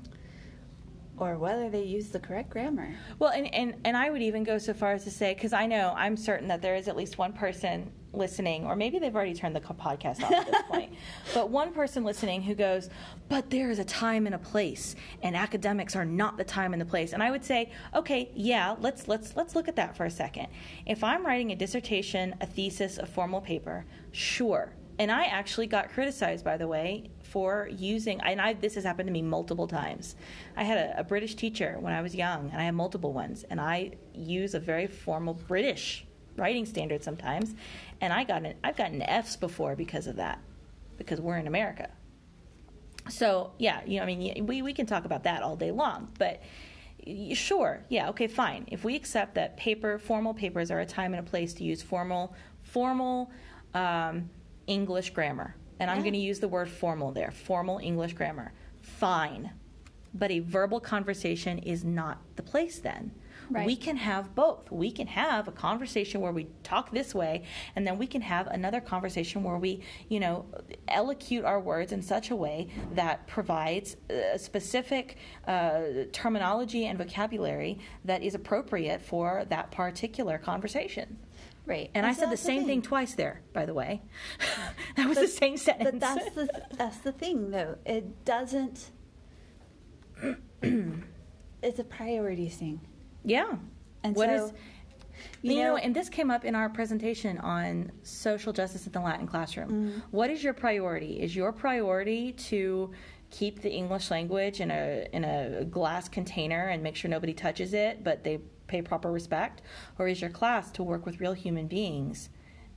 Or 1.23 1.39
whether 1.39 1.71
they 1.71 1.85
use 1.85 2.09
the 2.09 2.19
correct 2.19 2.51
grammar. 2.51 2.95
Well, 3.19 3.31
and, 3.31 3.53
and, 3.55 3.75
and 3.85 3.97
I 3.97 4.11
would 4.11 4.23
even 4.23 4.45
go 4.45 4.59
so 4.59 4.75
far 4.75 4.93
as 4.93 5.05
to 5.05 5.11
say, 5.11 5.35
because 5.35 5.53
I 5.53 5.67
know 5.67 5.95
I'm 5.97 6.17
certain 6.17 6.49
that 6.49 6.63
there 6.63 6.75
is 6.75 6.89
at 6.89 6.97
least 6.97 7.19
one 7.19 7.33
person 7.33 7.93
listening, 8.13 8.67
or 8.67 8.77
maybe 8.77 8.99
they've 8.99 9.15
already 9.15 9.35
turned 9.35 9.57
the 9.57 9.61
podcast 9.61 10.23
off 10.23 10.33
at 10.33 10.47
this 10.47 10.63
point, 10.69 10.95
but 11.35 11.51
one 11.51 11.73
person 11.73 12.05
listening 12.05 12.43
who 12.43 12.55
goes, 12.55 12.91
but 13.29 13.49
there 13.51 13.71
is 13.71 13.79
a 13.79 13.85
time 13.85 14.27
and 14.27 14.35
a 14.35 14.39
place, 14.39 14.97
and 15.23 15.35
academics 15.37 15.97
are 15.97 16.05
not 16.05 16.37
the 16.37 16.45
time 16.45 16.73
and 16.73 16.81
the 16.81 16.87
place. 16.87 17.13
And 17.13 17.23
I 17.23 17.31
would 17.31 17.45
say, 17.45 17.71
okay, 17.95 18.31
yeah, 18.35 18.77
let's 18.81 19.09
let's 19.09 19.35
let's 19.37 19.55
look 19.55 19.69
at 19.69 19.77
that 19.77 19.97
for 19.97 20.05
a 20.05 20.11
second. 20.11 20.49
If 20.87 21.03
I'm 21.03 21.25
writing 21.25 21.53
a 21.53 21.57
dissertation, 21.57 22.35
a 22.41 22.47
thesis, 22.47 22.99
a 22.99 23.07
formal 23.07 23.41
paper, 23.41 23.87
sure. 24.11 24.75
And 24.99 25.11
I 25.11 25.25
actually 25.25 25.67
got 25.67 25.91
criticized, 25.91 26.45
by 26.45 26.57
the 26.59 26.69
way, 26.69 27.11
for 27.33 27.69
using, 27.73 28.21
and 28.21 28.41
I, 28.41 28.53
this 28.53 28.75
has 28.75 28.85
happened 28.85 29.07
to 29.07 29.13
me 29.13 29.23
multiple 29.23 29.67
times. 29.67 30.17
I 30.55 30.65
had 30.65 30.77
a, 30.77 31.01
a 31.01 31.05
British 31.05 31.35
teacher 31.35 31.79
when 31.81 31.95
I 31.95 32.03
was 32.03 32.15
young, 32.15 32.51
and 32.51 32.61
I 32.61 32.65
have 32.65 32.75
multiple 32.75 33.13
ones, 33.13 33.45
and 33.49 33.59
I 33.59 33.93
use 34.15 34.55
a 34.55 34.61
very 34.61 34.87
formal 34.87 35.35
British 35.35 36.05
writing 36.37 36.67
standard 36.67 37.03
sometimes, 37.03 37.55
and 38.03 38.13
I 38.13 38.25
got 38.25 38.45
an, 38.45 38.55
I've 38.63 38.77
gotten 38.77 39.01
Fs 39.03 39.37
before 39.37 39.75
because 39.77 40.07
of 40.07 40.17
that, 40.17 40.39
because 40.99 41.21
we're 41.21 41.39
in 41.39 41.47
America. 41.47 41.89
So 43.09 43.53
yeah, 43.59 43.81
you 43.87 43.97
know, 43.97 44.05
I 44.05 44.07
mean, 44.07 44.47
we 44.47 44.63
we 44.63 44.73
can 44.73 44.87
talk 44.87 45.05
about 45.05 45.25
that 45.25 45.43
all 45.43 45.57
day 45.57 45.71
long, 45.73 46.09
but 46.19 46.43
sure, 47.33 47.83
yeah, 47.89 48.11
okay, 48.11 48.29
fine. 48.29 48.67
If 48.71 48.85
we 48.85 48.95
accept 48.95 49.35
that 49.35 49.57
paper, 49.57 49.99
formal 49.99 50.35
papers 50.35 50.71
are 50.71 50.81
a 50.81 50.87
time 50.87 51.15
and 51.15 51.27
a 51.27 51.31
place 51.31 51.53
to 51.55 51.65
use 51.65 51.83
formal, 51.83 52.35
formal 52.61 53.31
um, 53.75 54.31
English 54.67 55.11
grammar, 55.11 55.57
and 55.83 55.91
I'm 55.91 55.97
Yeah. 55.99 56.03
going 56.05 56.13
to 56.15 56.19
use 56.21 56.39
the 56.39 56.49
word 56.49 56.71
formal 56.71 57.11
there, 57.11 57.33
formal 57.33 57.79
English 57.79 58.13
grammar, 58.15 58.53
fine. 58.81 59.51
But 60.15 60.31
a 60.31 60.39
verbal 60.39 60.79
conversation 60.79 61.59
is 61.59 61.85
not 61.85 62.19
the 62.37 62.43
place 62.43 62.79
then. 62.79 63.11
Right. 63.51 63.67
We 63.67 63.75
can 63.77 63.97
have 63.97 64.35
both. 64.35 64.71
We 64.71 64.93
can 64.93 65.09
have 65.09 65.49
a 65.49 65.53
conversation 65.53 66.21
where 66.21 66.31
we 66.33 66.47
talk 66.63 66.91
this 66.93 67.15
way, 67.15 67.43
and 67.75 67.85
then 67.87 67.99
we 67.99 68.07
can 68.07 68.21
have 68.23 68.47
another 68.47 68.81
conversation 68.81 69.43
where 69.43 69.57
we, 69.59 69.83
you 70.09 70.21
know, 70.21 70.47
elocute 70.89 71.45
our 71.45 71.59
words 71.59 71.93
in 71.93 72.01
such 72.01 72.31
a 72.31 72.37
way 72.37 72.69
that 72.95 73.27
provides 73.27 73.97
a 74.09 74.39
specific 74.39 75.17
uh, 75.49 75.81
terminology 76.13 76.87
and 76.87 76.97
vocabulary 76.97 77.79
that 78.05 78.23
is 78.23 78.35
appropriate 78.35 79.03
for 79.03 79.45
that 79.49 79.71
particular 79.73 80.39
conversation. 80.39 81.19
Right. 81.65 81.91
And 81.95 82.05
I 82.05 82.13
so 82.13 82.21
said 82.23 82.31
the 82.31 82.37
same 82.37 82.65
thing 82.67 82.83
twice 82.83 83.15
there, 83.15 83.43
by 83.53 83.67
the 83.67 83.75
way. 83.75 84.03
that 84.97 85.09
was 85.09 85.19
the 85.19 85.29
same 85.29 85.57
sentence. 85.57 85.91
But 85.93 86.01
that's 86.01 86.31
the 86.35 86.49
that's 86.77 86.99
the 86.99 87.13
thing, 87.13 87.51
though. 87.51 87.77
It 87.87 88.25
doesn't. 88.25 88.91
it's 90.63 91.79
a 91.79 91.85
priorities 91.85 92.57
thing. 92.57 92.81
yeah. 93.25 93.55
And 94.05 94.17
What 94.17 94.29
so, 94.29 94.35
is- 94.47 94.53
you 95.43 95.53
You 95.53 95.59
know, 95.63 95.69
know, 95.71 95.77
and 95.77 95.95
this 95.95 96.09
came 96.09 96.31
up 96.33 96.45
in 96.45 96.57
our 96.57 96.69
presentation 96.69 97.39
on 97.39 97.93
social 98.03 98.53
justice 98.53 98.87
in 98.87 98.93
the 98.93 99.01
Latin 99.01 99.27
classroom. 99.29 99.71
Mm. 99.71 100.03
What 100.11 100.31
is 100.31 100.43
your 100.43 100.55
priority? 100.55 101.21
Is 101.21 101.37
your 101.37 101.53
priority 101.53 102.33
to 102.51 102.91
keep 103.31 103.63
the 103.63 103.71
English 103.71 104.11
language 104.11 104.61
in 104.61 104.71
a 104.73 105.07
in 105.13 105.25
a 105.25 105.65
glass 105.65 106.09
container 106.09 106.69
and 106.69 106.83
make 106.83 106.97
sure 106.97 107.09
nobody 107.11 107.33
touches 107.35 107.73
it, 107.73 108.03
but 108.03 108.25
they 108.25 108.41
pay 108.73 108.81
proper 108.83 109.11
respect, 109.13 109.61
or 109.99 110.09
is 110.09 110.21
your 110.21 110.31
class 110.31 110.71
to 110.73 110.83
work 110.83 111.05
with 111.07 111.21
real 111.21 111.35
human 111.35 111.67
beings 111.67 112.31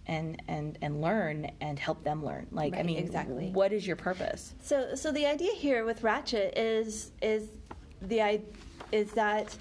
and 0.07 0.41
and 0.47 0.77
and 0.81 1.01
learn 1.01 1.49
and 1.61 1.79
help 1.79 2.03
them 2.03 2.23
learn? 2.23 2.45
Like, 2.51 2.75
I 2.75 2.83
mean, 2.83 2.97
exactly. 2.97 3.49
what 3.53 3.71
is 3.71 3.87
your 3.87 3.95
purpose? 3.95 4.53
So, 4.61 4.93
so 4.95 5.11
the 5.11 5.25
idea 5.25 5.53
here 5.53 5.85
with 5.85 6.03
Ratchet 6.03 6.57
is 6.57 7.11
is 7.21 7.43
the 8.01 8.21
i- 8.21 8.41
is 8.91 9.11
that 9.13 9.55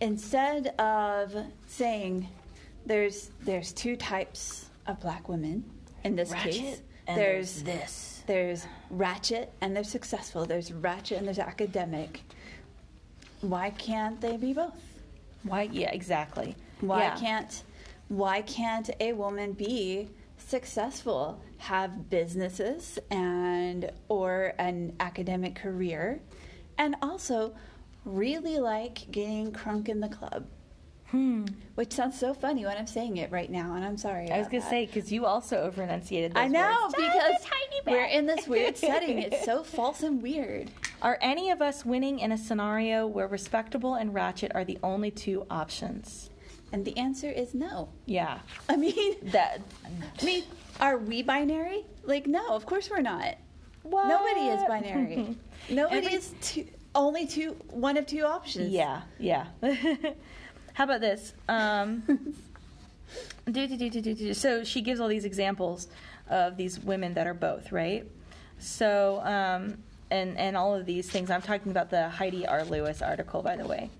instead 0.00 0.68
of 0.80 1.34
saying 1.66 2.26
there's 2.86 3.30
there's 3.42 3.72
two 3.72 3.96
types 3.96 4.70
of 4.86 4.98
black 5.00 5.28
women 5.28 5.62
in 6.02 6.16
this 6.16 6.32
case, 6.32 6.80
there's 7.06 7.62
this. 7.62 8.22
there's 8.26 8.66
Ratchet 8.88 9.52
and 9.60 9.76
they're 9.76 9.84
successful. 9.84 10.46
There's 10.46 10.72
Ratchet 10.72 11.18
and 11.18 11.26
there's 11.26 11.38
academic. 11.38 12.22
Why 13.42 13.70
can't 13.70 14.18
they 14.20 14.36
be 14.36 14.52
both? 14.54 14.80
Why? 15.42 15.62
Yeah, 15.72 15.90
exactly. 15.90 16.56
Why 16.80 17.00
Yeah. 17.04 17.16
can't 17.16 17.62
why 18.08 18.42
can't 18.42 18.90
a 18.98 19.12
woman 19.12 19.52
be 19.52 20.10
successful, 20.36 21.40
have 21.58 22.10
businesses 22.10 22.98
and 23.08 23.92
or 24.08 24.52
an 24.58 24.96
academic 24.98 25.54
career 25.54 26.20
and 26.76 26.96
also 27.02 27.54
really 28.04 28.58
like 28.58 29.08
getting 29.12 29.52
crunk 29.52 29.88
in 29.88 30.00
the 30.00 30.08
club? 30.08 30.46
Hmm. 31.10 31.46
Which 31.74 31.92
sounds 31.92 32.18
so 32.18 32.32
funny 32.34 32.64
when 32.64 32.76
I'm 32.76 32.86
saying 32.86 33.16
it 33.16 33.32
right 33.32 33.50
now, 33.50 33.74
and 33.74 33.84
I'm 33.84 33.96
sorry. 33.96 34.30
I 34.30 34.38
was 34.38 34.46
gonna 34.46 34.60
that. 34.60 34.70
say 34.70 34.86
because 34.86 35.10
you 35.10 35.26
also 35.26 35.60
over 35.60 35.82
enunciated. 35.82 36.32
I 36.36 36.46
know 36.46 36.78
words. 36.84 36.94
because 36.94 37.34
tiny 37.42 37.80
we're 37.86 38.04
in 38.04 38.26
this 38.26 38.46
weird 38.46 38.76
setting. 38.76 39.18
It's 39.18 39.44
so 39.44 39.64
false 39.64 40.02
and 40.02 40.22
weird. 40.22 40.70
Are 41.02 41.18
any 41.20 41.50
of 41.50 41.60
us 41.62 41.84
winning 41.84 42.20
in 42.20 42.30
a 42.30 42.38
scenario 42.38 43.06
where 43.06 43.26
respectable 43.26 43.94
and 43.94 44.14
ratchet 44.14 44.52
are 44.54 44.64
the 44.64 44.78
only 44.82 45.10
two 45.10 45.46
options? 45.50 46.30
And 46.72 46.84
the 46.84 46.96
answer 46.96 47.28
is 47.28 47.54
no. 47.54 47.88
Yeah. 48.06 48.38
I 48.68 48.76
mean, 48.76 49.16
That. 49.32 49.60
I 50.20 50.24
mean, 50.24 50.44
are 50.78 50.98
we 50.98 51.22
binary? 51.22 51.84
Like, 52.04 52.28
no, 52.28 52.50
of 52.54 52.66
course 52.66 52.88
we're 52.88 53.00
not. 53.00 53.36
What? 53.82 54.06
Nobody 54.06 54.46
is 54.46 54.62
binary. 54.68 55.36
Nobody 55.70 55.96
Every- 56.06 56.12
is 56.14 56.34
two, 56.40 56.66
only 56.94 57.26
two, 57.26 57.56
one 57.70 57.96
of 57.96 58.06
two 58.06 58.22
options. 58.24 58.70
Yeah, 58.70 59.02
yeah. 59.18 59.46
How 60.80 60.84
about 60.84 61.02
this? 61.02 61.34
Um, 61.46 62.02
do, 63.44 63.66
do, 63.66 63.76
do, 63.76 63.90
do, 63.90 64.00
do, 64.00 64.14
do. 64.14 64.32
So 64.32 64.64
she 64.64 64.80
gives 64.80 64.98
all 64.98 65.08
these 65.08 65.26
examples 65.26 65.88
of 66.30 66.56
these 66.56 66.80
women 66.80 67.12
that 67.12 67.26
are 67.26 67.34
both, 67.34 67.70
right? 67.70 68.06
So, 68.60 69.20
um, 69.22 69.76
and, 70.10 70.38
and 70.38 70.56
all 70.56 70.74
of 70.74 70.86
these 70.86 71.06
things. 71.06 71.30
I'm 71.30 71.42
talking 71.42 71.70
about 71.70 71.90
the 71.90 72.08
Heidi 72.08 72.46
R. 72.46 72.64
Lewis 72.64 73.02
article, 73.02 73.42
by 73.42 73.56
the 73.56 73.66
way. 73.66 73.90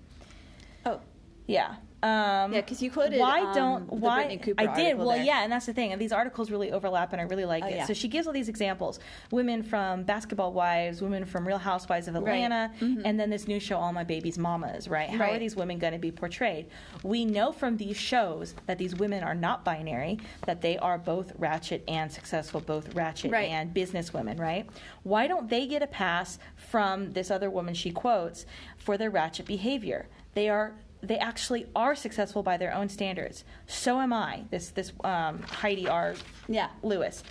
Oh, 0.83 1.01
Yeah. 1.45 1.75
Um, 2.03 2.51
yeah, 2.53 2.61
because 2.61 2.81
you 2.81 2.89
quoted, 2.89 3.19
Why 3.19 3.41
um, 3.41 3.53
don't 3.53 3.93
why 3.93 4.23
I 4.57 4.65
did 4.75 4.97
well 4.97 5.09
there. 5.09 5.23
yeah 5.23 5.43
and 5.43 5.51
that's 5.51 5.67
the 5.67 5.73
thing 5.73 5.91
and 5.91 6.01
these 6.01 6.11
articles 6.11 6.49
really 6.49 6.71
overlap 6.71 7.11
and 7.13 7.21
I 7.21 7.25
really 7.25 7.45
like 7.45 7.63
Oh, 7.63 7.67
it 7.67 7.75
yeah. 7.75 7.85
so 7.85 7.93
she 7.93 8.07
gives 8.07 8.25
all 8.25 8.33
these 8.33 8.49
examples 8.49 8.99
women 9.29 9.61
from 9.61 10.01
Basketball 10.03 10.51
Wives 10.51 11.01
women 11.01 11.25
from 11.25 11.47
Real 11.47 11.59
Housewives 11.59 12.07
of 12.07 12.15
Right. 12.15 12.39
Atlanta 12.43 12.71
and 13.05 13.19
then 13.19 13.29
this 13.29 13.47
new 13.47 13.59
show 13.59 13.77
All 13.77 13.93
My 13.93 14.03
Baby's 14.03 14.37
Mamas 14.39 14.87
right 14.87 15.09
how 15.11 15.25
are 15.25 15.27
Mm-hmm. 15.31 15.39
These 15.39 15.55
women 15.55 15.77
going 15.79 15.93
to 15.93 15.99
be 15.99 16.11
portrayed 16.11 16.67
we 17.03 17.23
know 17.23 17.51
from 17.51 17.77
these 17.77 17.97
shows 17.97 18.55
that 18.65 18.77
these 18.79 18.95
women 18.95 19.23
are 19.23 19.35
not 19.35 19.63
binary 19.63 20.19
that 20.47 20.61
they 20.61 20.77
are 20.79 20.97
both 20.97 21.33
ratchet 21.37 21.83
and 21.87 22.11
successful 22.11 22.61
both 22.61 22.95
ratchet 22.95 23.31
Right. 23.31 23.49
and 23.49 23.73
business 23.73 24.11
women 24.13 24.37
right 24.37 24.67
why 25.03 25.27
don't 25.27 25.49
they 25.49 25.67
get 25.67 25.83
a 25.83 25.87
pass 25.87 26.39
from 26.55 27.11
this 27.13 27.29
other 27.29 27.49
woman 27.51 27.73
she 27.75 27.91
quotes 27.91 28.45
for 28.77 28.97
their 28.97 29.09
ratchet 29.11 29.45
behavior 29.45 30.07
they 30.33 30.49
are 30.49 30.73
they 31.03 31.17
actually 31.17 31.65
are 31.75 31.95
successful 31.95 32.43
by 32.43 32.57
their 32.57 32.73
own 32.73 32.87
standards. 32.89 33.43
So 33.67 33.99
am 33.99 34.13
I. 34.13 34.43
This 34.51 34.69
this 34.69 34.91
um, 35.03 35.41
Heidi 35.43 35.87
R. 35.87 36.15
Yeah. 36.47 36.69
Lewis. 36.83 37.23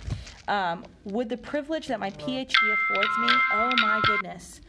Um, 0.47 0.83
would 1.05 1.29
the 1.29 1.37
privilege 1.37 1.87
that 1.87 1.99
my 1.99 2.11
PhD 2.11 2.53
affords 2.73 3.09
me? 3.19 3.29
Oh 3.53 3.71
my 3.81 4.01
goodness. 4.05 4.59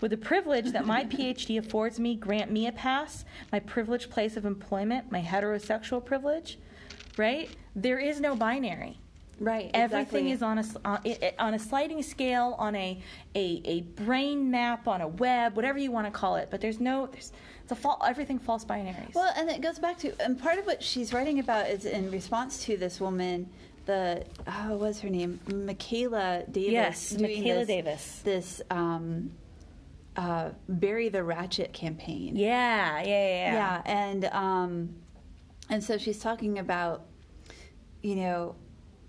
Would 0.00 0.10
the 0.12 0.16
privilege 0.16 0.72
that 0.72 0.86
my 0.86 1.04
PhD 1.04 1.58
affords 1.58 1.98
me 1.98 2.16
grant 2.16 2.50
me 2.50 2.66
a 2.66 2.72
pass? 2.72 3.24
My 3.52 3.60
privileged 3.60 4.10
place 4.10 4.36
of 4.36 4.44
employment, 4.44 5.10
my 5.10 5.22
heterosexual 5.22 6.04
privilege, 6.04 6.58
right? 7.16 7.48
There 7.74 7.98
is 7.98 8.20
no 8.20 8.36
binary. 8.36 8.98
right. 9.40 9.70
Everything 9.74 10.28
exactly. 10.28 10.32
is 10.32 10.42
on 10.42 10.58
a 10.58 10.60
s- 10.60 10.76
on, 10.84 10.98
i- 11.06 11.18
i- 11.22 11.34
on 11.38 11.54
a 11.54 11.58
sliding 11.58 12.02
scale, 12.02 12.56
on 12.58 12.74
a, 12.74 12.98
a 13.34 13.62
a 13.64 13.80
brain 14.02 14.50
map, 14.50 14.86
on 14.88 15.00
a 15.02 15.08
web, 15.08 15.56
whatever 15.56 15.78
you 15.78 15.90
want 15.92 16.06
to 16.06 16.10
call 16.10 16.36
it. 16.36 16.48
But 16.50 16.60
there's 16.62 16.80
no 16.80 17.06
there's 17.06 17.32
it's 17.66 17.72
a 17.72 17.74
fall, 17.74 18.00
everything 18.06 18.38
false 18.38 18.64
binaries. 18.64 19.12
Well, 19.12 19.32
and 19.36 19.50
it 19.50 19.60
goes 19.60 19.80
back 19.80 19.98
to, 19.98 20.12
and 20.22 20.40
part 20.40 20.60
of 20.60 20.66
what 20.66 20.84
she's 20.84 21.12
writing 21.12 21.40
about 21.40 21.68
is 21.68 21.84
in 21.84 22.12
response 22.12 22.62
to 22.66 22.76
this 22.76 23.00
woman, 23.00 23.50
the, 23.86 24.24
oh, 24.46 24.68
what 24.70 24.78
was 24.78 25.00
her 25.00 25.10
name? 25.10 25.40
Michaela 25.52 26.44
Davis. 26.48 26.72
Yes, 26.72 27.18
Michaela 27.18 27.64
this, 27.64 27.66
Davis. 27.66 28.20
This 28.22 28.62
um, 28.70 29.32
uh, 30.14 30.50
Bury 30.68 31.08
the 31.08 31.24
Ratchet 31.24 31.72
campaign. 31.72 32.36
yeah, 32.36 33.02
yeah, 33.02 33.04
yeah, 33.04 33.28
yeah. 33.28 33.52
Yeah, 33.52 33.82
and 33.84 34.24
um, 34.26 34.94
and 35.68 35.82
so 35.82 35.98
she's 35.98 36.20
talking 36.20 36.60
about, 36.60 37.06
you 38.00 38.14
know, 38.14 38.54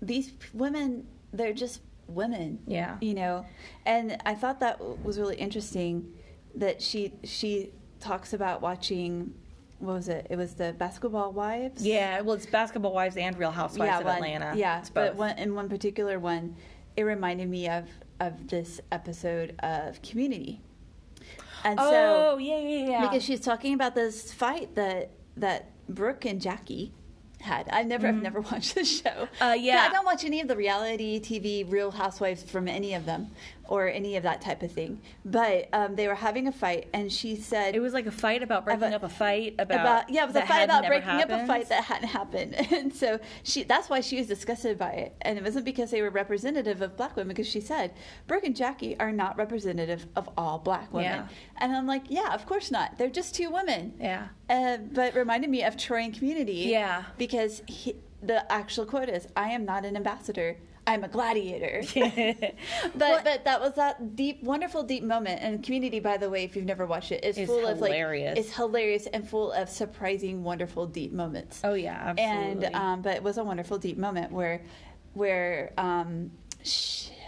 these 0.02 0.32
women. 0.52 1.06
They're 1.32 1.52
just 1.52 1.80
women. 2.08 2.58
Yeah. 2.66 2.96
You 3.00 3.14
know, 3.14 3.46
and 3.86 4.16
I 4.26 4.34
thought 4.34 4.58
that 4.58 4.80
was 5.04 5.16
really 5.20 5.36
interesting 5.36 6.12
that 6.56 6.82
she 6.82 7.12
she 7.22 7.70
talks 8.00 8.32
about 8.32 8.60
watching. 8.62 9.34
What 9.78 9.92
was 9.92 10.08
it? 10.08 10.26
It 10.28 10.36
was 10.36 10.54
the 10.54 10.74
Basketball 10.76 11.32
Wives. 11.32 11.86
Yeah, 11.86 12.20
well, 12.22 12.34
it's 12.34 12.46
Basketball 12.46 12.92
Wives 12.92 13.16
and 13.16 13.38
Real 13.38 13.52
Housewives 13.52 14.00
of 14.00 14.06
one- 14.06 14.16
Atlanta. 14.16 14.54
Yeah, 14.56 14.82
but 14.92 15.14
one, 15.14 15.38
in 15.38 15.54
one 15.54 15.68
particular 15.68 16.18
one, 16.18 16.56
it 16.96 17.04
reminded 17.04 17.48
me 17.48 17.68
of 17.68 17.84
of 18.20 18.48
this 18.48 18.80
episode 18.90 19.54
of 19.60 20.02
Community. 20.02 20.60
And 21.64 21.78
so, 21.78 22.32
oh, 22.34 22.38
yeah, 22.38 22.58
yeah, 22.58 22.88
yeah. 22.88 23.00
because 23.02 23.24
she's 23.24 23.40
talking 23.40 23.74
about 23.74 23.94
this 23.94 24.32
fight 24.32 24.74
that 24.74 25.10
that 25.36 25.70
Brooke 25.88 26.24
and 26.24 26.40
Jackie 26.40 26.92
had. 27.40 27.68
I've 27.70 27.86
never, 27.86 28.08
I've 28.08 28.22
never 28.22 28.40
watched 28.52 28.74
the 28.74 28.84
show. 28.84 29.08
Mm-hmm. 29.10 29.42
Uh, 29.42 29.52
yeah. 29.54 29.86
I 29.88 29.92
don't 29.92 30.04
watch 30.04 30.24
any 30.24 30.40
of 30.40 30.48
the 30.48 30.56
reality 30.56 31.20
TV 31.20 31.70
Real 31.70 31.90
Housewives 31.90 32.42
from 32.42 32.68
any 32.68 32.94
of 32.94 33.06
them, 33.06 33.30
or 33.68 33.86
any 33.88 34.16
of 34.16 34.22
that 34.24 34.40
type 34.40 34.62
of 34.62 34.72
thing. 34.72 35.00
But 35.24 35.68
um, 35.72 35.94
they 35.94 36.08
were 36.08 36.14
having 36.14 36.48
a 36.48 36.52
fight, 36.52 36.88
and 36.92 37.12
she 37.12 37.36
said 37.36 37.76
it 37.76 37.80
was 37.80 37.92
like 37.92 38.06
a 38.06 38.10
fight 38.10 38.42
about 38.42 38.64
breaking 38.64 38.84
About- 38.84 38.94
up 39.04 39.10
a 39.10 39.14
fight 39.14 39.54
about, 39.58 39.80
about 39.80 40.10
yeah, 40.10 40.24
it 40.24 40.26
was 40.26 40.36
a 40.36 40.46
fight 40.46 40.62
about 40.64 40.86
breaking 40.86 41.08
up 41.08 41.28
a 41.28 41.32
happened. 41.32 41.46
fight 41.46 41.68
that 41.68 41.84
hadn't 41.84 42.08
happened, 42.08 42.54
and 42.72 42.92
so 42.94 43.20
she 43.42 43.62
that's 43.62 43.88
why 43.88 44.00
she 44.00 44.16
was 44.16 44.26
disgusted 44.26 44.78
by 44.78 44.90
it, 44.92 45.14
and 45.22 45.38
it 45.38 45.44
wasn't 45.44 45.64
because 45.64 45.90
they 45.90 46.02
were 46.02 46.10
representative 46.10 46.82
of 46.82 46.96
black 46.96 47.14
women, 47.16 47.28
because 47.28 47.46
she 47.48 47.60
said 47.60 47.92
Brooke 48.26 48.44
and 48.44 48.56
Jackie 48.56 48.98
are 48.98 49.12
not 49.12 49.36
representative 49.36 50.06
of 50.16 50.28
all 50.36 50.58
black 50.58 50.92
women, 50.92 51.10
Yeah. 51.10 51.28
and 51.58 51.76
I'm 51.76 51.86
like, 51.86 52.04
yeah, 52.08 52.34
of 52.34 52.46
course 52.46 52.70
not. 52.70 52.98
They're 52.98 53.10
just 53.10 53.34
two 53.34 53.50
women. 53.50 53.94
Yeah. 54.00 54.28
Uh, 54.48 54.78
but 54.78 55.14
it 55.14 55.18
reminded 55.18 55.50
me 55.50 55.62
of 55.62 55.76
Troy 55.76 55.98
and 56.02 56.14
Community. 56.14 56.68
Yeah. 56.70 57.04
because 57.18 57.62
he, 57.66 57.96
the 58.22 58.50
actual 58.50 58.84
quote 58.86 59.08
is, 59.08 59.28
"I 59.36 59.50
am 59.50 59.64
not 59.64 59.84
an 59.84 59.94
ambassador." 59.96 60.56
I'm 60.88 61.04
a 61.04 61.08
gladiator. 61.08 61.82
but 61.94 62.98
Well- 62.98 63.20
but 63.22 63.44
that 63.44 63.60
was 63.60 63.74
that 63.74 64.16
deep, 64.16 64.42
wonderful, 64.42 64.82
deep 64.82 65.02
moment. 65.04 65.40
And 65.42 65.62
Community, 65.62 66.00
by 66.00 66.16
the 66.16 66.30
way, 66.30 66.44
if 66.44 66.56
you've 66.56 66.64
never 66.64 66.86
watched 66.86 67.12
it, 67.12 67.22
is 67.24 67.36
It's 67.36 67.46
full 67.50 67.66
of 67.66 67.78
like 67.80 67.92
it's 67.92 68.52
hilarious 68.56 69.06
and 69.06 69.28
full 69.28 69.52
of 69.52 69.68
surprising, 69.68 70.42
wonderful, 70.42 70.86
deep 70.86 71.12
moments. 71.12 71.60
Oh 71.62 71.74
yeah, 71.74 72.14
absolutely. 72.16 72.66
and 72.66 72.74
um, 72.74 73.02
but 73.02 73.14
it 73.16 73.22
was 73.22 73.36
a 73.38 73.44
wonderful, 73.44 73.78
deep 73.78 73.98
moment 73.98 74.32
where 74.32 74.62
where 75.14 75.72
um, 75.76 76.30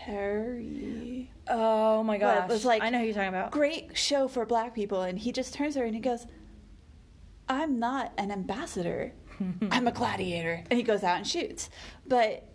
Sherry, 0.07 1.31
oh 1.49 2.03
my 2.03 2.19
But 2.19 2.45
it 2.45 2.49
was 2.49 2.65
like- 2.65 2.83
I 2.83 2.91
know 2.91 2.99
who 2.99 3.05
you're 3.05 3.15
talking 3.15 3.29
about. 3.29 3.51
great 3.51 3.97
show 3.97 4.29
for 4.29 4.47
Black 4.47 4.75
people, 4.75 5.03
and 5.03 5.19
he 5.19 5.33
just 5.33 5.55
turns 5.55 5.75
her 5.77 5.85
and 5.85 5.95
he 5.95 6.01
goes, 6.01 6.27
"I'm 7.49 7.79
not 7.79 8.13
an 8.17 8.31
ambassador. 8.31 9.13
I'm 9.71 9.87
a 9.87 9.93
gladiator," 9.93 10.65
and 10.71 10.77
he 10.79 10.83
goes 10.83 11.03
out 11.03 11.17
and 11.19 11.27
shoots. 11.27 11.71
But 12.07 12.47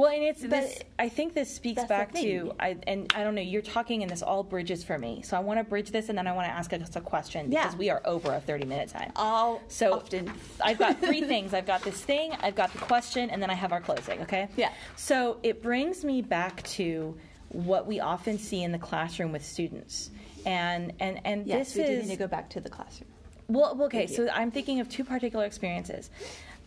Well, 0.00 0.10
and 0.10 0.22
it's 0.22 0.40
But 0.40 0.50
this. 0.50 0.78
I 0.98 1.10
think 1.10 1.34
this 1.34 1.54
speaks 1.54 1.84
back 1.84 2.14
to 2.14 2.54
I 2.58 2.78
and 2.86 3.12
I 3.14 3.22
don't 3.22 3.34
know. 3.34 3.42
You're 3.42 3.60
talking, 3.60 4.02
and 4.02 4.10
this 4.10 4.22
all 4.22 4.42
bridges 4.42 4.82
for 4.82 4.96
me. 4.98 5.20
So 5.22 5.36
I 5.36 5.40
want 5.40 5.60
to 5.60 5.64
bridge 5.64 5.90
this, 5.90 6.08
and 6.08 6.16
then 6.16 6.26
I 6.26 6.32
want 6.32 6.46
to 6.46 6.52
ask 6.52 6.72
us 6.72 6.96
a 6.96 7.02
question 7.02 7.52
Yeah. 7.52 7.64
because 7.64 7.76
we 7.78 7.90
are 7.90 8.00
over 8.06 8.32
a 8.32 8.40
30 8.40 8.64
minute 8.64 8.88
time. 8.88 9.12
all 9.14 9.60
So 9.68 9.92
often, 9.92 10.32
I've 10.64 10.78
got 10.78 10.98
three 11.00 11.20
things. 11.32 11.52
I've 11.52 11.66
got 11.66 11.82
this 11.82 12.00
thing, 12.00 12.32
I've 12.40 12.54
got 12.54 12.72
the 12.72 12.78
question, 12.78 13.28
and 13.28 13.42
then 13.42 13.50
I 13.50 13.54
have 13.54 13.72
our 13.72 13.80
closing. 13.82 14.22
Okay. 14.22 14.48
Yeah. 14.56 14.70
So 14.96 15.38
it 15.42 15.62
brings 15.62 16.02
me 16.02 16.22
back 16.22 16.62
to 16.78 17.14
what 17.50 17.86
we 17.86 18.00
often 18.00 18.38
see 18.38 18.62
in 18.62 18.72
the 18.72 18.78
classroom 18.78 19.32
with 19.32 19.44
students, 19.44 20.10
and 20.46 20.94
and 21.00 21.20
and 21.26 21.46
yes, 21.46 21.74
this 21.74 21.76
we 21.88 21.94
is 21.94 22.06
need 22.08 22.14
to 22.14 22.18
go 22.18 22.26
back 22.26 22.48
to 22.50 22.60
the 22.60 22.70
classroom. 22.70 23.10
well, 23.48 23.74
well, 23.76 23.86
okay, 23.88 24.06
so. 24.06 24.30
I'm 24.32 24.50
thinking 24.50 24.80
of 24.80 24.88
two 24.88 25.04
particular 25.04 25.44
experiences. 25.44 26.08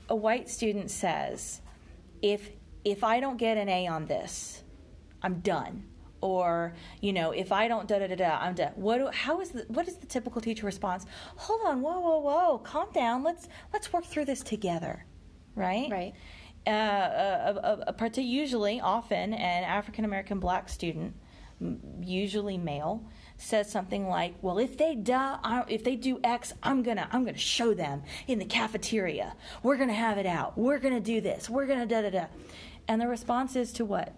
A 0.10 0.16
white 0.16 0.50
student 0.52 0.92
says, 0.92 1.62
"If 2.22 2.52
if 2.84 3.04
I 3.04 3.20
don't 3.20 3.38
get 3.38 3.58
an 3.58 3.70
A 3.70 3.88
on 3.88 4.06
this, 4.06 4.64
I'm 5.22 5.40
done." 5.40 5.86
Or 6.22 6.74
you 7.02 7.12
know, 7.12 7.32
if 7.32 7.52
I 7.52 7.68
don't 7.68 7.86
da 7.86 8.00
da 8.00 8.08
da 8.08 8.16
da, 8.16 8.38
I'm 8.40 8.56
done. 8.56 8.72
What? 8.76 9.00
Do, 9.00 9.10
how 9.12 9.42
is 9.42 9.50
the 9.50 9.66
what 9.68 9.88
is 9.90 9.98
the 9.98 10.06
typical 10.06 10.40
teacher 10.40 10.66
response? 10.66 11.06
Hold 11.36 11.62
on, 11.66 11.82
whoa, 11.82 12.00
whoa, 12.00 12.20
whoa, 12.20 12.58
calm 12.60 12.88
down. 12.94 13.24
Let's 13.24 13.50
let's 13.74 13.92
work 13.92 14.06
through 14.06 14.26
this 14.26 14.42
together, 14.42 15.06
right? 15.56 15.92
Right. 15.92 16.14
Uh, 16.66 16.70
a, 16.72 17.84
a, 17.88 17.94
a, 17.94 18.22
usually, 18.22 18.80
often, 18.80 19.34
an 19.34 19.64
African 19.66 20.06
American 20.06 20.40
black 20.40 20.70
student, 20.70 21.14
usually 22.00 22.58
male, 22.58 23.04
says 23.36 23.70
something 23.70 24.08
like, 24.08 24.34
"Well, 24.42 24.60
if 24.60 24.78
they 24.78 24.96
do, 24.96 25.20
if 25.68 25.84
they 25.84 25.98
do 25.98 26.22
X, 26.24 26.54
I'm 26.64 26.82
gonna, 26.82 27.10
I'm 27.12 27.26
gonna 27.26 27.38
show 27.38 27.74
them 27.74 28.04
in 28.28 28.40
the 28.40 28.46
cafeteria. 28.46 29.36
We're 29.62 29.76
gonna 29.76 29.92
have 29.94 30.18
it 30.18 30.26
out. 30.26 30.58
We're 30.58 30.80
gonna 30.80 31.02
do 31.02 31.20
this. 31.20 31.50
We're 31.50 31.68
gonna 31.68 31.86
da 31.86 32.04
da 32.04 32.10
da." 32.12 32.26
And 32.88 33.02
the 33.02 33.08
response 33.08 33.56
is 33.56 33.72
to 33.74 33.86
what? 33.86 34.14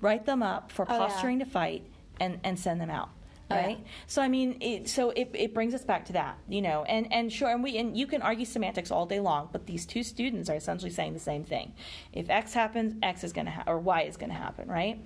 Write 0.00 0.26
them 0.26 0.42
up 0.42 0.72
for 0.72 0.84
Oh, 0.88 0.92
yeah. 0.92 0.98
posturing 0.98 1.38
to 1.38 1.44
fight 1.44 1.86
and 2.18 2.40
and 2.44 2.58
send 2.58 2.80
them 2.80 2.90
out. 2.90 3.10
Oh, 3.50 3.54
yeah. 3.54 3.66
right? 3.66 3.86
So 4.06 4.22
I 4.22 4.28
mean, 4.28 4.56
it, 4.60 4.88
so 4.88 5.10
it, 5.10 5.30
it 5.34 5.52
brings 5.54 5.74
us 5.74 5.84
back 5.84 6.06
to 6.06 6.12
that, 6.14 6.38
you 6.48 6.62
know, 6.62 6.84
and 6.84 7.12
and 7.12 7.32
sure, 7.32 7.50
and 7.50 7.62
we 7.62 7.76
and 7.76 7.96
you 7.96 8.06
can 8.06 8.22
argue 8.22 8.46
semantics 8.46 8.90
all 8.90 9.06
day 9.06 9.20
long, 9.20 9.48
but 9.52 9.66
these 9.66 9.84
two 9.86 10.02
students 10.02 10.48
are 10.48 10.56
essentially 10.56 10.90
saying 10.90 11.12
the 11.12 11.18
same 11.20 11.44
thing. 11.44 11.74
If 12.12 12.30
X 12.30 12.54
happens, 12.54 12.94
X 13.02 13.22
is 13.24 13.32
going 13.32 13.44
to 13.46 13.52
ha- 13.52 13.64
or 13.66 13.78
Y 13.78 14.02
is 14.02 14.16
going 14.16 14.30
to 14.30 14.36
happen, 14.36 14.68
right? 14.68 15.00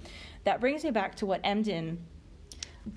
That 0.45 0.61
brings 0.61 0.85
me 0.85 0.93
back 0.93 1.17
to 1.17 1.27
what 1.27 1.43
Emdin 1.43 1.99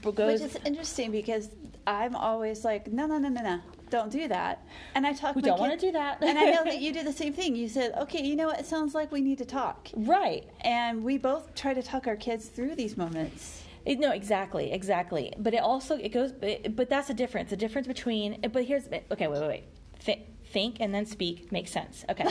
goes. 0.04 0.42
Which 0.42 0.52
is 0.56 0.58
interesting 0.66 1.12
because 1.12 1.50
I'm 1.88 2.16
always 2.16 2.64
like, 2.64 2.88
no, 2.92 3.08
no, 3.08 3.18
no, 3.18 3.30
no, 3.30 3.42
no, 3.42 3.60
don't 3.90 4.12
do 4.12 4.28
that. 4.28 4.66
And 4.96 5.06
I 5.06 5.14
talk. 5.14 5.36
We 5.36 5.42
don't 5.42 5.60
wanna 5.60 5.78
do 5.78 5.92
that. 5.92 6.24
and 6.24 6.38
I 6.38 6.52
know 6.52 6.64
that 6.64 6.80
you 6.82 6.94
do 6.94 7.04
the 7.04 7.14
same 7.14 7.34
thing. 7.34 7.56
You 7.56 7.70
said, 7.70 7.94
okay, 8.00 8.24
you 8.24 8.36
know 8.36 8.48
what? 8.48 8.60
It 8.60 8.66
sounds 8.66 8.94
like 8.94 9.12
we 9.12 9.22
need 9.22 9.38
to 9.40 9.46
talk, 9.46 9.90
right. 9.96 10.46
and 10.62 11.04
we 11.04 11.18
both 11.18 11.56
try 11.56 11.74
to 11.74 11.84
talk 11.84 12.08
our 12.08 12.16
kids 12.16 12.48
through 12.48 12.76
these 12.76 12.98
moments. 12.98 13.64
It, 13.86 14.00
no, 14.00 14.12
exactly, 14.12 14.72
exactly. 14.72 15.34
But 15.38 15.54
it 15.54 15.62
also 15.62 15.96
it 15.98 16.10
goes, 16.10 16.32
but, 16.32 16.76
but 16.76 16.90
that's 16.90 17.10
a 17.10 17.14
difference. 17.14 17.50
The 17.50 17.58
difference 17.58 17.88
between. 17.88 18.40
But 18.52 18.66
here's 18.66 18.88
okay. 18.88 19.28
Wait, 19.28 19.42
wait, 19.42 19.48
wait. 19.48 19.64
Th- 20.00 20.20
think 20.52 20.78
and 20.80 20.94
then 20.94 21.06
speak 21.06 21.52
makes 21.52 21.72
sense. 21.72 22.06
Okay. 22.10 22.26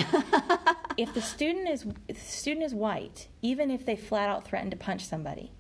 if 0.96 1.12
the 1.14 1.22
student 1.22 1.68
is 1.68 1.86
if 2.09 2.16
the 2.16 2.30
student 2.30 2.64
is 2.64 2.74
white, 2.74 3.28
even 3.42 3.70
if 3.70 3.86
they 3.86 3.96
flat 3.96 4.28
out 4.28 4.46
threaten 4.46 4.70
to 4.70 4.76
punch 4.76 5.04
somebody, 5.04 5.52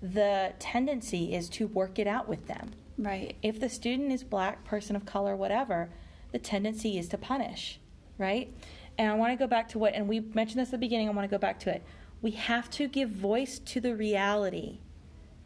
the 0.00 0.52
tendency 0.58 1.34
is 1.34 1.48
to 1.50 1.66
work 1.66 1.98
it 1.98 2.06
out 2.06 2.28
with 2.28 2.46
them. 2.46 2.70
Right. 2.98 3.36
If 3.42 3.60
the 3.60 3.68
student 3.68 4.12
is 4.12 4.24
black, 4.24 4.64
person 4.64 4.96
of 4.96 5.06
color, 5.06 5.36
whatever, 5.36 5.88
the 6.32 6.38
tendency 6.38 6.98
is 6.98 7.08
to 7.08 7.18
punish, 7.18 7.78
right? 8.18 8.52
And 8.98 9.08
I 9.08 9.14
want 9.14 9.32
to 9.32 9.36
go 9.36 9.46
back 9.46 9.68
to 9.70 9.78
what, 9.78 9.94
and 9.94 10.08
we 10.08 10.20
mentioned 10.20 10.60
this 10.60 10.68
at 10.68 10.72
the 10.72 10.78
beginning, 10.78 11.08
I 11.08 11.12
want 11.12 11.28
to 11.28 11.34
go 11.34 11.38
back 11.38 11.60
to 11.60 11.70
it. 11.74 11.84
We 12.20 12.32
have 12.32 12.68
to 12.70 12.88
give 12.88 13.10
voice 13.10 13.60
to 13.60 13.80
the 13.80 13.94
reality 13.94 14.80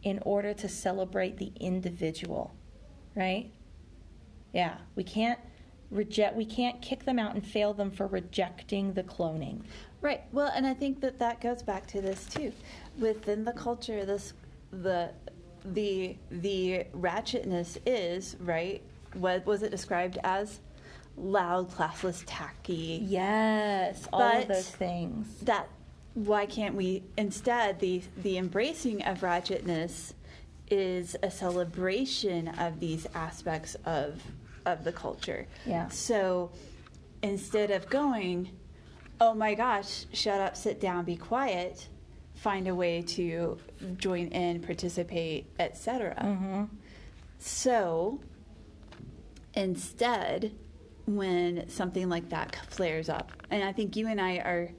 in 0.03 0.19
order 0.25 0.55
to 0.55 0.69
celebrate 0.69 1.37
the 1.37 1.53
individual, 1.61 2.55
right? 3.15 3.53
Yeah, 4.55 4.79
we 4.97 5.05
can't 5.05 5.39
reject, 5.91 6.35
we 6.35 6.47
can't 6.47 6.81
kick 6.81 7.05
them 7.05 7.19
out 7.19 7.35
and 7.35 7.47
fail 7.47 7.75
them 7.75 7.91
for 7.91 8.07
rejecting 8.07 8.95
the 8.95 9.03
cloning. 9.03 9.63
Right. 10.01 10.23
Well, 10.33 10.51
and 10.55 10.67
I 10.67 10.75
think 10.75 11.01
that 11.03 11.19
that 11.19 11.41
goes 11.41 11.63
back 11.63 11.87
to 11.89 12.01
this 12.01 12.27
too. 12.27 12.53
Within 12.99 13.45
the 13.45 13.53
culture, 13.53 14.05
this 14.05 14.33
the 14.73 15.11
the 15.65 16.17
the 16.31 16.85
ratchetness 16.95 17.79
is 17.87 18.37
right. 18.41 18.83
What 19.15 19.47
was 19.47 19.63
it 19.63 19.71
described 19.71 20.19
as? 20.25 20.61
Loud, 21.17 21.71
classless, 21.71 22.23
tacky. 22.27 23.01
Yes, 23.03 24.09
all 24.13 24.23
of 24.23 24.49
those 24.49 24.71
things. 24.71 25.27
That 25.43 25.69
why 26.15 26.47
can't 26.47 26.75
we 26.75 27.05
instead 27.17 27.81
the 27.81 28.03
the 28.23 28.39
embracing 28.39 29.03
of 29.05 29.21
ratchetness 29.21 30.15
is 30.71 31.17
a 31.23 31.31
celebration 31.31 32.49
of 32.49 32.81
these 32.81 33.07
aspects 33.15 33.77
of 33.85 34.23
of 34.65 34.85
the 34.85 34.93
culture. 34.93 35.47
Yeah. 35.67 35.89
So 35.89 36.51
instead 37.23 37.71
of 37.71 37.89
going, 37.89 38.51
oh 39.21 39.35
my 39.35 39.55
gosh, 39.55 40.07
shut 40.13 40.41
up, 40.41 40.57
sit 40.57 40.81
down, 40.81 41.05
be 41.05 41.17
quiet, 41.17 41.89
find 42.43 42.67
a 42.67 42.75
way 42.75 43.01
to 43.01 43.57
join 43.99 44.27
in, 44.29 44.61
participate, 44.61 45.47
etc. 45.61 46.17
Mm-hmm. 46.21 46.65
So 47.39 48.19
instead, 49.55 50.53
when 51.07 51.69
something 51.69 52.09
like 52.09 52.31
that 52.31 52.57
flares 52.69 53.09
up, 53.09 53.31
and 53.49 53.63
I 53.63 53.71
think 53.71 53.95
you 53.95 54.09
and 54.09 54.21
I 54.21 54.39
are, 54.39 54.71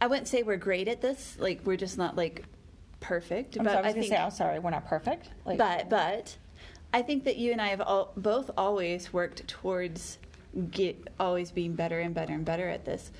I 0.00 0.06
wouldn't 0.06 0.26
say 0.26 0.42
we're 0.42 0.56
great 0.56 0.88
at 0.88 1.02
this, 1.02 1.36
like 1.38 1.60
we're 1.64 1.76
just 1.76 1.98
not 1.98 2.16
like 2.16 2.44
perfect, 3.00 3.58
I'm 3.58 3.64
but 3.64 3.72
sorry, 3.72 3.76
I 3.76 3.80
was 3.82 3.90
I 3.90 3.92
gonna 3.92 4.02
think, 4.02 4.14
say, 4.14 4.22
I'm 4.22 4.30
sorry, 4.30 4.58
we're 4.60 4.70
not 4.70 4.86
perfect. 4.86 5.28
Like, 5.44 5.58
but 5.58 5.90
but 5.90 6.34
I 6.94 7.02
think 7.02 7.24
that 7.24 7.36
you 7.36 7.52
and 7.52 7.60
I 7.60 7.68
have 7.68 7.82
all, 7.82 8.12
both 8.16 8.50
always 8.56 9.12
worked 9.12 9.46
towards 9.48 10.16
get 10.70 11.08
always 11.20 11.50
being 11.50 11.74
better 11.74 12.00
and 12.00 12.14
better 12.14 12.32
and 12.32 12.44
better 12.44 12.70
at 12.70 12.86
this. 12.86 13.10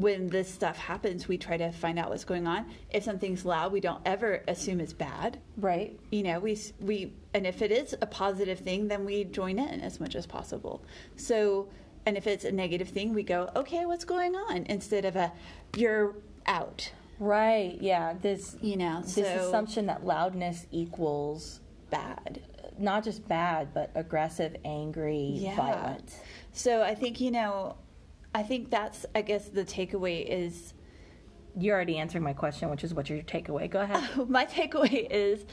When 0.00 0.28
this 0.28 0.52
stuff 0.52 0.76
happens, 0.78 1.26
we 1.28 1.38
try 1.38 1.56
to 1.56 1.72
find 1.72 1.98
out 1.98 2.10
what's 2.10 2.24
going 2.24 2.46
on. 2.46 2.66
If 2.90 3.02
something's 3.04 3.44
loud, 3.44 3.72
we 3.72 3.80
don't 3.80 4.00
ever 4.04 4.42
assume 4.46 4.80
it's 4.80 4.92
bad. 4.92 5.38
right. 5.56 5.98
You 6.10 6.22
know, 6.22 6.38
we 6.40 6.56
we 6.80 7.12
and 7.34 7.46
if 7.46 7.62
it 7.62 7.72
is 7.72 7.94
a 8.00 8.06
positive 8.06 8.60
thing, 8.60 8.88
then 8.88 9.04
we 9.04 9.24
join 9.24 9.58
in 9.58 9.80
as 9.80 9.98
much 10.00 10.14
as 10.14 10.26
possible. 10.26 10.82
So, 11.16 11.68
and 12.06 12.16
if 12.16 12.26
it's 12.26 12.44
a 12.44 12.52
negative 12.52 12.88
thing, 12.90 13.12
we 13.12 13.22
go, 13.22 13.50
okay, 13.56 13.86
what's 13.86 14.04
going 14.04 14.34
on? 14.36 14.64
Instead 14.66 15.04
of 15.04 15.16
a, 15.16 15.32
you're 15.76 16.14
out. 16.46 16.92
Right. 17.18 17.76
Yeah. 17.80 18.14
This 18.22 18.56
You 18.62 18.76
know, 18.76 19.00
this 19.02 19.14
so 19.14 19.22
assumption 19.48 19.86
that 19.86 20.06
loudness 20.06 20.66
equals 20.70 21.60
bad. 21.90 22.40
not 22.78 23.02
just 23.02 23.26
bad, 23.26 23.74
but 23.74 23.90
aggressive, 23.96 24.54
angry, 24.64 25.30
Yeah. 25.34 25.56
violent. 25.56 26.14
So 26.52 26.82
I 26.82 26.94
think 26.94 27.20
you 27.20 27.32
know, 27.32 27.74
I 28.34 28.42
think 28.42 28.70
that's 28.70 29.06
I 29.14 29.22
guess 29.22 29.48
the 29.48 29.64
takeaway 29.64 30.24
is 30.26 30.74
You're 31.58 31.74
already 31.74 31.98
answering 31.98 32.24
my 32.24 32.34
question, 32.34 32.70
which 32.70 32.84
is 32.84 32.94
what's 32.94 33.10
your 33.10 33.22
takeaway? 33.22 33.68
Go 33.70 33.80
ahead. 33.80 34.28
my 34.28 34.46
takeaway 34.46 35.06
is 35.10 35.44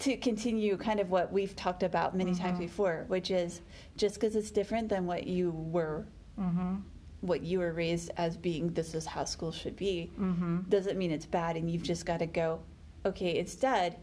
to 0.00 0.16
continue 0.16 0.76
kind 0.76 1.00
of 1.00 1.10
what 1.10 1.32
we've 1.32 1.56
talked 1.56 1.82
about 1.82 2.16
many 2.16 2.30
Mm-hmm. 2.30 2.42
times 2.42 2.58
before, 2.58 3.04
which 3.08 3.30
is 3.30 3.62
just 3.96 4.14
because 4.14 4.36
it's 4.36 4.50
different 4.50 4.88
than 4.88 5.06
what 5.06 5.26
you 5.26 5.50
were, 5.50 6.06
mm-hmm. 6.38 6.76
what 7.20 7.42
you 7.42 7.58
were 7.58 7.72
raised 7.72 8.10
as 8.16 8.36
being. 8.36 8.72
This 8.72 8.94
is 8.94 9.04
how 9.06 9.24
school 9.24 9.50
should 9.50 9.74
be. 9.76 10.10
Mm-hmm. 10.18 10.60
Doesn't 10.68 10.96
mean 10.96 11.10
it's 11.10 11.26
bad, 11.26 11.56
and 11.56 11.68
you've 11.70 11.82
just 11.82 12.06
got 12.06 12.20
to 12.20 12.26
go. 12.26 12.60
Okay, 13.04 13.38
instead, 13.38 13.96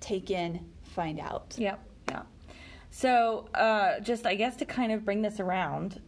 take 0.00 0.30
in, 0.30 0.64
find 0.82 1.20
out. 1.20 1.54
Yep. 1.58 1.78
Yeah. 2.08 2.22
So, 2.90 3.48
uh, 3.54 4.00
just 4.00 4.24
I 4.24 4.34
guess 4.36 4.56
to 4.56 4.64
kind 4.64 4.92
of 4.92 5.04
bring 5.04 5.20
this 5.20 5.40
around, 5.40 6.00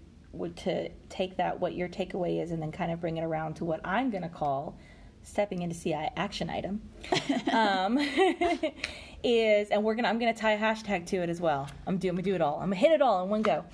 to 0.56 0.88
take 1.08 1.36
that 1.36 1.58
what 1.58 1.74
your 1.74 1.88
takeaway 1.88 2.42
is, 2.42 2.50
and 2.50 2.62
then 2.62 2.72
kind 2.72 2.92
of 2.92 3.00
bring 3.00 3.16
it 3.16 3.24
around 3.24 3.54
to 3.56 3.64
what 3.64 3.80
I'm 3.84 4.10
going 4.10 4.22
to 4.22 4.28
call 4.28 4.78
stepping 5.22 5.62
into 5.62 5.74
CI 5.78 6.08
action 6.16 6.48
item. 6.48 6.80
um, 7.52 7.98
is 9.24 9.70
and 9.70 9.82
we're 9.82 9.94
gonna 9.94 10.08
I'm 10.08 10.18
gonna 10.18 10.34
tie 10.34 10.52
a 10.52 10.58
hashtag 10.58 11.06
to 11.06 11.16
it 11.16 11.28
as 11.28 11.40
well. 11.40 11.68
I'm 11.86 11.98
doing 11.98 12.10
I'm 12.10 12.16
gonna 12.16 12.24
do 12.24 12.34
it 12.34 12.40
all. 12.40 12.60
I'm 12.60 12.68
gonna 12.68 12.76
hit 12.76 12.92
it 12.92 13.02
all 13.02 13.24
in 13.24 13.28
one 13.28 13.42
go. 13.42 13.64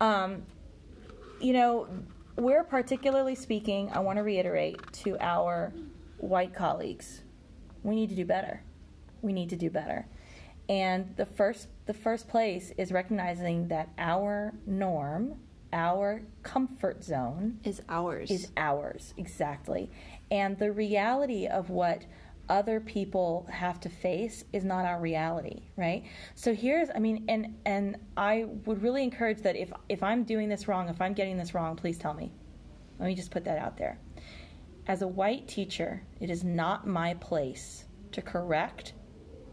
Um, 0.00 0.42
you 1.40 1.52
know, 1.52 1.88
we're 2.36 2.64
particularly 2.64 3.34
speaking. 3.34 3.90
I 3.92 4.00
want 4.00 4.18
to 4.18 4.22
reiterate 4.22 4.80
to 5.04 5.16
our 5.20 5.72
white 6.18 6.54
colleagues, 6.54 7.22
we 7.82 7.94
need 7.94 8.10
to 8.10 8.16
do 8.16 8.24
better. 8.24 8.62
We 9.22 9.32
need 9.32 9.50
to 9.50 9.56
do 9.56 9.70
better. 9.70 10.06
And 10.68 11.16
the 11.16 11.26
first 11.26 11.68
the 11.86 11.94
first 11.94 12.28
place 12.28 12.72
is 12.76 12.92
recognizing 12.92 13.68
that 13.68 13.88
our 13.96 14.52
norm, 14.66 15.40
our 15.72 16.22
comfort 16.42 17.04
zone 17.04 17.60
Is 17.64 17.82
ours. 17.88 18.30
is 18.30 18.48
ours 18.56 19.14
exactly. 19.16 19.90
And 20.30 20.58
the 20.58 20.72
reality 20.72 21.46
of 21.46 21.70
what 21.70 22.04
other 22.48 22.80
people 22.80 23.46
have 23.50 23.78
to 23.78 23.90
face 23.90 24.42
is 24.54 24.64
not 24.64 24.86
our 24.86 24.98
reality 24.98 25.60
right? 25.76 26.04
So 26.34 26.54
here's 26.54 26.88
i 26.94 26.98
mean 26.98 27.26
and 27.28 27.58
and 27.66 27.96
i 28.16 28.44
would 28.64 28.82
really 28.82 29.02
encourage 29.02 29.42
that 29.42 29.54
if 29.56 29.70
if 29.90 30.02
i'm 30.02 30.24
doing 30.24 30.48
this 30.48 30.66
wrong 30.66 30.88
if 30.88 30.98
i'm 31.02 31.12
getting 31.12 31.36
this 31.36 31.52
wrong 31.54 31.76
please 31.76 31.98
tell 31.98 32.14
me. 32.14 32.32
Let 32.98 33.06
me 33.06 33.14
just 33.14 33.30
put 33.30 33.44
that 33.44 33.58
out 33.58 33.76
there. 33.76 33.98
As 34.86 35.02
a 35.02 35.06
white 35.06 35.46
teacher 35.46 36.02
it 36.20 36.30
is 36.30 36.42
not 36.42 36.86
my 36.86 37.14
place 37.14 37.84
to 38.12 38.22
correct 38.22 38.94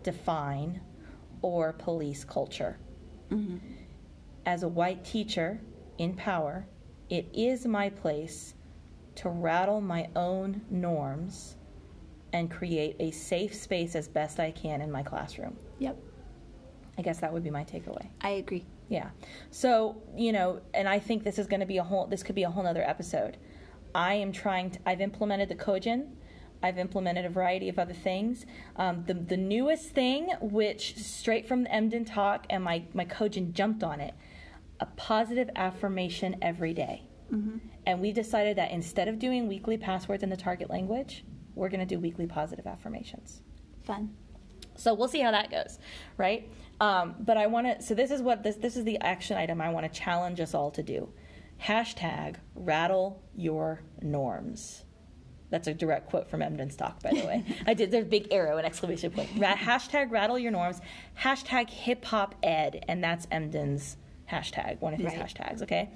define 0.03 0.79
or 1.41 1.73
police 1.73 2.23
culture. 2.23 2.77
Mm-hmm. 3.29 3.57
As 4.45 4.63
a 4.63 4.67
white 4.69 5.03
teacher 5.03 5.59
in 5.97 6.15
power, 6.15 6.67
it 7.09 7.27
is 7.33 7.65
my 7.65 7.89
place 7.89 8.53
to 9.15 9.29
rattle 9.29 9.81
my 9.81 10.09
own 10.15 10.61
norms 10.69 11.55
and 12.33 12.51
create 12.51 12.95
a 12.99 13.11
safe 13.11 13.53
space 13.53 13.95
as 13.95 14.07
best 14.07 14.39
I 14.39 14.51
can 14.51 14.81
in 14.81 14.91
my 14.91 15.03
classroom. 15.03 15.55
Yep, 15.79 15.97
I 16.97 17.01
guess 17.01 17.19
that 17.19 17.31
would 17.31 17.43
be 17.43 17.49
my 17.49 17.63
takeaway. 17.63 18.07
I 18.21 18.31
agree. 18.31 18.65
Yeah. 18.89 19.09
So, 19.51 20.01
you 20.15 20.31
know, 20.31 20.61
and 20.73 20.87
I 20.87 20.99
think 20.99 21.23
this 21.23 21.39
is 21.39 21.47
going 21.47 21.61
to 21.61 21.65
be 21.65 21.77
a 21.77 21.83
whole, 21.83 22.07
this 22.07 22.23
could 22.23 22.35
be 22.35 22.43
a 22.43 22.49
whole 22.49 22.63
nother 22.63 22.83
episode. 22.83 23.37
I 23.95 24.15
am 24.15 24.31
trying 24.31 24.71
to, 24.71 24.79
I've 24.85 25.01
implemented 25.01 25.49
the 25.49 25.55
cogen. 25.55 26.09
I've 26.61 26.77
implemented 26.77 27.25
a 27.25 27.29
variety 27.29 27.69
of 27.69 27.79
other 27.79 27.93
things. 27.93 28.45
Um, 28.75 29.03
the, 29.07 29.13
the 29.13 29.37
newest 29.37 29.91
thing, 29.91 30.31
which 30.41 30.97
straight 30.97 31.47
from 31.47 31.63
the 31.63 31.69
Emdin 31.69 32.05
talk, 32.05 32.45
and 32.49 32.63
my, 32.63 32.83
my 32.93 33.05
cogen 33.05 33.53
jumped 33.53 33.83
on 33.83 33.99
it, 33.99 34.13
a 34.79 34.85
positive 34.85 35.49
affirmation 35.55 36.37
every 36.41 36.73
day. 36.73 37.03
And 37.85 38.01
we 38.01 38.11
decided 38.11 38.57
that 38.57 38.71
instead 38.71 39.07
of 39.07 39.19
doing 39.19 39.47
weekly 39.47 39.77
passwords 39.77 40.23
in 40.23 40.29
the 40.29 40.37
target 40.37 40.69
language, 40.69 41.23
we're 41.53 41.69
going 41.69 41.79
to 41.79 41.85
do 41.85 41.99
weekly 41.99 42.27
positive 42.27 42.67
affirmations. 42.67 43.41
Fun. 43.83 44.15
So 44.75 44.93
we'll 44.93 45.07
see 45.07 45.21
how 45.21 45.31
that 45.31 45.49
goes, 45.51 45.79
right? 46.17 46.49
Um, 46.81 47.15
but 47.19 47.37
I 47.37 47.47
want 47.47 47.67
to. 47.67 47.81
So 47.85 47.95
this 47.95 48.11
is 48.11 48.21
what 48.21 48.43
this 48.43 48.57
this 48.57 48.75
is 48.75 48.83
the 48.83 48.99
action 48.99 49.37
item 49.37 49.61
I 49.61 49.69
want 49.69 49.91
to 49.91 49.99
challenge 49.99 50.39
us 50.41 50.53
all 50.53 50.71
to 50.71 50.83
do. 50.83 51.09
Hashtag 51.61 52.35
rattle 52.53 53.23
your 53.35 53.81
norms. 54.01 54.83
That's 55.49 55.67
a 55.67 55.73
direct 55.73 56.09
quote 56.09 56.27
from 56.29 56.41
Emdin's 56.41 56.75
talk, 56.75 57.01
by 57.01 57.11
the 57.11 57.25
way. 57.25 57.45
I 57.67 57.73
did. 57.73 57.91
There's 57.91 58.03
a 58.05 58.09
big 58.09 58.27
arrow 58.31 58.57
and 58.57 58.65
exclamation 58.65 59.11
point. 59.11 59.29
Ra- 59.37 59.55
hashtag 59.55 60.11
rattle 60.11 60.37
your 60.37 60.51
norms. 60.51 60.81
Hashtag 61.17 61.69
hip 61.69 62.03
hop 62.03 62.35
ed, 62.43 62.83
and 62.89 63.01
that's 63.01 63.25
Emdin's 63.27 63.95
hashtag, 64.31 64.79
one 64.81 64.93
of 64.93 64.99
his 64.99 65.13
Right. 65.13 65.27
hashtags. 65.27 65.61
Okay, 65.61 65.89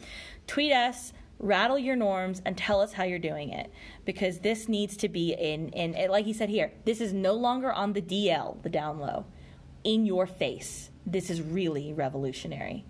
tweet 0.48 0.72
us. 0.72 1.14
Rattle 1.42 1.80
your 1.80 1.96
norms 1.96 2.42
and 2.44 2.58
tell 2.58 2.82
us 2.82 2.92
how 2.92 3.06
you're 3.06 3.18
doing 3.18 3.50
it 3.50 3.72
because 4.04 4.40
this 4.40 4.68
needs 4.68 4.98
to 4.98 5.08
be 5.08 5.32
in, 5.32 5.70
in 5.70 6.12
like 6.12 6.26
he 6.26 6.34
said 6.34 6.50
here, 6.50 6.74
this 6.84 7.00
is 7.00 7.14
no 7.14 7.32
longer 7.32 7.72
on 7.72 7.94
the 7.94 8.02
DL, 8.02 8.62
the 8.62 8.68
down 8.70 9.00
low, 9.00 9.26
in 9.86 10.06
your 10.06 10.28
face. 10.28 10.90
This 11.06 11.30
is 11.30 11.42
really 11.42 11.94
revolutionary. 11.94 12.84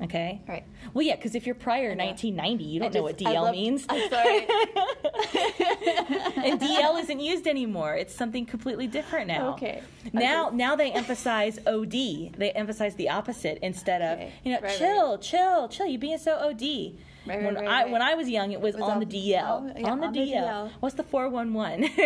Okay? 0.00 0.40
Right. 0.48 0.64
Well, 0.94 1.04
yeah, 1.04 1.16
because 1.16 1.34
if 1.34 1.44
you're 1.44 1.54
prior 1.56 1.88
1990, 1.96 2.64
you 2.64 2.80
don't 2.80 2.94
know 2.94 3.02
what 3.02 3.18
DL 3.18 3.34
love- 3.42 3.52
means. 3.52 3.84
I'm 3.88 4.08
sorry. 4.08 4.46
and 6.44 6.60
DL 6.60 7.00
isn't 7.00 7.20
used 7.20 7.46
anymore. 7.46 7.94
It's 7.96 8.14
something 8.14 8.46
completely 8.46 8.86
different 8.86 9.26
now. 9.28 9.50
Okay. 9.54 9.82
Now, 10.12 10.50
now 10.52 10.76
they 10.76 10.92
emphasize 10.92 11.58
OD. 11.66 11.90
They 11.90 12.52
emphasize 12.54 12.94
the 12.94 13.08
opposite 13.10 13.58
instead 13.62 14.02
of 14.02 14.18
Okay. 14.18 14.32
you 14.44 14.52
know, 14.52 14.60
Right, 14.60 14.78
chill, 14.78 15.18
chill, 15.18 15.68
chill. 15.68 15.86
You 15.86 15.98
being 15.98 16.18
so 16.18 16.36
OD. 16.36 16.94
Right, 17.28 17.42
when 17.42 17.54
right, 17.54 17.68
I 17.68 17.82
right. 17.82 17.92
when 17.92 18.02
I 18.02 18.14
was 18.14 18.28
young, 18.28 18.52
it 18.52 18.60
was, 18.60 18.74
was 18.74 18.82
on 18.82 19.00
the 19.00 19.06
DL. 19.06 19.16
oh, 19.16 19.72
yeah, 19.76 19.90
on 19.90 20.00
the 20.00 20.06
on 20.06 20.12
the 20.12 20.20
DL. 20.20 20.32
DL. 20.32 20.70
What's 20.80 20.94
the 20.94 21.02
four 21.02 21.28
one 21.28 21.52
one? 21.54 21.88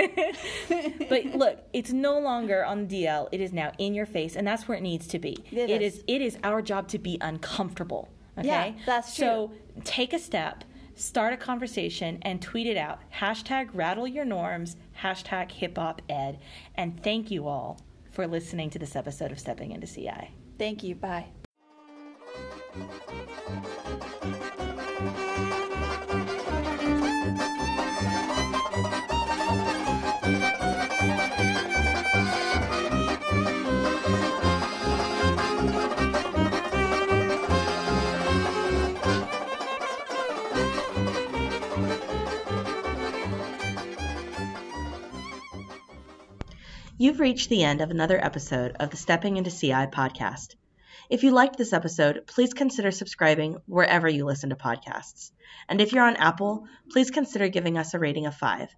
But 1.09 1.27
look, 1.27 1.59
it's 1.73 1.93
no 1.93 2.19
longer 2.19 2.65
on 2.65 2.87
the 2.87 3.05
DL. 3.05 3.29
It 3.33 3.41
is 3.41 3.53
now 3.53 3.73
in 3.79 3.95
your 3.95 4.07
face, 4.07 4.35
and 4.37 4.47
that's 4.47 4.67
where 4.67 4.79
it 4.79 4.81
needs 4.81 5.07
to 5.09 5.19
be. 5.19 5.37
It 5.51 5.71
it 5.71 5.83
is. 5.83 5.97
is. 5.97 6.05
It 6.07 6.23
is 6.23 6.39
our 6.43 6.63
job 6.63 6.89
to 6.89 6.99
be 6.99 7.19
uncomfortable. 7.21 8.09
Okay. 8.39 8.49
Yeah, 8.49 8.73
that's 8.87 9.15
true. 9.15 9.27
So 9.27 9.53
take 9.85 10.13
a 10.13 10.19
step, 10.19 10.65
start 10.95 11.35
a 11.35 11.37
conversation, 11.37 12.19
and 12.23 12.41
tweet 12.41 12.67
it 12.67 12.77
out. 12.77 13.01
Hashtag 13.13 13.69
rattle 13.75 14.07
your 14.07 14.25
norms, 14.25 14.77
hashtag 15.03 15.51
hip 15.53 15.77
hop 15.77 16.01
ed. 16.09 16.39
And 16.75 17.03
thank 17.03 17.31
you 17.31 17.47
all 17.47 17.81
for 18.11 18.27
listening 18.27 18.71
to 18.71 18.79
this 18.79 18.97
episode 18.97 19.33
of 19.33 19.39
Stepping 19.39 19.73
into 19.73 19.87
CI. 19.87 20.31
Thank 20.59 20.83
you. 20.83 20.95
Bye. 20.95 21.27
You've 47.03 47.19
reached 47.19 47.49
the 47.49 47.65
end 47.65 47.81
of 47.81 47.91
another 47.91 48.25
episode 48.25 48.77
of 48.79 48.91
the 48.91 48.97
Stepping 48.97 49.37
into 49.37 49.51
CI 49.51 49.89
podcast. 49.91 50.55
If 51.11 51.25
you 51.25 51.33
liked 51.33 51.57
this 51.57 51.73
episode, 51.73 52.29
please 52.29 52.55
consider 52.55 52.93
subscribing 52.93 53.57
wherever 53.67 54.09
you 54.09 54.25
listen 54.25 54.51
to 54.51 54.55
podcasts. 54.55 55.33
And 55.69 55.81
if 55.81 55.93
you're 55.93 56.07
on 56.07 56.15
Apple, 56.15 56.69
please 56.93 57.11
consider 57.11 57.49
giving 57.49 57.77
us 57.77 57.93
a 57.93 57.99
rating 57.99 58.27
of 58.27 58.37
five. 58.37 58.69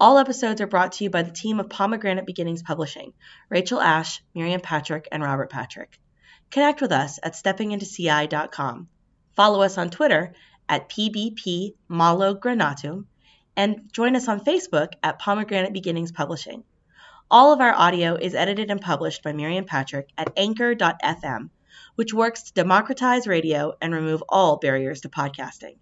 All 0.00 0.16
episodes 0.16 0.62
are 0.62 0.66
brought 0.66 0.92
to 0.92 1.04
you 1.04 1.10
by 1.10 1.20
the 1.20 1.30
team 1.30 1.60
of 1.60 1.68
Pomegranate 1.68 2.24
Beginnings 2.24 2.62
Publishing 2.62 3.12
Rachel 3.50 3.82
Ash, 3.82 4.22
Miriam 4.34 4.62
Patrick, 4.62 5.06
and 5.12 5.22
Robert 5.22 5.50
Patrick. 5.50 6.00
Connect 6.50 6.80
with 6.80 6.92
us 6.92 7.18
at 7.22 7.34
steppingintoci.com. 7.34 8.88
Follow 9.36 9.60
us 9.60 9.76
on 9.76 9.90
Twitter 9.90 10.32
at 10.70 10.88
PBP 10.88 11.74
Malo 11.86 12.34
Granatum 12.34 13.04
and 13.58 13.90
join 13.92 14.16
us 14.16 14.26
on 14.26 14.40
Facebook 14.42 14.94
at 15.02 15.18
Pomegranate 15.18 15.74
Beginnings 15.74 16.12
Publishing. 16.12 16.64
All 17.30 17.52
of 17.52 17.60
our 17.60 17.74
audio 17.74 18.14
is 18.14 18.34
edited 18.34 18.70
and 18.70 18.80
published 18.80 19.22
by 19.22 19.34
Miriam 19.34 19.66
Patrick 19.66 20.08
at 20.16 20.32
anchor.fm, 20.34 21.50
which 21.94 22.14
works 22.14 22.44
to 22.44 22.54
democratize 22.54 23.26
radio 23.26 23.74
and 23.82 23.92
remove 23.92 24.24
all 24.30 24.56
barriers 24.56 25.02
to 25.02 25.10
podcasting. 25.10 25.76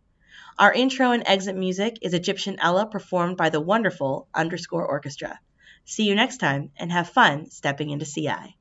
Our 0.59 0.72
intro 0.72 1.12
and 1.12 1.22
exit 1.24 1.55
music 1.55 1.99
is 2.03 2.14
Egyptian 2.14 2.59
Ella 2.59 2.86
performed 2.86 3.36
by 3.36 3.51
the 3.51 3.61
wonderful 3.61 4.26
underscore 4.34 4.84
orchestra. 4.84 5.38
See 5.84 6.03
you 6.09 6.16
next 6.16 6.38
time 6.38 6.72
and 6.76 6.90
have 6.90 7.11
fun 7.11 7.49
stepping 7.49 7.90
into 7.90 8.07
CI. 8.07 8.57